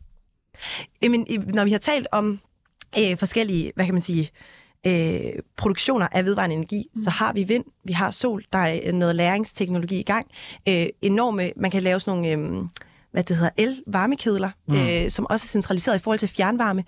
Jamen, 1.02 1.26
når 1.54 1.64
vi 1.64 1.72
har 1.72 1.80
talt 1.80 2.08
om 2.12 2.40
øh, 3.00 3.18
forskellige, 3.18 3.72
hvad 3.76 3.86
kan 3.86 3.94
man 3.94 4.02
sige, 4.02 4.30
øh, 4.88 5.34
produktioner 5.58 6.08
af 6.12 6.26
vedvarende 6.26 6.56
energi, 6.56 6.88
mm. 6.96 7.02
så 7.02 7.10
har 7.10 7.34
vi 7.34 7.44
vind, 7.44 7.66
vi 7.84 7.94
har 7.94 8.12
sol, 8.12 8.46
der 8.54 8.60
er 8.60 8.92
noget 8.92 9.16
læringsteknologi 9.16 10.00
i 10.00 10.04
gang. 10.04 10.32
Øh, 10.68 10.88
enorme, 11.02 11.52
man 11.56 11.72
kan 11.72 11.84
lave 11.84 12.00
sådan 12.00 12.22
nogle... 12.22 12.60
Øh, 12.60 12.66
hvad 13.12 13.24
det 13.24 13.36
hedder, 13.36 13.52
el-varmekedler, 13.58 14.50
mm. 14.68 14.76
øh, 14.76 15.10
som 15.10 15.26
også 15.30 15.44
er 15.44 15.48
centraliseret 15.48 15.96
i 15.96 16.00
forhold 16.00 16.20
til 16.20 16.30
fjernvarme. 16.30 16.84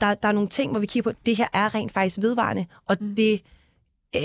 Der, 0.00 0.14
der 0.14 0.28
er 0.28 0.32
nogle 0.32 0.48
ting, 0.48 0.70
hvor 0.70 0.80
vi 0.80 0.86
kigger 0.86 1.02
på, 1.02 1.10
at 1.10 1.26
det 1.26 1.36
her 1.36 1.46
er 1.52 1.74
rent 1.74 1.92
faktisk 1.92 2.18
vedvarende, 2.18 2.66
og 2.88 2.96
mm. 3.00 3.14
det 3.16 3.42
øh, 4.16 4.22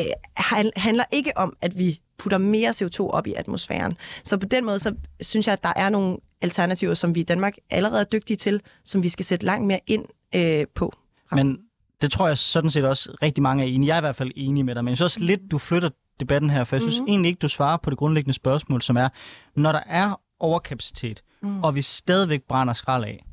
handler 0.75 1.03
ikke 1.11 1.37
om, 1.37 1.57
at 1.61 1.77
vi 1.77 1.99
putter 2.19 2.37
mere 2.37 2.69
CO2 2.69 2.99
op 3.09 3.27
i 3.27 3.33
atmosfæren. 3.33 3.97
Så 4.23 4.37
på 4.37 4.45
den 4.45 4.65
måde, 4.65 4.79
så 4.79 4.95
synes 5.21 5.47
jeg, 5.47 5.53
at 5.53 5.63
der 5.63 5.73
er 5.75 5.89
nogle 5.89 6.17
alternativer, 6.41 6.93
som 6.93 7.15
vi 7.15 7.19
i 7.19 7.23
Danmark 7.23 7.55
allerede 7.69 8.01
er 8.01 8.05
dygtige 8.05 8.37
til, 8.37 8.61
som 8.85 9.03
vi 9.03 9.09
skal 9.09 9.25
sætte 9.25 9.45
langt 9.45 9.67
mere 9.67 9.79
ind 9.87 10.05
øh, 10.35 10.65
på. 10.75 10.93
Men 11.31 11.59
det 12.01 12.11
tror 12.11 12.27
jeg 12.27 12.37
sådan 12.37 12.69
set 12.69 12.85
også 12.85 13.17
rigtig 13.21 13.41
mange 13.41 13.63
er 13.63 13.67
enige. 13.67 13.87
Jeg 13.87 13.93
er 13.93 13.99
i 13.99 14.01
hvert 14.01 14.15
fald 14.15 14.31
enig 14.35 14.65
med 14.65 14.75
dig, 14.75 14.83
men 14.83 14.89
jeg 14.89 14.97
synes 14.97 15.13
også 15.13 15.19
lidt, 15.19 15.51
du 15.51 15.57
flytter 15.57 15.89
debatten 16.19 16.49
her, 16.49 16.63
for 16.63 16.75
jeg 16.75 16.81
synes 16.81 16.99
mm-hmm. 16.99 17.09
egentlig 17.09 17.29
ikke, 17.29 17.39
du 17.39 17.47
svarer 17.47 17.77
på 17.77 17.89
det 17.89 17.97
grundlæggende 17.97 18.33
spørgsmål, 18.33 18.81
som 18.81 18.97
er, 18.97 19.09
når 19.55 19.71
der 19.71 19.81
er 19.85 20.21
overkapacitet, 20.39 21.23
mm. 21.41 21.63
og 21.63 21.75
vi 21.75 21.81
stadigvæk 21.81 22.41
brænder 22.43 22.73
skrald 22.73 23.03
af, 23.03 23.25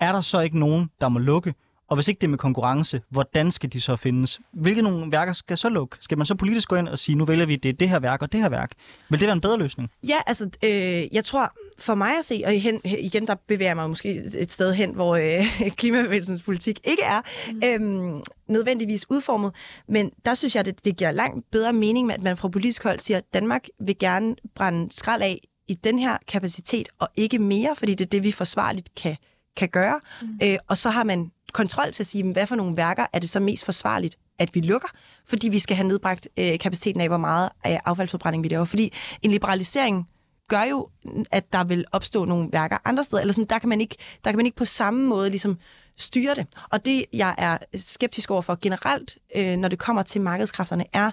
er 0.00 0.12
der 0.12 0.20
så 0.20 0.40
ikke 0.40 0.58
nogen, 0.58 0.90
der 1.00 1.08
må 1.08 1.18
lukke? 1.18 1.54
Og 1.90 1.96
hvis 1.96 2.08
ikke 2.08 2.18
det 2.18 2.26
er 2.26 2.30
med 2.30 2.38
konkurrence, 2.38 3.02
hvordan 3.08 3.52
skal 3.52 3.72
de 3.72 3.80
så 3.80 3.96
findes? 3.96 4.40
Hvilke 4.52 4.82
nogle 4.82 5.12
værker 5.12 5.32
skal 5.32 5.56
så 5.56 5.68
lukke? 5.68 5.96
Skal 6.00 6.18
man 6.18 6.26
så 6.26 6.34
politisk 6.34 6.68
gå 6.68 6.76
ind 6.76 6.88
og 6.88 6.98
sige, 6.98 7.16
nu 7.16 7.24
vælger 7.24 7.46
vi 7.46 7.56
det, 7.56 7.80
det 7.80 7.88
her 7.88 7.98
værk 7.98 8.22
og 8.22 8.32
det 8.32 8.40
her 8.40 8.48
værk? 8.48 8.70
Vil 9.08 9.20
det 9.20 9.26
være 9.26 9.32
en 9.32 9.40
bedre 9.40 9.58
løsning? 9.58 9.90
Ja, 10.08 10.16
altså, 10.26 10.50
øh, 10.64 11.14
jeg 11.14 11.24
tror 11.24 11.52
for 11.78 11.94
mig 11.94 12.18
at 12.18 12.24
se, 12.24 12.42
og 12.46 12.52
hen, 12.52 12.80
igen, 12.84 13.26
der 13.26 13.34
bevæger 13.34 13.68
jeg 13.68 13.76
mig 13.76 13.88
måske 13.88 14.22
et 14.38 14.52
sted 14.52 14.74
hen, 14.74 14.94
hvor 14.94 15.16
øh, 15.16 15.60
klimabevægelsens 15.78 16.42
politik 16.42 16.80
ikke 16.84 17.02
er 17.02 17.20
mm. 17.52 18.16
øh, 18.16 18.22
nødvendigvis 18.48 19.10
udformet, 19.10 19.52
men 19.88 20.10
der 20.24 20.34
synes 20.34 20.56
jeg, 20.56 20.64
det, 20.64 20.84
det 20.84 20.96
giver 20.96 21.12
langt 21.12 21.50
bedre 21.50 21.72
mening, 21.72 22.12
at 22.12 22.22
man 22.22 22.36
fra 22.36 22.48
politisk 22.48 22.82
hold 22.82 22.98
siger, 22.98 23.18
at 23.18 23.34
Danmark 23.34 23.66
vil 23.80 23.98
gerne 23.98 24.36
brænde 24.54 24.88
skrald 24.92 25.22
af 25.22 25.40
i 25.68 25.74
den 25.74 25.98
her 25.98 26.18
kapacitet, 26.28 26.88
og 26.98 27.08
ikke 27.16 27.38
mere, 27.38 27.76
fordi 27.76 27.94
det 27.94 28.04
er 28.04 28.08
det, 28.08 28.22
vi 28.22 28.32
forsvarligt 28.32 28.94
kan, 28.94 29.16
kan 29.56 29.68
gøre. 29.68 30.00
Mm. 30.22 30.28
Øh, 30.42 30.58
og 30.68 30.76
så 30.76 30.90
har 30.90 31.04
man 31.04 31.30
kontrol 31.52 31.92
til 31.92 32.02
at 32.02 32.06
sige, 32.06 32.32
hvad 32.32 32.46
for 32.46 32.56
nogle 32.56 32.76
værker 32.76 33.06
er 33.12 33.18
det 33.18 33.30
så 33.30 33.40
mest 33.40 33.64
forsvarligt, 33.64 34.16
at 34.38 34.54
vi 34.54 34.60
lukker, 34.60 34.88
fordi 35.28 35.48
vi 35.48 35.58
skal 35.58 35.76
have 35.76 35.88
nedbragt 35.88 36.28
øh, 36.38 36.58
kapaciteten 36.58 37.00
af, 37.00 37.08
hvor 37.08 37.16
meget 37.16 37.50
øh, 37.66 37.78
affaldsforbrænding 37.84 38.44
vi 38.44 38.48
laver. 38.48 38.64
Fordi 38.64 38.92
en 39.22 39.30
liberalisering 39.30 40.08
gør 40.48 40.62
jo, 40.62 40.88
at 41.30 41.52
der 41.52 41.64
vil 41.64 41.84
opstå 41.92 42.24
nogle 42.24 42.48
værker 42.52 42.78
andre 42.84 43.04
steder, 43.04 43.20
eller 43.20 43.32
sådan, 43.32 43.46
der, 43.50 43.58
kan 43.58 43.68
man 43.68 43.80
ikke, 43.80 43.96
der 44.24 44.30
kan 44.30 44.36
man 44.36 44.46
ikke 44.46 44.56
på 44.56 44.64
samme 44.64 45.06
måde 45.06 45.30
ligesom 45.30 45.58
styre 45.98 46.34
det. 46.34 46.46
Og 46.70 46.84
det, 46.84 47.04
jeg 47.12 47.34
er 47.38 47.58
skeptisk 47.74 48.30
over 48.30 48.42
for 48.42 48.58
generelt, 48.62 49.18
øh, 49.36 49.56
når 49.56 49.68
det 49.68 49.78
kommer 49.78 50.02
til 50.02 50.20
markedskræfterne, 50.20 50.84
er, 50.92 51.10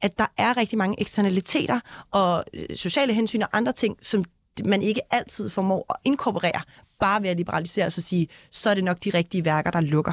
at 0.00 0.18
der 0.18 0.26
er 0.38 0.56
rigtig 0.56 0.78
mange 0.78 1.00
eksternaliteter 1.00 1.80
og 2.10 2.44
øh, 2.54 2.76
sociale 2.76 3.14
hensyn 3.14 3.42
og 3.42 3.48
andre 3.52 3.72
ting, 3.72 3.96
som 4.02 4.24
man 4.64 4.82
ikke 4.82 5.00
altid 5.10 5.50
formår 5.50 5.86
at 5.90 5.96
inkorporere, 6.04 6.60
bare 7.00 7.22
ved 7.22 7.28
at 7.28 7.36
liberalisere 7.36 7.86
og 7.86 7.92
så 7.92 8.02
sige, 8.02 8.28
så 8.50 8.70
er 8.70 8.74
det 8.74 8.84
nok 8.84 9.04
de 9.04 9.10
rigtige 9.10 9.44
værker, 9.44 9.70
der 9.70 9.80
lukker. 9.80 10.12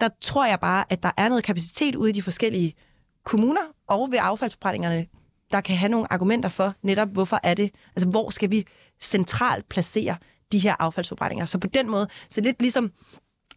Der 0.00 0.08
tror 0.20 0.46
jeg 0.46 0.60
bare, 0.60 0.84
at 0.90 1.02
der 1.02 1.10
er 1.16 1.28
noget 1.28 1.44
kapacitet 1.44 1.96
ude 1.96 2.10
i 2.10 2.12
de 2.12 2.22
forskellige 2.22 2.74
kommuner 3.24 3.60
og 3.88 4.08
ved 4.10 4.18
affaldsforbrændingerne, 4.22 5.06
der 5.52 5.60
kan 5.60 5.76
have 5.76 5.88
nogle 5.88 6.12
argumenter 6.12 6.48
for 6.48 6.74
netop, 6.82 7.08
hvorfor 7.08 7.40
er 7.42 7.54
det, 7.54 7.70
altså 7.96 8.08
hvor 8.08 8.30
skal 8.30 8.50
vi 8.50 8.66
centralt 9.00 9.68
placere 9.68 10.16
de 10.52 10.58
her 10.58 10.74
affaldsforbrændinger. 10.78 11.44
Så 11.44 11.58
på 11.58 11.66
den 11.66 11.90
måde, 11.90 12.08
så 12.28 12.40
lidt 12.40 12.60
ligesom 12.60 12.92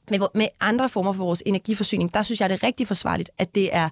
med, 0.10 0.20
med 0.36 0.48
andre 0.60 0.90
former 0.90 1.14
for 1.14 1.24
vores 1.24 1.44
energiforsyning, 1.46 2.14
der 2.14 2.24
synes 2.24 2.42
jeg, 2.42 2.50
det 2.50 2.64
er 2.64 2.68
rigtig 2.68 2.88
forsvarligt, 2.88 3.30
at 3.38 3.56
det 3.56 3.76
er 3.76 3.90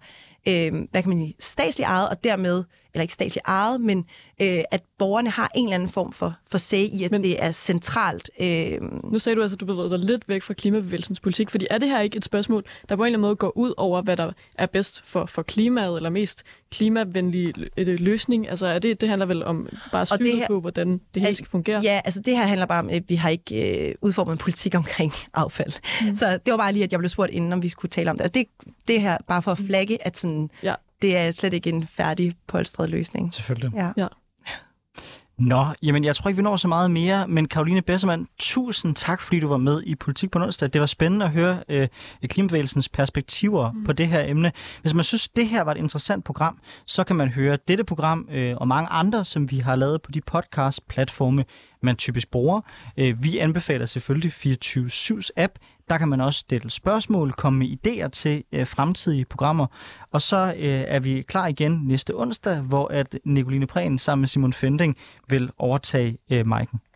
øh, 0.47 0.73
hvad 0.91 1.01
kan 1.01 1.09
man 1.09 1.19
sige, 1.19 1.35
statsligt 1.39 1.87
ejet, 1.87 2.09
og 2.09 2.23
dermed, 2.23 2.63
eller 2.93 3.01
ikke 3.01 3.13
statsligt 3.13 3.47
ejet, 3.47 3.81
men 3.81 4.05
øh, 4.41 4.63
at 4.71 4.81
borgerne 4.99 5.29
har 5.29 5.51
en 5.55 5.65
eller 5.65 5.75
anden 5.75 5.89
form 5.89 6.13
for, 6.13 6.35
for 6.47 6.57
sag 6.57 6.79
i, 6.79 7.03
at 7.03 7.11
men, 7.11 7.23
det 7.23 7.43
er 7.43 7.51
centralt. 7.51 8.29
Øh... 8.41 8.81
Nu 9.11 9.19
sagde 9.19 9.35
du 9.35 9.41
altså, 9.41 9.55
at 9.55 9.59
du 9.59 9.65
bevæger 9.65 9.89
dig 9.89 9.99
lidt 9.99 10.29
væk 10.29 10.41
fra 10.41 10.53
klimabevægelsens 10.53 11.19
politik, 11.19 11.49
fordi 11.49 11.67
er 11.69 11.77
det 11.77 11.89
her 11.89 11.99
ikke 11.99 12.17
et 12.17 12.25
spørgsmål, 12.25 12.63
der 12.89 12.95
på 12.95 13.03
en 13.03 13.05
eller 13.05 13.17
anden 13.17 13.27
måde 13.27 13.35
går 13.35 13.57
ud 13.57 13.73
over, 13.77 14.01
hvad 14.01 14.17
der 14.17 14.31
er 14.57 14.65
bedst 14.65 15.03
for, 15.05 15.25
for 15.25 15.41
klimaet, 15.41 15.95
eller 15.97 16.09
mest 16.09 16.43
klimavenlig 16.71 17.53
løsning? 17.77 18.49
Altså 18.49 18.67
er 18.67 18.79
det, 18.79 19.01
det 19.01 19.09
handler 19.09 19.25
vel 19.25 19.43
om 19.43 19.67
bare 19.91 20.05
styre 20.05 20.45
på, 20.47 20.59
hvordan 20.59 21.01
det 21.13 21.21
hele 21.21 21.35
skal 21.35 21.47
fungere? 21.47 21.81
Ja, 21.83 22.01
altså 22.05 22.19
det 22.19 22.37
her 22.37 22.45
handler 22.45 22.65
bare 22.65 22.79
om, 22.79 22.89
at 22.89 23.03
vi 23.07 23.15
har 23.15 23.29
ikke 23.29 23.87
øh, 23.89 23.95
udformet 24.01 24.31
en 24.31 24.37
politik 24.37 24.75
omkring 24.75 25.13
affald. 25.33 25.73
Mm. 26.09 26.15
Så 26.15 26.39
det 26.45 26.51
var 26.51 26.57
bare 26.57 26.73
lige, 26.73 26.83
at 26.83 26.91
jeg 26.91 26.99
blev 26.99 27.09
spurgt 27.09 27.31
inden, 27.31 27.53
om 27.53 27.63
vi 27.63 27.69
skulle 27.69 27.89
tale 27.89 28.11
om 28.11 28.17
det. 28.17 28.25
Og 28.25 28.33
det, 28.33 28.45
det 28.87 29.01
her 29.01 29.17
bare 29.27 29.41
for 29.41 29.51
at 29.51 29.57
flagge, 29.57 30.07
at 30.07 30.17
sådan, 30.17 30.49
ja. 30.63 30.75
Det 31.03 31.17
er 31.17 31.31
slet 31.31 31.53
ikke 31.53 31.69
en 31.69 31.83
færdig 31.87 32.33
polstret 32.47 32.89
løsning. 32.89 33.33
Selvfølgelig. 33.33 33.71
Ja. 33.75 33.91
ja. 33.97 34.07
Nå, 35.37 35.65
jamen 35.81 36.03
jeg 36.03 36.15
tror 36.15 36.29
ikke, 36.29 36.37
vi 36.37 36.43
når 36.43 36.55
så 36.55 36.67
meget 36.67 36.91
mere, 36.91 37.27
men 37.27 37.47
Karoline 37.47 37.81
Bessermann, 37.81 38.27
tusind 38.39 38.95
tak, 38.95 39.21
fordi 39.21 39.39
du 39.39 39.47
var 39.47 39.57
med 39.57 39.83
i 39.83 39.95
Politik 39.95 40.31
på 40.31 40.39
onsdag. 40.39 40.73
Det 40.73 40.81
var 40.81 40.87
spændende 40.87 41.25
at 41.25 41.31
høre 41.31 41.63
øh, 41.69 41.87
klimabevægelsens 42.23 42.89
perspektiver 42.89 43.71
mm. 43.71 43.83
på 43.83 43.93
det 43.93 44.07
her 44.07 44.21
emne. 44.21 44.51
Hvis 44.81 44.93
man 44.93 45.03
synes, 45.03 45.29
det 45.29 45.47
her 45.47 45.63
var 45.63 45.71
et 45.71 45.77
interessant 45.77 46.25
program, 46.25 46.59
så 46.85 47.03
kan 47.03 47.15
man 47.15 47.29
høre 47.29 47.57
dette 47.67 47.83
program 47.83 48.27
øh, 48.31 48.55
og 48.57 48.67
mange 48.67 48.89
andre, 48.89 49.25
som 49.25 49.51
vi 49.51 49.57
har 49.57 49.75
lavet 49.75 50.01
på 50.01 50.11
de 50.11 50.21
podcast-platforme, 50.21 51.45
man 51.83 51.95
typisk 51.95 52.31
bruger. 52.31 52.61
Øh, 52.97 53.23
vi 53.23 53.37
anbefaler 53.37 53.85
selvfølgelig 53.85 54.31
24-7's 54.31 55.29
app. 55.37 55.53
Der 55.89 55.97
kan 55.97 56.07
man 56.07 56.21
også 56.21 56.39
stille 56.39 56.69
spørgsmål, 56.69 57.31
komme 57.31 57.59
med 57.59 57.67
idéer 57.67 58.07
til 58.07 58.43
øh, 58.51 58.67
fremtidige 58.67 59.25
programmer. 59.25 59.67
Og 60.11 60.21
så 60.21 60.53
øh, 60.57 60.83
er 60.87 60.99
vi 60.99 61.21
klar 61.21 61.47
igen 61.47 61.81
næste 61.83 62.19
onsdag, 62.19 62.59
hvor 62.61 62.87
at 62.87 63.19
Nicoline 63.25 63.67
Prehn 63.67 63.97
sammen 63.97 64.21
med 64.21 64.27
Simon 64.27 64.53
Fending 64.53 64.97
vil 65.29 65.49
overtage 65.57 66.17
øh, 66.31 66.45
Mike'en. 66.47 66.92